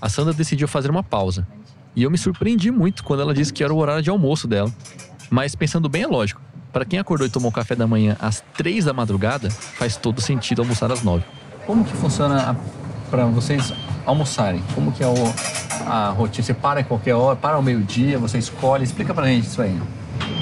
A 0.01 0.09
Sandra 0.09 0.33
decidiu 0.33 0.67
fazer 0.67 0.91
uma 0.91 1.03
pausa. 1.03 1.47
E 1.95 2.03
eu 2.03 2.11
me 2.11 2.17
surpreendi 2.17 2.71
muito 2.71 3.05
quando 3.05 3.21
ela 3.21 3.35
disse 3.35 3.53
que 3.53 3.63
era 3.63 3.75
o 3.75 3.77
horário 3.77 4.03
de 4.03 4.09
almoço 4.09 4.49
dela. 4.49 4.73
Mas 5.29 5.55
pensando 5.55 5.87
bem, 5.87 6.05
é 6.05 6.07
lógico. 6.07 6.41
Para 6.77 6.85
quem 6.85 6.99
acordou 6.99 7.27
e 7.27 7.31
tomou 7.31 7.51
café 7.51 7.75
da 7.75 7.87
manhã 7.87 8.19
às 8.21 8.45
3 8.55 8.85
da 8.85 8.93
madrugada, 8.93 9.49
faz 9.49 9.97
todo 9.97 10.21
sentido 10.21 10.61
almoçar 10.61 10.93
às 10.93 11.03
9. 11.03 11.25
Como 11.67 11.83
que 11.83 11.95
funciona 11.97 12.55
para 13.11 13.25
vocês 13.25 13.73
almoçarem? 14.05 14.63
Como 14.75 14.93
que 14.93 15.03
é 15.03 15.07
o, 15.07 15.15
a 15.91 16.11
rotina? 16.11 16.45
Você 16.45 16.53
para 16.53 16.83
em 16.83 16.85
qualquer 16.85 17.15
hora, 17.15 17.35
para 17.35 17.55
ao 17.57 17.63
meio-dia, 17.63 18.19
você 18.19 18.37
escolhe. 18.37 18.85
Explica 18.85 19.15
pra 19.15 19.25
gente 19.27 19.47
isso 19.47 19.63
aí. 19.63 19.75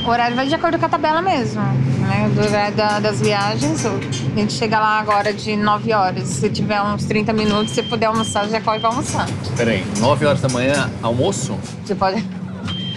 O 0.04 0.08
horário 0.08 0.34
vai 0.34 0.48
de 0.48 0.56
acordo 0.56 0.76
com 0.76 0.86
a 0.86 0.88
tabela 0.88 1.22
mesmo, 1.22 1.62
né? 1.62 2.28
Do 2.34 2.40
horário 2.40 2.76
da- 2.76 2.98
das 2.98 3.20
viagens. 3.20 3.86
A 3.86 3.90
gente 4.36 4.54
chega 4.54 4.80
lá 4.80 4.98
agora 4.98 5.32
de 5.32 5.54
9 5.54 5.92
horas. 5.92 6.26
Se 6.30 6.50
tiver 6.50 6.82
uns 6.82 7.04
30 7.04 7.32
minutos, 7.32 7.72
se 7.72 7.82
puder 7.84 8.06
almoçar, 8.06 8.48
já 8.48 8.60
corre 8.60 8.80
pra 8.80 8.88
almoçar. 8.88 9.28
Peraí, 9.56 9.86
9 10.00 10.26
horas 10.26 10.40
da 10.40 10.48
manhã, 10.48 10.90
almoço? 11.00 11.56
Você 11.84 11.94
pode. 11.94 12.26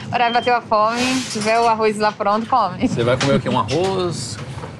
O 0.09 0.13
horário 0.13 0.33
bateu 0.33 0.55
a 0.55 0.61
fome, 0.61 1.21
tiver 1.31 1.59
o 1.59 1.67
arroz 1.67 1.97
lá 1.97 2.11
pronto, 2.11 2.47
come. 2.47 2.87
Você 2.87 3.03
vai 3.03 3.17
comer 3.17 3.35
o 3.35 3.39
quê? 3.39 3.49
Um 3.49 3.59
arroz? 3.59 4.37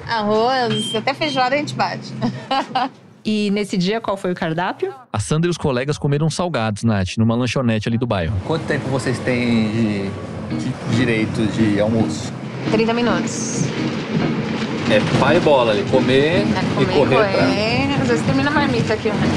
Arroz, 0.07 0.95
até 0.95 1.13
feijoada 1.13 1.55
a 1.55 1.57
gente 1.57 1.73
bate. 1.75 2.13
E 3.25 3.51
nesse 3.51 3.75
dia, 3.77 3.99
qual 3.99 4.15
foi 4.15 4.31
o 4.31 4.35
cardápio? 4.35 4.93
A 5.11 5.19
Sandra 5.19 5.49
e 5.49 5.51
os 5.51 5.57
colegas 5.57 5.97
comeram 5.97 6.29
salgados, 6.29 6.83
Nath, 6.83 7.17
numa 7.17 7.35
lanchonete 7.35 7.89
ali 7.89 7.97
do 7.97 8.07
bairro. 8.07 8.33
Quanto 8.45 8.65
tempo 8.65 8.87
vocês 8.87 9.19
têm 9.19 9.69
de, 10.49 10.55
de 10.55 10.95
direito 10.95 11.45
de 11.47 11.77
almoço? 11.81 12.31
30 12.71 12.93
minutos. 12.93 13.63
É 14.89 15.01
pai 15.19 15.35
e 15.35 15.39
bola 15.41 15.73
ali, 15.73 15.83
comer, 15.91 16.45
É, 16.47 16.73
comer, 16.73 16.89
e 16.89 16.97
correr 16.97 17.15
pra... 17.17 17.25
correr. 17.25 18.01
Às 18.01 18.07
vezes 18.07 18.25
termina 18.25 18.49
a 18.49 18.53
marmita 18.53 18.93
aqui, 18.93 19.09
né? 19.09 19.27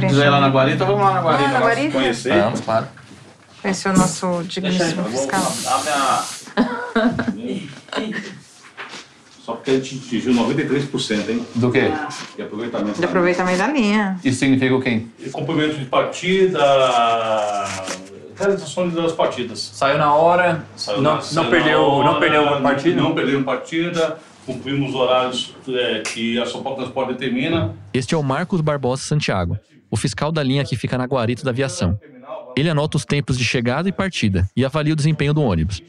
Se 0.00 0.06
quiser 0.14 0.26
ir 0.26 0.30
lá 0.30 0.40
na 0.40 0.48
Guarita, 0.48 0.84
vamos 0.84 1.00
lá 1.02 1.12
na 1.14 1.20
Guarita, 1.20 1.48
Ah, 1.48 1.52
na 1.52 1.60
Guarita? 1.60 1.92
conhecer. 1.92 2.40
Vamos, 2.42 2.60
claro. 2.60 2.86
Esse 3.62 3.88
é 3.88 3.90
o 3.90 3.96
nosso 3.96 4.42
digníssimo 4.44 5.04
fiscal. 5.04 5.52
Só 9.44 9.54
porque 9.54 9.70
a 9.70 9.74
gente 9.74 9.96
atingiu 10.06 10.34
93%, 10.34 11.28
hein? 11.30 11.46
Do 11.54 11.70
quê? 11.70 11.90
De 12.36 12.42
aproveitamento. 12.42 12.98
De 12.98 13.04
aproveitamento 13.04 13.58
da 13.58 13.66
linha. 13.68 14.18
Isso 14.24 14.38
significa 14.38 14.74
o 14.74 14.80
quê? 14.80 15.06
Complemento 15.32 15.78
de 15.78 15.86
partida, 15.86 16.58
realização 18.36 18.88
das 18.90 19.12
partidas. 19.12 19.58
Saiu 19.74 19.98
na 19.98 20.14
hora, 20.14 20.64
Saiu 20.76 21.00
não, 21.00 21.16
na- 21.16 21.20
saiu 21.22 21.36
não, 21.36 21.44
na 21.44 21.50
perdeu, 21.50 21.78
não 21.80 21.88
hora, 21.96 22.20
perdeu 22.20 22.48
a 22.54 22.60
partida? 22.60 23.02
Não 23.02 23.14
perdeu 23.14 23.42
partida, 23.42 24.18
cumprimos 24.46 24.90
os 24.90 24.94
horários 24.94 25.54
é, 25.68 26.00
que 26.00 26.38
a 26.40 26.46
São 26.46 26.62
Paulo 26.62 26.78
Transporte 26.78 27.14
determina. 27.14 27.74
Este 27.94 28.14
é 28.14 28.18
o 28.18 28.22
Marcos 28.22 28.60
Barbosa 28.60 29.02
Santiago, 29.02 29.58
o 29.90 29.96
fiscal 29.96 30.30
da 30.30 30.42
linha 30.42 30.64
que 30.64 30.76
fica 30.76 30.96
na 30.96 31.04
guarita 31.04 31.42
da 31.42 31.50
aviação. 31.50 31.98
Ele 32.56 32.68
anota 32.68 32.96
os 32.96 33.04
tempos 33.04 33.36
de 33.36 33.44
chegada 33.44 33.88
e 33.88 33.92
partida 33.92 34.48
e 34.56 34.64
avalia 34.64 34.92
o 34.92 34.96
desempenho 34.96 35.34
do 35.34 35.42
ônibus. 35.42 35.82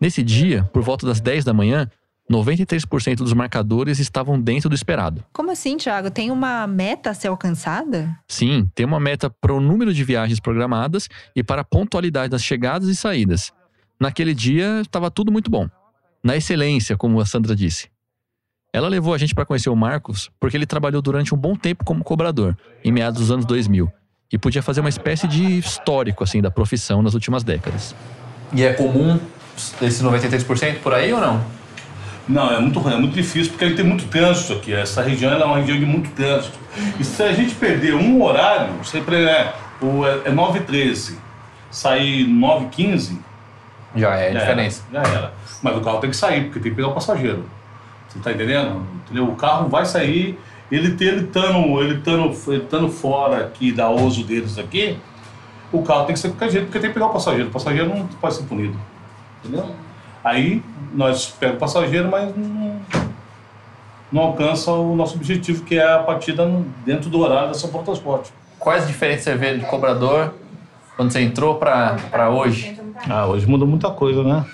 Nesse 0.00 0.22
dia, 0.22 0.64
por 0.72 0.82
volta 0.82 1.06
das 1.06 1.20
10 1.20 1.44
da 1.44 1.52
manhã, 1.52 1.88
93% 2.30 3.16
dos 3.16 3.32
marcadores 3.34 3.98
estavam 3.98 4.40
dentro 4.40 4.68
do 4.68 4.74
esperado. 4.74 5.22
Como 5.32 5.50
assim, 5.50 5.76
Thiago? 5.76 6.10
Tem 6.10 6.30
uma 6.30 6.66
meta 6.66 7.10
a 7.10 7.14
ser 7.14 7.28
alcançada? 7.28 8.18
Sim, 8.26 8.68
tem 8.74 8.86
uma 8.86 8.98
meta 8.98 9.28
para 9.28 9.52
o 9.52 9.60
número 9.60 9.92
de 9.92 10.02
viagens 10.04 10.40
programadas 10.40 11.08
e 11.36 11.42
para 11.42 11.60
a 11.60 11.64
pontualidade 11.64 12.30
das 12.30 12.42
chegadas 12.42 12.88
e 12.88 12.96
saídas. 12.96 13.52
Naquele 14.00 14.34
dia, 14.34 14.80
estava 14.80 15.10
tudo 15.10 15.30
muito 15.30 15.50
bom. 15.50 15.68
Na 16.22 16.36
excelência, 16.36 16.96
como 16.96 17.20
a 17.20 17.26
Sandra 17.26 17.54
disse. 17.54 17.88
Ela 18.74 18.88
levou 18.88 19.14
a 19.14 19.18
gente 19.18 19.32
para 19.36 19.46
conhecer 19.46 19.70
o 19.70 19.76
Marcos 19.76 20.32
porque 20.40 20.56
ele 20.56 20.66
trabalhou 20.66 21.00
durante 21.00 21.32
um 21.32 21.38
bom 21.38 21.54
tempo 21.54 21.84
como 21.84 22.02
cobrador, 22.02 22.56
em 22.84 22.90
meados 22.90 23.20
dos 23.20 23.30
anos 23.30 23.46
2000, 23.46 23.88
e 24.32 24.36
podia 24.36 24.64
fazer 24.64 24.80
uma 24.80 24.88
espécie 24.88 25.28
de 25.28 25.60
histórico 25.60 26.24
assim 26.24 26.42
da 26.42 26.50
profissão 26.50 27.00
nas 27.00 27.14
últimas 27.14 27.44
décadas. 27.44 27.94
E 28.52 28.64
é 28.64 28.72
comum 28.72 29.20
esses 29.80 30.02
93% 30.02 30.80
por 30.80 30.92
aí 30.92 31.12
ou 31.12 31.20
não? 31.20 31.40
Não, 32.28 32.52
é 32.52 32.58
muito, 32.58 32.88
é 32.88 32.96
muito 32.96 33.14
difícil 33.14 33.52
porque 33.52 33.64
ele 33.64 33.76
tem 33.76 33.84
muito 33.84 34.06
trânsito 34.08 34.54
aqui. 34.54 34.72
Essa 34.72 35.02
região 35.02 35.30
ela 35.30 35.42
é 35.42 35.46
uma 35.46 35.58
região 35.58 35.78
de 35.78 35.86
muito 35.86 36.10
trânsito. 36.10 36.58
E 36.98 37.04
se 37.04 37.22
a 37.22 37.32
gente 37.32 37.54
perder 37.54 37.94
um 37.94 38.20
horário, 38.20 38.72
sempre 38.84 39.22
é, 39.22 39.54
o, 39.80 40.04
é, 40.04 40.22
é 40.24 40.32
9 40.32 40.58
h 40.58 40.66
13 40.66 41.18
sair 41.70 42.26
9 42.26 42.64
h 42.64 42.70
15 42.70 43.20
Já 43.94 44.16
é 44.16 44.30
a 44.30 44.32
já 44.32 44.40
diferença. 44.40 44.82
Era, 44.92 45.04
já 45.04 45.14
era. 45.14 45.32
Mas 45.62 45.76
o 45.76 45.80
carro 45.80 46.00
tem 46.00 46.10
que 46.10 46.16
sair, 46.16 46.42
porque 46.46 46.58
tem 46.58 46.72
que 46.72 46.76
pegar 46.76 46.88
o 46.88 46.92
passageiro. 46.92 47.44
Você 48.14 48.20
tá 48.20 48.32
entendendo? 48.32 48.86
Entendeu? 49.04 49.28
O 49.28 49.34
carro 49.34 49.68
vai 49.68 49.84
sair, 49.84 50.38
ele 50.70 50.96
ele 51.00 51.24
estando 51.24 51.82
ele 51.82 51.98
tando, 51.98 52.52
ele 52.52 52.64
tando 52.70 52.88
fora 52.88 53.44
aqui 53.44 53.72
da 53.72 53.90
uso 53.90 54.22
deles 54.24 54.56
aqui, 54.56 54.96
o 55.72 55.82
carro 55.82 56.04
tem 56.04 56.14
que 56.14 56.20
ser 56.20 56.32
com 56.32 56.44
a 56.44 56.48
gente, 56.48 56.64
porque 56.64 56.78
tem 56.78 56.90
que 56.90 56.94
pegar 56.94 57.06
o 57.06 57.12
passageiro. 57.12 57.48
O 57.48 57.52
passageiro 57.52 57.88
não 57.88 58.06
pode 58.06 58.34
ser 58.34 58.44
punido. 58.44 58.78
Entendeu? 59.44 59.74
Aí 60.22 60.62
nós 60.94 61.26
pegamos 61.38 61.56
o 61.56 61.60
passageiro, 61.60 62.08
mas 62.08 62.34
não, 62.36 62.80
não 64.12 64.22
alcança 64.22 64.70
o 64.70 64.94
nosso 64.94 65.16
objetivo, 65.16 65.64
que 65.64 65.76
é 65.76 65.92
a 65.92 65.98
partida 65.98 66.48
dentro 66.86 67.10
do 67.10 67.18
horário 67.18 67.48
da 67.48 67.54
São 67.54 67.70
Paulo 67.70 67.84
Transporte. 67.84 68.32
Quais 68.58 68.86
diferenças 68.86 69.24
você 69.24 69.34
vê 69.34 69.58
de 69.58 69.66
cobrador 69.66 70.32
Quando 70.96 71.10
você 71.10 71.20
entrou 71.20 71.56
pra 71.56 72.30
hoje? 72.30 72.78
Ah, 73.10 73.26
hoje 73.26 73.46
mudou 73.46 73.66
muita 73.66 73.90
coisa, 73.90 74.22
né? 74.22 74.46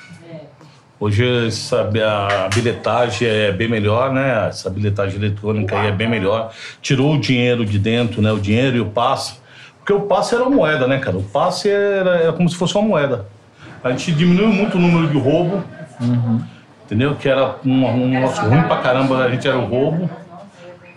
Hoje 1.01 1.51
sabe, 1.51 2.03
a 2.03 2.47
bilhetagem 2.55 3.27
é 3.27 3.51
bem 3.51 3.67
melhor, 3.67 4.13
né? 4.13 4.49
Essa 4.49 4.69
bilhetagem 4.69 5.17
eletrônica 5.17 5.75
aí 5.75 5.89
é 5.89 5.93
bem 5.93 6.07
melhor. 6.07 6.53
Tirou 6.83 7.15
o 7.15 7.19
dinheiro 7.19 7.65
de 7.65 7.79
dentro, 7.79 8.21
né? 8.21 8.31
O 8.31 8.39
dinheiro 8.39 8.77
e 8.77 8.81
o 8.81 8.85
passe. 8.85 9.41
Porque 9.79 9.95
o 9.95 10.03
passe 10.03 10.35
era 10.35 10.45
uma 10.45 10.55
moeda, 10.55 10.87
né, 10.87 10.99
cara? 10.99 11.17
O 11.17 11.23
passe 11.23 11.71
era, 11.71 12.17
era 12.17 12.33
como 12.35 12.47
se 12.51 12.55
fosse 12.55 12.75
uma 12.77 12.87
moeda. 12.87 13.25
A 13.83 13.89
gente 13.93 14.13
diminuiu 14.13 14.49
muito 14.49 14.77
o 14.77 14.81
número 14.81 15.09
de 15.09 15.19
roubo, 15.19 15.65
entendeu? 16.85 17.15
Que 17.15 17.31
era 17.31 17.57
um, 17.65 17.87
um 17.87 18.07
negócio 18.07 18.47
ruim 18.47 18.63
pra 18.65 18.77
caramba, 18.77 19.25
a 19.25 19.31
gente 19.31 19.49
era 19.49 19.57
o 19.57 19.65
roubo. 19.65 20.11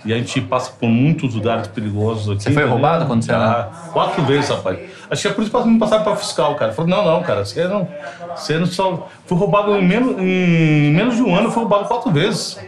E 0.06 0.14
a 0.14 0.18
gente 0.18 0.41
passa 0.41 0.72
por 0.72 0.89
muitos 0.89 1.34
lugares 1.34 1.68
perigosos 1.68 2.30
aqui. 2.30 2.43
Você 2.43 2.51
foi 2.51 2.66
roubado 2.66 3.06
quando 3.06 3.24
você 3.24 3.32
Já, 3.32 3.70
Quatro 3.93 4.24
vezes, 4.24 4.49
rapaz. 4.49 4.80
Acho 5.10 5.22
que 5.22 5.28
é 5.28 5.32
por 5.32 5.43
isso 5.43 5.51
que 5.51 5.68
me 5.68 5.80
passaram 5.80 6.04
pra 6.04 6.16
fiscal, 6.16 6.56
cara. 6.56 6.74
Falei, 6.74 6.91
não, 6.91 7.06
não, 7.06 7.24
cara, 7.24 7.45
você 7.45 7.68
não. 7.68 7.88
Você 8.36 8.58
não 8.58 8.66
só. 8.66 9.08
Fui 9.26 9.38
roubado 9.38 9.76
em 9.78 9.88
menos, 9.88 10.20
em 10.20 10.91
menos 10.91 11.16
de 11.16 11.22
um 11.22 11.34
ano, 11.36 11.51
fui 11.51 11.62
roubado 11.62 11.86
quatro 11.86 12.12
vezes. 12.12 12.60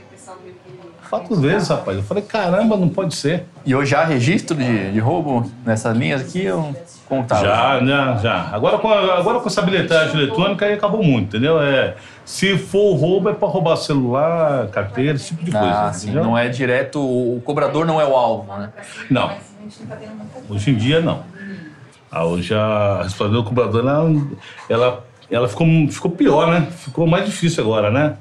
Quatro 1.16 1.36
vezes, 1.36 1.70
rapaz. 1.70 1.98
Eu 1.98 2.04
falei, 2.04 2.24
caramba, 2.24 2.76
não 2.76 2.90
pode 2.90 3.16
ser. 3.16 3.46
E 3.66 3.74
hoje 3.74 3.96
há 3.96 4.04
registro 4.04 4.56
de, 4.56 4.92
de 4.92 5.00
roubo 5.00 5.50
nessas 5.66 5.96
linhas 5.96 6.22
aqui? 6.22 6.46
Como 7.08 7.24
tá? 7.24 7.36
Já, 7.36 7.80
né, 7.82 8.20
já. 8.22 8.50
Agora 8.52 8.78
com, 8.80 8.90
a- 8.90 9.18
agora 9.18 9.40
com 9.40 9.48
essa 9.48 9.62
bilhetagem 9.62 10.20
eletrônica 10.20 10.66
aí 10.66 10.74
acabou 10.74 11.02
muito, 11.04 11.28
entendeu? 11.38 11.62
É, 11.62 11.96
se 12.26 12.58
for 12.58 12.96
roubo 12.96 13.30
é 13.30 13.34
pra 13.34 13.48
roubar 13.48 13.78
celular, 13.78 14.68
carteira, 14.68 15.14
esse 15.16 15.28
tipo 15.28 15.46
de 15.46 15.52
coisa. 15.52 15.82
Ah, 15.84 15.94
sim. 15.94 16.12
Não 16.12 16.38
é 16.38 16.50
direto, 16.50 17.00
o 17.00 17.42
cobrador 17.46 17.86
não 17.86 18.02
é 18.02 18.06
o 18.06 18.16
alvo, 18.16 18.52
né? 18.58 18.70
Não. 19.10 19.32
Hoje 20.50 20.72
em 20.72 20.76
dia, 20.76 21.00
não. 21.00 21.24
Ah, 22.12 22.26
hoje 22.26 22.54
a 22.54 23.02
responsabilidade 23.04 23.44
do 23.44 23.50
cobrador, 23.50 23.82
ela, 23.88 24.12
ela, 24.70 25.04
ela 25.32 25.48
ficou, 25.48 25.68
ficou 25.90 26.12
pior, 26.12 26.48
né? 26.52 26.68
Ficou 26.72 27.06
mais 27.08 27.26
difícil 27.26 27.64
agora, 27.64 27.90
né? 27.92 28.16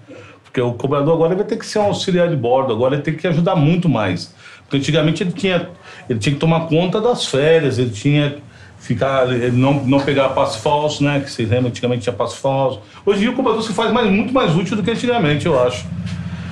Porque 0.55 0.61
o 0.61 0.73
cobrador 0.73 1.15
agora 1.15 1.35
vai 1.35 1.45
ter 1.45 1.57
que 1.57 1.67
ser 1.67 1.81
um 1.81 1.87
auxiliar 1.87 2.29
de 2.29 2.37
bordo, 2.37 2.73
agora 2.73 2.95
ele 2.95 3.03
tem 3.03 3.13
que 3.13 3.27
ajudar 3.27 3.57
muito 3.57 3.89
mais. 3.89 4.33
Porque 4.61 4.77
antigamente 4.77 5.21
ele 5.21 5.33
tinha, 5.33 5.69
ele 6.09 6.21
tinha 6.21 6.33
que 6.33 6.39
tomar 6.39 6.69
conta 6.69 7.01
das 7.01 7.27
férias, 7.27 7.77
ele 7.77 7.91
tinha 7.91 8.37
ficar, 8.79 9.33
ele 9.33 9.51
não, 9.51 9.85
não 9.85 9.99
pegar 9.99 10.29
passe 10.29 10.61
falso, 10.61 11.03
né? 11.03 11.19
Que 11.19 11.29
vocês 11.29 11.51
lembram, 11.51 11.71
antigamente 11.71 12.03
tinha 12.03 12.13
passe 12.13 12.37
falso. 12.37 12.81
Hoje 13.05 13.19
em 13.19 13.23
dia 13.23 13.31
o 13.33 13.35
cobrador 13.35 13.65
se 13.65 13.73
faz 13.73 13.93
mais, 13.93 14.09
muito 14.09 14.33
mais 14.33 14.55
útil 14.55 14.77
do 14.77 14.85
que 14.85 14.93
antigamente, 14.93 15.45
eu 15.45 15.61
acho. 15.61 15.85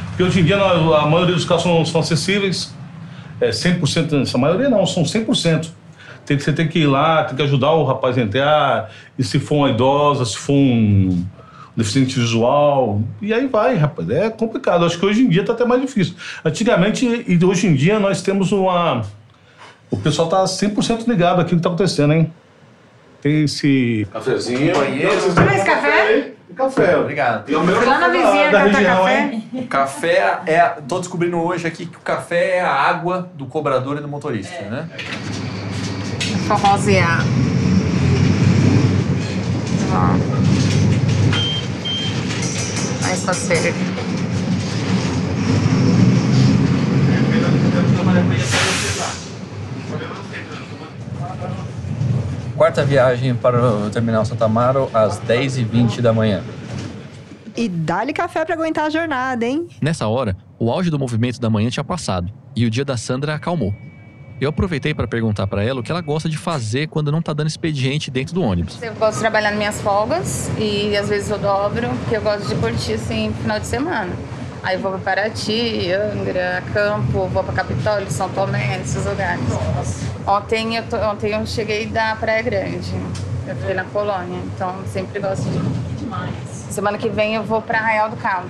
Porque 0.08 0.24
hoje 0.24 0.40
em 0.40 0.44
dia 0.46 0.56
a 0.56 1.06
maioria 1.06 1.36
dos 1.36 1.44
carros 1.44 1.62
são, 1.62 1.84
são 1.84 2.00
acessíveis, 2.00 2.74
é 3.40 3.50
100%, 3.50 4.22
essa 4.22 4.36
maioria 4.36 4.68
não, 4.68 4.84
são 4.84 5.04
100%. 5.04 5.68
Tem 6.26 6.36
você 6.36 6.52
tem 6.52 6.66
que 6.66 6.80
ir 6.80 6.86
lá, 6.88 7.22
tem 7.22 7.36
que 7.36 7.42
ajudar 7.44 7.70
o 7.70 7.84
rapaz 7.84 8.18
a 8.18 8.22
entrar, 8.22 8.90
e 9.16 9.22
se 9.22 9.38
for 9.38 9.58
uma 9.58 9.70
idosa, 9.70 10.24
se 10.24 10.36
for 10.36 10.54
um 10.54 11.24
deficiente 11.76 12.18
visual, 12.18 13.00
e 13.20 13.32
aí 13.32 13.46
vai, 13.46 13.76
rapaz. 13.76 14.08
É 14.10 14.28
complicado. 14.30 14.84
Acho 14.84 14.98
que 14.98 15.06
hoje 15.06 15.22
em 15.22 15.28
dia 15.28 15.40
está 15.40 15.52
até 15.52 15.64
mais 15.64 15.80
difícil. 15.80 16.14
Antigamente 16.44 17.24
e 17.26 17.44
hoje 17.44 17.66
em 17.66 17.74
dia 17.74 17.98
nós 17.98 18.22
temos 18.22 18.52
uma. 18.52 19.02
O 19.90 19.96
pessoal 19.96 20.28
está 20.28 20.44
100% 20.44 21.06
ligado 21.06 21.40
aqui 21.40 21.52
no 21.54 21.60
que 21.60 21.66
está 21.66 21.68
acontecendo, 21.68 22.12
hein? 22.12 22.32
Tem 23.20 23.44
esse. 23.44 24.06
Cafezinho. 24.12 24.74
Mais 25.36 25.62
café? 25.64 26.32
Café. 26.56 26.96
Obrigado. 26.98 27.50
E 27.50 27.54
o 27.54 27.64
meu 27.64 27.76
lá 27.76 27.98
na 27.98 28.06
café 28.08 28.22
vizinha 28.22 28.50
da 28.50 28.58
região, 28.64 28.96
café. 28.98 29.22
hein? 29.32 29.44
O 29.54 29.66
café 29.66 30.40
é. 30.46 30.60
Tô 30.86 30.98
descobrindo 30.98 31.38
hoje 31.38 31.66
aqui 31.66 31.86
que 31.86 31.96
o 31.96 32.00
café 32.00 32.56
é 32.56 32.60
a 32.60 32.72
água 32.72 33.30
do 33.34 33.46
cobrador 33.46 33.96
e 33.96 34.00
do 34.00 34.08
motorista, 34.08 34.60
né? 34.62 34.88
Forrosear. 36.46 37.22
Mais 43.12 43.24
parceiro. 43.24 43.74
Quarta 52.56 52.82
viagem 52.86 53.34
para 53.34 53.62
o 53.62 53.90
Terminal 53.90 54.24
Santa 54.24 54.46
Amaro 54.46 54.88
às 54.94 55.20
10h20 55.20 56.00
da 56.00 56.14
manhã. 56.14 56.42
E 57.54 57.68
dá-lhe 57.68 58.14
café 58.14 58.46
pra 58.46 58.54
aguentar 58.54 58.86
a 58.86 58.90
jornada, 58.90 59.44
hein? 59.44 59.68
Nessa 59.82 60.06
hora, 60.08 60.34
o 60.58 60.70
auge 60.70 60.88
do 60.88 60.98
movimento 60.98 61.38
da 61.38 61.50
manhã 61.50 61.68
tinha 61.68 61.84
passado 61.84 62.32
e 62.56 62.64
o 62.64 62.70
dia 62.70 62.84
da 62.84 62.96
Sandra 62.96 63.34
acalmou. 63.34 63.74
Eu 64.42 64.48
aproveitei 64.48 64.92
para 64.92 65.06
perguntar 65.06 65.46
para 65.46 65.62
ela 65.62 65.78
o 65.78 65.84
que 65.84 65.92
ela 65.92 66.00
gosta 66.00 66.28
de 66.28 66.36
fazer 66.36 66.88
quando 66.88 67.12
não 67.12 67.22
tá 67.22 67.32
dando 67.32 67.46
expediente 67.46 68.10
dentro 68.10 68.34
do 68.34 68.42
ônibus. 68.42 68.82
Eu 68.82 68.92
gosto 68.94 69.14
de 69.14 69.20
trabalhar 69.20 69.50
nas 69.50 69.58
minhas 69.58 69.80
folgas 69.80 70.50
e 70.58 70.96
às 70.96 71.08
vezes 71.08 71.30
eu 71.30 71.38
dobro, 71.38 71.88
porque 72.00 72.16
eu 72.16 72.22
gosto 72.22 72.48
de 72.48 72.56
curtir 72.56 72.94
assim 72.94 73.32
final 73.40 73.60
de 73.60 73.68
semana. 73.68 74.10
Aí 74.60 74.74
eu 74.74 74.80
vou 74.80 74.90
para 74.98 75.22
Paraty, 75.22 75.92
Angra, 75.92 76.60
Campo, 76.74 77.28
vou 77.28 77.44
para 77.44 77.52
Capitólio, 77.52 78.10
São 78.10 78.28
Tomé, 78.30 78.80
esses 78.80 79.06
lugares. 79.06 79.44
Ontem 80.26 80.74
eu, 80.74 80.84
ontem 81.08 81.30
eu 81.34 81.46
cheguei 81.46 81.86
da 81.86 82.16
Praia 82.16 82.42
Grande, 82.42 82.92
eu 83.46 83.54
fiquei 83.54 83.74
na 83.74 83.84
colônia, 83.84 84.40
então 84.56 84.74
sempre 84.92 85.20
gosto 85.20 85.44
de. 85.44 85.60
Semana 86.72 86.98
que 86.98 87.08
vem 87.08 87.36
eu 87.36 87.44
vou 87.44 87.62
para 87.62 87.78
Arraial 87.78 88.10
do 88.10 88.16
Cabo. 88.16 88.48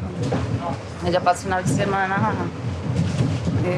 Eu 1.04 1.12
já 1.12 1.20
passo 1.20 1.42
final 1.42 1.62
de 1.62 1.68
semana 1.68 2.16
lá. 2.16 2.34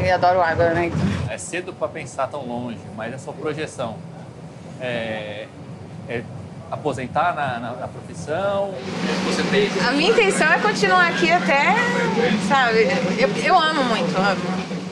E 0.06 0.10
adoro 0.12 0.40
água, 0.40 0.70
né? 0.70 0.92
É 1.35 1.39
cedo 1.39 1.72
para 1.72 1.89
pensar 1.89 2.28
tão 2.28 2.47
longe, 2.47 2.78
mas 2.97 3.12
é 3.12 3.18
só 3.18 3.32
projeção. 3.32 3.97
É, 4.80 5.49
é 6.09 6.22
aposentar 6.70 7.35
na, 7.35 7.59
na- 7.59 7.72
na 7.72 7.89
profissão? 7.89 8.72
Você 9.26 9.43
tem. 9.51 9.68
A 9.85 9.91
minha 9.91 10.12
intenção 10.12 10.47
é 10.47 10.61
continuar 10.61 11.09
aqui 11.09 11.32
até, 11.32 11.74
sabe? 12.47 12.87
Eu, 13.18 13.28
eu 13.45 13.59
amo 13.59 13.82
muito, 13.82 14.16
amo. 14.16 14.41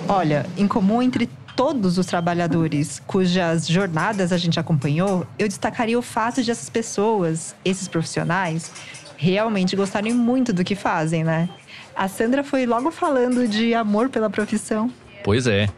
Olha, 0.09 0.45
em 0.57 0.67
comum 0.67 1.01
entre 1.01 1.31
todos 1.55 1.97
os 1.97 2.07
trabalhadores 2.07 3.01
cujas 3.07 3.69
jornadas 3.69 4.33
a 4.33 4.37
gente 4.37 4.59
acompanhou, 4.59 5.25
eu 5.39 5.47
destacaria 5.47 5.97
o 5.97 6.03
fato 6.03 6.43
de 6.43 6.51
essas 6.51 6.69
pessoas, 6.69 7.55
esses 7.65 7.87
profissionais, 7.87 8.73
realmente 9.17 9.77
gostarem 9.77 10.13
muito 10.13 10.53
do 10.53 10.65
que 10.65 10.75
fazem, 10.75 11.23
né? 11.23 11.49
A 11.95 12.09
Sandra 12.09 12.43
foi 12.43 12.67
logo 12.67 12.91
falando 12.91 13.47
de 13.47 13.75
amor 13.75 14.09
pela 14.09 14.29
profissão. 14.29 14.91
Pois 15.23 15.47
é. 15.47 15.69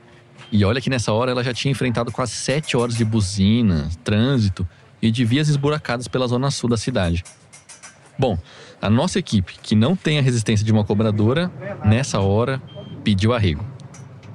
E 0.55 0.65
olha 0.65 0.81
que 0.81 0.89
nessa 0.89 1.13
hora 1.13 1.33
ela 1.33 1.43
já 1.43 1.53
tinha 1.53 1.73
enfrentado 1.73 2.13
quase 2.13 2.31
sete 2.31 2.77
horas 2.77 2.97
de 2.97 3.05
buzina, 3.05 3.89
trânsito 4.05 4.65
e 5.03 5.11
de 5.11 5.25
vias 5.25 5.49
esburacadas 5.49 6.07
pela 6.07 6.29
zona 6.29 6.49
sul 6.49 6.71
da 6.71 6.77
cidade. 6.77 7.25
Bom, 8.17 8.39
a 8.81 8.89
nossa 8.89 9.19
equipe, 9.19 9.57
que 9.61 9.75
não 9.75 9.97
tem 9.97 10.17
a 10.17 10.23
resistência 10.23 10.65
de 10.65 10.71
uma 10.71 10.85
cobradora, 10.85 11.51
nessa 11.85 12.21
hora 12.21 12.63
pediu 13.03 13.35
arrego. 13.35 13.67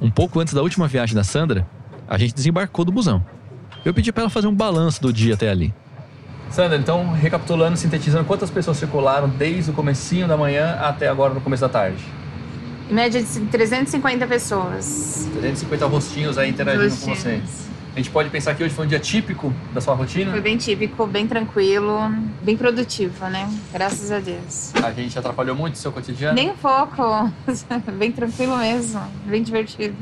Um 0.02 0.12
pouco 0.12 0.42
antes 0.42 0.54
da 0.54 0.62
última 0.62 0.90
viagem 0.90 1.16
da 1.16 1.24
Sandra, 1.24 1.66
a 2.06 2.18
gente 2.18 2.36
desembarcou 2.36 2.84
do 2.84 2.92
busão. 2.92 3.26
Eu 3.86 3.94
pedi 3.94 4.12
para 4.12 4.24
ela 4.24 4.30
fazer 4.30 4.48
um 4.48 4.54
balanço 4.54 5.02
do 5.02 5.14
dia 5.14 5.36
até 5.36 5.50
ali. 5.50 5.74
Sandra, 6.50 6.78
então, 6.78 7.14
recapitulando, 7.14 7.78
sintetizando, 7.78 8.26
quantas 8.26 8.50
pessoas 8.50 8.76
circularam 8.76 9.30
desde 9.30 9.72
o 9.72 9.74
comecinho 9.74 10.28
da 10.28 10.36
manhã 10.36 10.74
até 10.82 11.08
agora 11.08 11.34
no 11.34 11.40
começo 11.40 11.62
da 11.62 11.70
tarde? 11.70 12.04
Em 12.90 12.94
média 12.94 13.22
de 13.22 13.40
350 13.48 14.26
pessoas. 14.26 15.30
350 15.34 15.86
rostinhos 15.86 16.38
aí 16.38 16.50
interagindo 16.50 16.90
com 16.90 17.16
você. 17.16 17.36
Rostinhos. 17.36 17.70
A 17.94 17.98
gente 17.98 18.10
pode 18.10 18.30
pensar 18.30 18.56
que 18.56 18.64
hoje 18.64 18.74
foi 18.74 18.86
um 18.86 18.88
dia 18.88 19.00
típico 19.00 19.54
da 19.74 19.82
sua 19.82 19.94
rotina? 19.94 20.32
Foi 20.32 20.42
bem 20.42 20.58
típico, 20.58 21.06
bem 21.06 21.28
tranquilo, 21.28 22.00
bem 22.42 22.56
produtivo, 22.56 23.28
né? 23.28 23.52
Graças 23.74 24.12
a 24.12 24.20
Deus. 24.20 24.74
A 24.76 24.92
gente 24.92 25.18
atrapalhou 25.18 25.56
muito 25.56 25.76
o 25.76 25.78
seu 25.78 25.92
cotidiano? 25.92 26.34
Nem 26.34 26.52
um 26.52 26.56
pouco. 26.56 27.32
bem 27.98 28.12
tranquilo 28.12 28.58
mesmo. 28.58 29.02
Bem 29.26 29.44
divertido. 29.44 29.96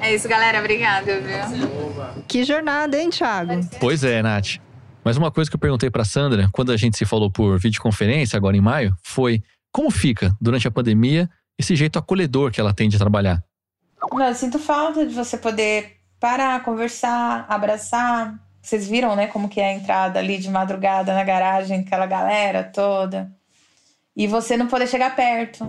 É 0.00 0.14
isso, 0.14 0.28
galera. 0.28 0.60
Obrigada, 0.60 1.18
viu? 1.20 2.22
Que 2.28 2.44
jornada, 2.44 2.96
hein, 2.98 3.10
Thiago? 3.10 3.60
Pois 3.80 4.04
é, 4.04 4.22
Nath. 4.22 4.58
Mas 5.02 5.16
uma 5.18 5.30
coisa 5.30 5.50
que 5.50 5.56
eu 5.56 5.60
perguntei 5.60 5.90
para 5.90 6.04
Sandra 6.04 6.48
quando 6.52 6.72
a 6.72 6.76
gente 6.76 6.96
se 6.96 7.04
falou 7.04 7.30
por 7.30 7.58
videoconferência 7.58 8.36
agora 8.36 8.56
em 8.56 8.60
maio 8.60 8.96
foi 9.02 9.42
como 9.74 9.90
fica 9.90 10.32
durante 10.40 10.68
a 10.68 10.70
pandemia 10.70 11.28
esse 11.58 11.74
jeito 11.74 11.98
acolhedor 11.98 12.52
que 12.52 12.60
ela 12.60 12.72
tem 12.72 12.88
de 12.88 12.96
trabalhar. 12.96 13.42
Não, 14.00 14.24
eu 14.24 14.34
sinto 14.34 14.56
falta 14.56 15.04
de 15.04 15.12
você 15.12 15.36
poder 15.36 15.96
parar, 16.20 16.62
conversar, 16.62 17.44
abraçar. 17.48 18.38
Vocês 18.62 18.86
viram, 18.88 19.16
né, 19.16 19.26
como 19.26 19.48
que 19.48 19.60
é 19.60 19.70
a 19.70 19.74
entrada 19.74 20.20
ali 20.20 20.38
de 20.38 20.48
madrugada 20.48 21.12
na 21.12 21.24
garagem, 21.24 21.80
aquela 21.80 22.06
galera 22.06 22.62
toda. 22.62 23.32
E 24.16 24.28
você 24.28 24.56
não 24.56 24.68
poder 24.68 24.86
chegar 24.86 25.16
perto. 25.16 25.66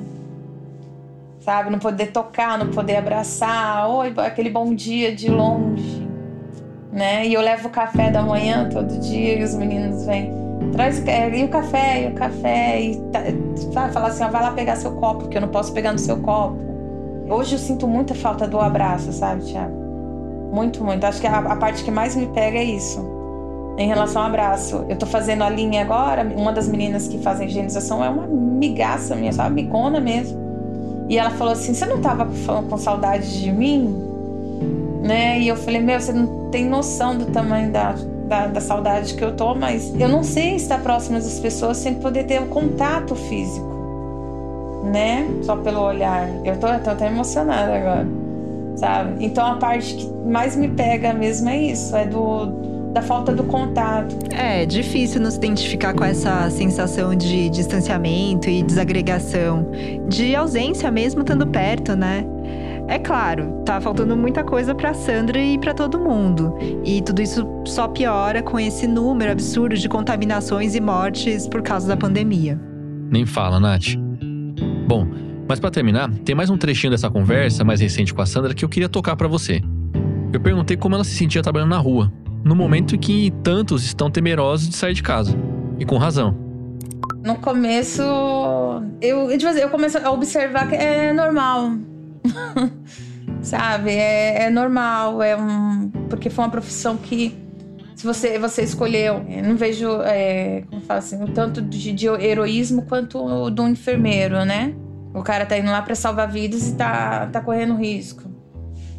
Sabe? 1.40 1.72
Não 1.72 1.80
poder 1.80 2.12
tocar, 2.12 2.60
não 2.60 2.70
poder 2.70 2.98
abraçar. 2.98 3.90
Oi, 3.90 4.14
aquele 4.18 4.52
bom 4.52 4.76
dia 4.76 5.16
de 5.16 5.30
longe. 5.30 6.08
Né? 6.92 7.26
E 7.26 7.34
eu 7.34 7.42
levo 7.42 7.70
o 7.70 7.72
café 7.72 8.12
da 8.12 8.22
manhã 8.22 8.70
todo 8.70 9.00
dia 9.00 9.40
e 9.40 9.44
os 9.44 9.56
meninos 9.56 10.06
vêm. 10.06 10.45
Traz 10.72 11.06
é, 11.08 11.38
e 11.38 11.44
o 11.44 11.48
café, 11.48 12.04
e 12.04 12.08
o 12.08 12.14
café. 12.14 12.82
E 12.82 12.96
tá, 13.74 13.90
falar 13.90 14.08
assim, 14.08 14.24
ó, 14.24 14.30
vai 14.30 14.42
lá 14.42 14.52
pegar 14.52 14.76
seu 14.76 14.92
copo, 14.94 15.22
porque 15.22 15.38
eu 15.38 15.42
não 15.42 15.50
posso 15.50 15.74
pegar 15.74 15.92
no 15.92 16.00
seu 16.00 16.18
copo. 16.18 16.58
Hoje 17.30 17.56
eu 17.56 17.60
sinto 17.60 17.88
muita 17.88 18.14
falta 18.14 18.48
do 18.48 18.60
abraço, 18.60 19.12
sabe, 19.12 19.44
Thiago? 19.44 19.74
Muito, 20.52 20.84
muito. 20.84 21.04
Acho 21.04 21.20
que 21.20 21.28
a, 21.28 21.40
a 21.40 21.56
parte 21.56 21.84
que 21.84 21.92
mais 21.92 22.16
me 22.16 22.28
pega 22.28 22.58
é 22.58 22.64
isso. 22.64 23.04
Em 23.78 23.88
relação 23.88 24.22
ao 24.22 24.30
abraço. 24.30 24.86
Eu 24.88 24.96
tô 24.96 25.06
fazendo 25.06 25.44
a 25.44 25.50
linha 25.50 25.82
agora, 25.82 26.24
uma 26.36 26.54
das 26.54 26.68
meninas 26.68 27.08
que 27.08 27.18
fazem 27.18 27.48
higienização 27.48 28.04
é 28.04 28.10
uma 28.10 28.26
migaça 28.28 29.16
minha, 29.16 29.34
sabe? 29.34 29.56
Migona 29.56 30.00
mesmo. 30.00 30.40
E 31.10 31.18
ela 31.18 31.32
falou 31.32 31.54
assim: 31.54 31.74
Você 31.74 31.86
não 31.86 32.00
tava 32.00 32.28
com 32.70 32.78
saudade 32.78 33.42
de 33.42 33.52
mim? 33.52 33.94
Né? 35.04 35.42
E 35.42 35.48
eu 35.48 35.56
falei: 35.56 35.82
Meu, 35.82 36.00
você 36.00 36.14
não 36.14 36.50
tem 36.52 36.66
noção 36.66 37.18
do 37.18 37.26
tamanho 37.26 37.72
da, 37.72 37.96
da, 38.28 38.48
da 38.48 38.62
saudade 38.62 39.14
que 39.14 39.24
eu 39.24 39.36
tô, 39.36 39.56
mas 39.56 39.94
eu 40.00 40.08
não 40.10 40.24
sei 40.24 40.56
estar 40.56 40.80
próximo 40.80 41.16
das 41.16 41.40
pessoas 41.40 41.78
sem 41.78 41.96
poder 41.96 42.26
ter 42.26 42.40
o 42.40 42.46
um 42.46 42.48
contato 42.48 43.16
físico, 43.16 44.84
né? 44.92 45.28
Só 45.44 45.56
pelo 45.56 45.82
olhar. 45.82 46.30
Eu 46.44 46.58
tô, 46.58 46.68
tô 46.80 46.90
até 46.90 47.08
emocionada 47.08 47.76
agora, 47.76 48.08
sabe? 48.76 49.26
Então 49.26 49.46
a 49.46 49.58
parte 49.58 49.96
que 49.96 50.12
mais 50.28 50.56
me 50.56 50.68
pega 50.68 51.14
mesmo 51.14 51.50
é 51.50 51.58
isso: 51.58 51.96
é 51.96 52.06
do 52.06 52.76
da 52.96 53.02
falta 53.02 53.34
do 53.34 53.44
contato. 53.44 54.16
É 54.34 54.66
difícil 54.66 55.20
nos 55.20 55.36
identificar 55.36 55.94
com 55.94 56.06
essa 56.06 56.50
sensação 56.50 57.14
de 57.14 57.50
distanciamento 57.50 58.50
e 58.50 58.64
desagregação, 58.64 59.68
de 60.08 60.34
ausência 60.34 60.90
mesmo 60.90 61.20
estando 61.20 61.46
perto, 61.46 61.94
né? 61.94 62.26
É 62.88 63.00
claro, 63.00 63.64
tá 63.66 63.82
faltando 63.82 64.16
muita 64.16 64.44
coisa 64.44 64.76
para 64.76 64.94
Sandra 64.94 65.40
e 65.40 65.58
para 65.58 65.74
todo 65.74 66.00
mundo. 66.00 66.56
E 66.84 67.02
tudo 67.02 67.22
isso 67.22 67.48
só 67.66 67.88
piora 67.88 68.44
com 68.44 68.60
esse 68.60 68.88
número 68.88 69.32
absurdo 69.32 69.76
de 69.76 69.90
contaminações 69.90 70.76
e 70.76 70.82
mortes 70.82 71.48
por 71.48 71.64
causa 71.64 71.88
da 71.88 71.98
pandemia. 71.98 72.60
Nem 73.10 73.26
fala, 73.26 73.60
Nath. 73.60 73.96
Bom, 74.88 75.08
mas 75.48 75.60
para 75.60 75.72
terminar, 75.72 76.12
tem 76.24 76.36
mais 76.36 76.50
um 76.50 76.58
trechinho 76.58 76.92
dessa 76.92 77.10
conversa 77.10 77.64
mais 77.64 77.80
recente 77.80 78.14
com 78.14 78.22
a 78.22 78.26
Sandra 78.26 78.54
que 78.54 78.64
eu 78.64 78.70
queria 78.70 78.90
tocar 78.90 79.16
para 79.16 79.28
você. 79.28 79.62
Eu 80.32 80.40
perguntei 80.40 80.78
como 80.78 80.94
ela 80.94 81.04
se 81.04 81.16
sentia 81.16 81.42
trabalhando 81.42 81.70
na 81.70 81.78
rua, 81.78 82.12
no 82.44 82.56
momento 82.56 82.96
em 82.96 83.00
que 83.00 83.32
tantos 83.42 83.84
estão 83.84 84.12
temerosos 84.12 84.70
de 84.70 84.76
sair 84.76 84.94
de 84.94 85.02
casa. 85.02 85.36
E 85.80 85.86
com 85.86 85.98
razão. 85.98 86.38
No 87.24 87.36
começo, 87.36 88.04
eu, 89.02 89.36
tipo 89.36 89.50
assim, 89.50 89.62
eu 89.62 89.70
comecei 89.70 90.02
a 90.02 90.12
observar 90.12 90.70
que 90.70 90.76
é 90.76 91.12
normal. 91.12 91.72
Sabe? 93.42 93.92
É, 93.92 94.44
é, 94.44 94.50
normal. 94.50 95.22
É 95.22 95.36
um, 95.38 95.90
porque 96.10 96.30
foi 96.30 96.44
uma 96.44 96.52
profissão 96.52 96.98
que, 96.98 97.36
se 97.96 98.06
você, 98.06 98.40
você 98.40 98.64
escolheu, 98.64 99.26
eu 99.30 99.44
não 99.44 99.56
vejo, 99.56 100.02
é, 100.02 100.64
como 100.70 100.82
fala 100.82 101.00
assim, 101.00 101.22
o 101.24 101.28
tanto 101.28 101.62
de, 101.62 101.92
de 101.94 102.08
heroísmo 102.08 102.84
quanto 102.84 103.50
do 103.50 103.68
enfermeiro, 103.68 104.44
né? 104.46 104.74
O 105.14 105.24
cara 105.24 105.46
tá 105.46 105.58
indo 105.58 105.72
lá 105.72 105.82
para 105.82 105.96
salvar 105.96 106.30
vidas 106.30 106.68
e 106.70 106.76
tá, 106.76 107.28
tá 107.28 107.40
correndo 107.40 107.76
risco. 107.76 108.24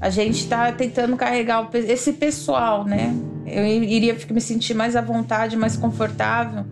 A 0.00 0.08
gente 0.10 0.38
está 0.38 0.72
tentando 0.72 1.16
carregar 1.16 1.68
esse 1.74 2.14
pessoal, 2.14 2.84
né? 2.84 3.14
Eu 3.46 3.64
iria 3.64 4.16
me 4.30 4.40
sentir 4.40 4.74
mais 4.74 4.96
à 4.96 5.00
vontade, 5.00 5.56
mais 5.56 5.76
confortável, 5.76 6.64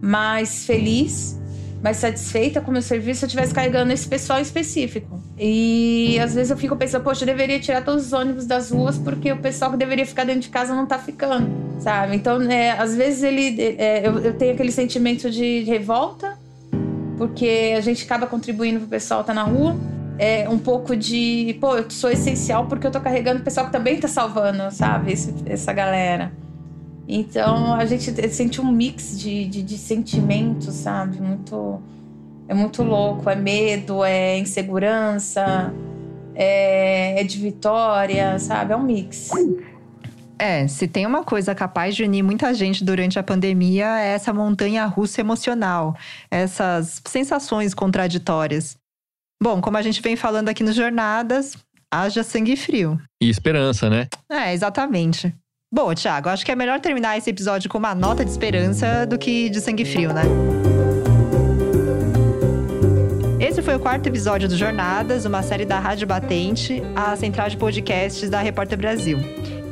mais 0.00 0.64
feliz, 0.64 1.39
mais 1.82 1.96
satisfeita 1.96 2.60
com 2.60 2.70
o 2.70 2.72
meu 2.72 2.82
serviço 2.82 3.20
se 3.20 3.24
eu 3.24 3.28
estivesse 3.28 3.54
carregando 3.54 3.92
esse 3.92 4.06
pessoal 4.06 4.40
específico. 4.40 5.20
E 5.38 6.18
às 6.20 6.34
vezes 6.34 6.50
eu 6.50 6.56
fico 6.56 6.76
pensando, 6.76 7.02
poxa, 7.02 7.22
eu 7.22 7.26
deveria 7.26 7.58
tirar 7.58 7.82
todos 7.82 8.06
os 8.06 8.12
ônibus 8.12 8.46
das 8.46 8.70
ruas 8.70 8.98
porque 8.98 9.32
o 9.32 9.38
pessoal 9.38 9.70
que 9.70 9.76
deveria 9.76 10.04
ficar 10.04 10.24
dentro 10.24 10.42
de 10.42 10.50
casa 10.50 10.74
não 10.74 10.84
está 10.84 10.98
ficando, 10.98 11.48
sabe? 11.80 12.16
Então, 12.16 12.40
é, 12.42 12.72
às 12.72 12.94
vezes 12.94 13.22
ele, 13.22 13.74
é, 13.78 14.06
eu, 14.06 14.18
eu, 14.18 14.34
tenho 14.34 14.52
aquele 14.52 14.72
sentimento 14.72 15.30
de 15.30 15.62
revolta 15.62 16.38
porque 17.16 17.74
a 17.76 17.80
gente 17.80 18.04
acaba 18.04 18.26
contribuindo 18.26 18.80
para 18.80 18.86
o 18.86 18.88
pessoal 18.88 19.24
tá 19.24 19.34
na 19.34 19.42
rua 19.42 19.76
é, 20.20 20.46
um 20.50 20.58
pouco 20.58 20.94
de, 20.94 21.56
pô, 21.62 21.78
eu 21.78 21.90
sou 21.90 22.10
essencial 22.10 22.66
porque 22.66 22.86
eu 22.86 22.90
tô 22.90 23.00
carregando 23.00 23.40
o 23.40 23.42
pessoal 23.42 23.64
que 23.64 23.72
também 23.72 23.98
tá 23.98 24.06
salvando, 24.06 24.70
sabe? 24.70 25.12
Esse, 25.12 25.34
essa 25.46 25.72
galera. 25.72 26.30
Então 27.12 27.74
a 27.74 27.84
gente 27.84 28.28
sente 28.28 28.60
um 28.60 28.70
mix 28.70 29.18
de, 29.18 29.44
de, 29.46 29.62
de 29.62 29.76
sentimentos, 29.76 30.72
sabe? 30.74 31.20
Muito. 31.20 31.82
É 32.46 32.54
muito 32.54 32.84
louco. 32.84 33.28
É 33.28 33.34
medo, 33.34 34.04
é 34.04 34.38
insegurança, 34.38 35.74
é, 36.34 37.20
é 37.20 37.24
de 37.24 37.38
vitória, 37.38 38.38
sabe? 38.38 38.72
É 38.72 38.76
um 38.76 38.82
mix. 38.82 39.30
É, 40.38 40.66
se 40.68 40.86
tem 40.86 41.04
uma 41.04 41.24
coisa 41.24 41.54
capaz 41.54 41.96
de 41.96 42.04
unir 42.04 42.22
muita 42.22 42.54
gente 42.54 42.84
durante 42.84 43.18
a 43.18 43.22
pandemia, 43.22 44.00
é 44.00 44.12
essa 44.12 44.32
montanha 44.32 44.86
russa 44.86 45.20
emocional, 45.20 45.94
essas 46.30 47.02
sensações 47.06 47.74
contraditórias. 47.74 48.76
Bom, 49.42 49.60
como 49.60 49.76
a 49.76 49.82
gente 49.82 50.00
vem 50.00 50.16
falando 50.16 50.48
aqui 50.48 50.62
nos 50.62 50.76
Jornadas, 50.76 51.56
haja 51.92 52.22
sangue 52.22 52.56
frio. 52.56 52.98
E 53.20 53.28
esperança, 53.28 53.90
né? 53.90 54.06
É, 54.30 54.54
exatamente. 54.54 55.34
Bom, 55.72 55.94
Thiago, 55.94 56.28
acho 56.28 56.44
que 56.44 56.50
é 56.50 56.56
melhor 56.56 56.80
terminar 56.80 57.16
esse 57.16 57.30
episódio 57.30 57.70
com 57.70 57.78
uma 57.78 57.94
nota 57.94 58.24
de 58.24 58.30
esperança 58.32 59.06
do 59.06 59.16
que 59.16 59.48
de 59.48 59.60
sangue 59.60 59.84
frio, 59.84 60.12
né? 60.12 60.22
Esse 63.38 63.62
foi 63.62 63.76
o 63.76 63.78
quarto 63.78 64.08
episódio 64.08 64.48
do 64.48 64.56
Jornadas, 64.56 65.24
uma 65.24 65.44
série 65.44 65.64
da 65.64 65.78
Rádio 65.78 66.08
Batente, 66.08 66.82
a 66.96 67.14
central 67.14 67.48
de 67.48 67.56
podcasts 67.56 68.28
da 68.28 68.40
Repórter 68.40 68.76
Brasil. 68.76 69.18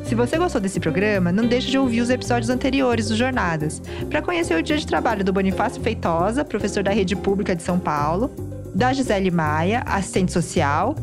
Se 0.04 0.14
você 0.14 0.38
gostou 0.38 0.60
desse 0.60 0.78
programa, 0.78 1.32
não 1.32 1.48
deixe 1.48 1.68
de 1.68 1.76
ouvir 1.76 2.00
os 2.00 2.10
episódios 2.10 2.48
anteriores 2.48 3.08
do 3.08 3.16
Jornadas, 3.16 3.82
para 4.08 4.22
conhecer 4.22 4.56
o 4.56 4.62
dia 4.62 4.76
de 4.76 4.86
trabalho 4.86 5.24
do 5.24 5.32
Bonifácio 5.32 5.82
Feitosa, 5.82 6.44
professor 6.44 6.84
da 6.84 6.92
Rede 6.92 7.16
Pública 7.16 7.56
de 7.56 7.62
São 7.64 7.76
Paulo, 7.76 8.30
da 8.72 8.92
Gisele 8.92 9.32
Maia, 9.32 9.82
assistente 9.84 10.30
social, 10.30 10.94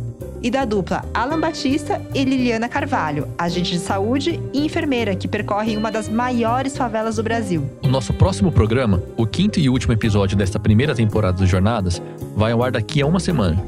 e 0.45 0.51
da 0.51 0.63
dupla 0.63 1.03
Alan 1.11 1.39
Batista 1.39 1.99
e 2.13 2.23
Liliana 2.23 2.69
Carvalho, 2.69 3.27
agente 3.35 3.71
de 3.71 3.79
saúde 3.79 4.39
e 4.53 4.63
enfermeira 4.63 5.15
que 5.15 5.27
percorrem 5.27 5.75
uma 5.75 5.91
das 5.91 6.07
maiores 6.07 6.77
favelas 6.77 7.15
do 7.15 7.23
Brasil. 7.23 7.67
O 7.81 7.87
nosso 7.87 8.13
próximo 8.13 8.51
programa, 8.51 9.01
o 9.17 9.25
quinto 9.25 9.59
e 9.59 9.67
último 9.67 9.93
episódio 9.93 10.37
desta 10.37 10.59
primeira 10.59 10.93
temporada 10.93 11.35
dos 11.35 11.49
Jornadas, 11.49 11.99
vai 12.35 12.51
ao 12.51 12.61
ar 12.61 12.71
daqui 12.71 13.01
a 13.01 13.07
uma 13.07 13.19
semana. 13.19 13.59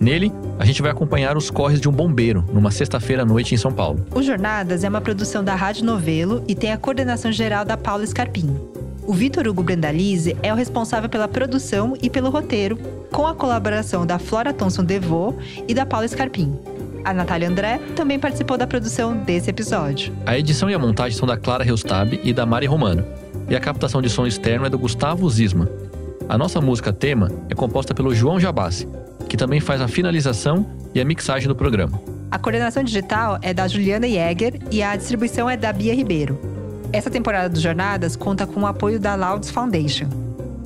Nele, 0.00 0.32
a 0.58 0.64
gente 0.64 0.80
vai 0.80 0.90
acompanhar 0.90 1.36
os 1.36 1.50
corres 1.50 1.78
de 1.78 1.90
um 1.90 1.92
bombeiro 1.92 2.42
numa 2.54 2.70
sexta-feira 2.70 3.20
à 3.20 3.26
noite 3.26 3.54
em 3.54 3.58
São 3.58 3.70
Paulo. 3.70 4.06
O 4.14 4.22
Jornadas 4.22 4.84
é 4.84 4.88
uma 4.88 5.02
produção 5.02 5.44
da 5.44 5.54
Rádio 5.54 5.84
Novelo 5.84 6.42
e 6.48 6.54
tem 6.54 6.72
a 6.72 6.78
coordenação 6.78 7.30
geral 7.30 7.66
da 7.66 7.76
Paula 7.76 8.06
Scarpim. 8.06 8.48
O 9.08 9.14
Vitor 9.14 9.48
Hugo 9.48 9.62
Brandalize 9.62 10.36
é 10.42 10.52
o 10.52 10.54
responsável 10.54 11.08
pela 11.08 11.26
produção 11.26 11.94
e 12.02 12.10
pelo 12.10 12.28
roteiro, 12.28 12.76
com 13.10 13.26
a 13.26 13.34
colaboração 13.34 14.04
da 14.04 14.18
Flora 14.18 14.52
Thomson 14.52 14.84
Devô 14.84 15.34
e 15.66 15.72
da 15.72 15.86
Paula 15.86 16.06
Scarpim. 16.06 16.54
A 17.06 17.14
Natália 17.14 17.48
André 17.48 17.80
também 17.96 18.18
participou 18.18 18.58
da 18.58 18.66
produção 18.66 19.16
desse 19.16 19.48
episódio. 19.48 20.12
A 20.26 20.38
edição 20.38 20.68
e 20.68 20.74
a 20.74 20.78
montagem 20.78 21.16
são 21.16 21.26
da 21.26 21.38
Clara 21.38 21.64
Reustab 21.64 22.20
e 22.22 22.34
da 22.34 22.44
Mari 22.44 22.66
Romano. 22.66 23.02
E 23.48 23.56
a 23.56 23.60
captação 23.60 24.02
de 24.02 24.10
som 24.10 24.26
externo 24.26 24.66
é 24.66 24.68
do 24.68 24.78
Gustavo 24.78 25.26
Zisma. 25.30 25.66
A 26.28 26.36
nossa 26.36 26.60
música 26.60 26.92
tema 26.92 27.32
é 27.48 27.54
composta 27.54 27.94
pelo 27.94 28.14
João 28.14 28.38
Jabassi, 28.38 28.86
que 29.26 29.38
também 29.38 29.58
faz 29.58 29.80
a 29.80 29.88
finalização 29.88 30.66
e 30.94 31.00
a 31.00 31.04
mixagem 31.06 31.48
do 31.48 31.56
programa. 31.56 31.98
A 32.30 32.38
coordenação 32.38 32.84
digital 32.84 33.38
é 33.40 33.54
da 33.54 33.66
Juliana 33.66 34.06
Jäger 34.06 34.60
e 34.70 34.82
a 34.82 34.94
distribuição 34.94 35.48
é 35.48 35.56
da 35.56 35.72
Bia 35.72 35.94
Ribeiro. 35.94 36.57
Essa 36.92 37.10
temporada 37.10 37.48
do 37.48 37.60
Jornadas 37.60 38.16
conta 38.16 38.46
com 38.46 38.60
o 38.60 38.66
apoio 38.66 38.98
da 38.98 39.14
Louds 39.14 39.50
Foundation. 39.50 40.08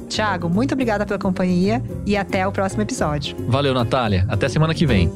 Tiago, 0.09 0.49
muito 0.49 0.73
obrigada 0.73 1.07
pela 1.07 1.19
companhia 1.19 1.83
e 2.05 2.17
até 2.17 2.47
o 2.47 2.53
próximo 2.53 2.83
episódio. 2.83 3.35
Valeu, 3.49 3.73
Natália. 3.73 4.27
Até 4.29 4.49
semana 4.49 4.75
que 4.75 4.87
vem. 4.87 5.11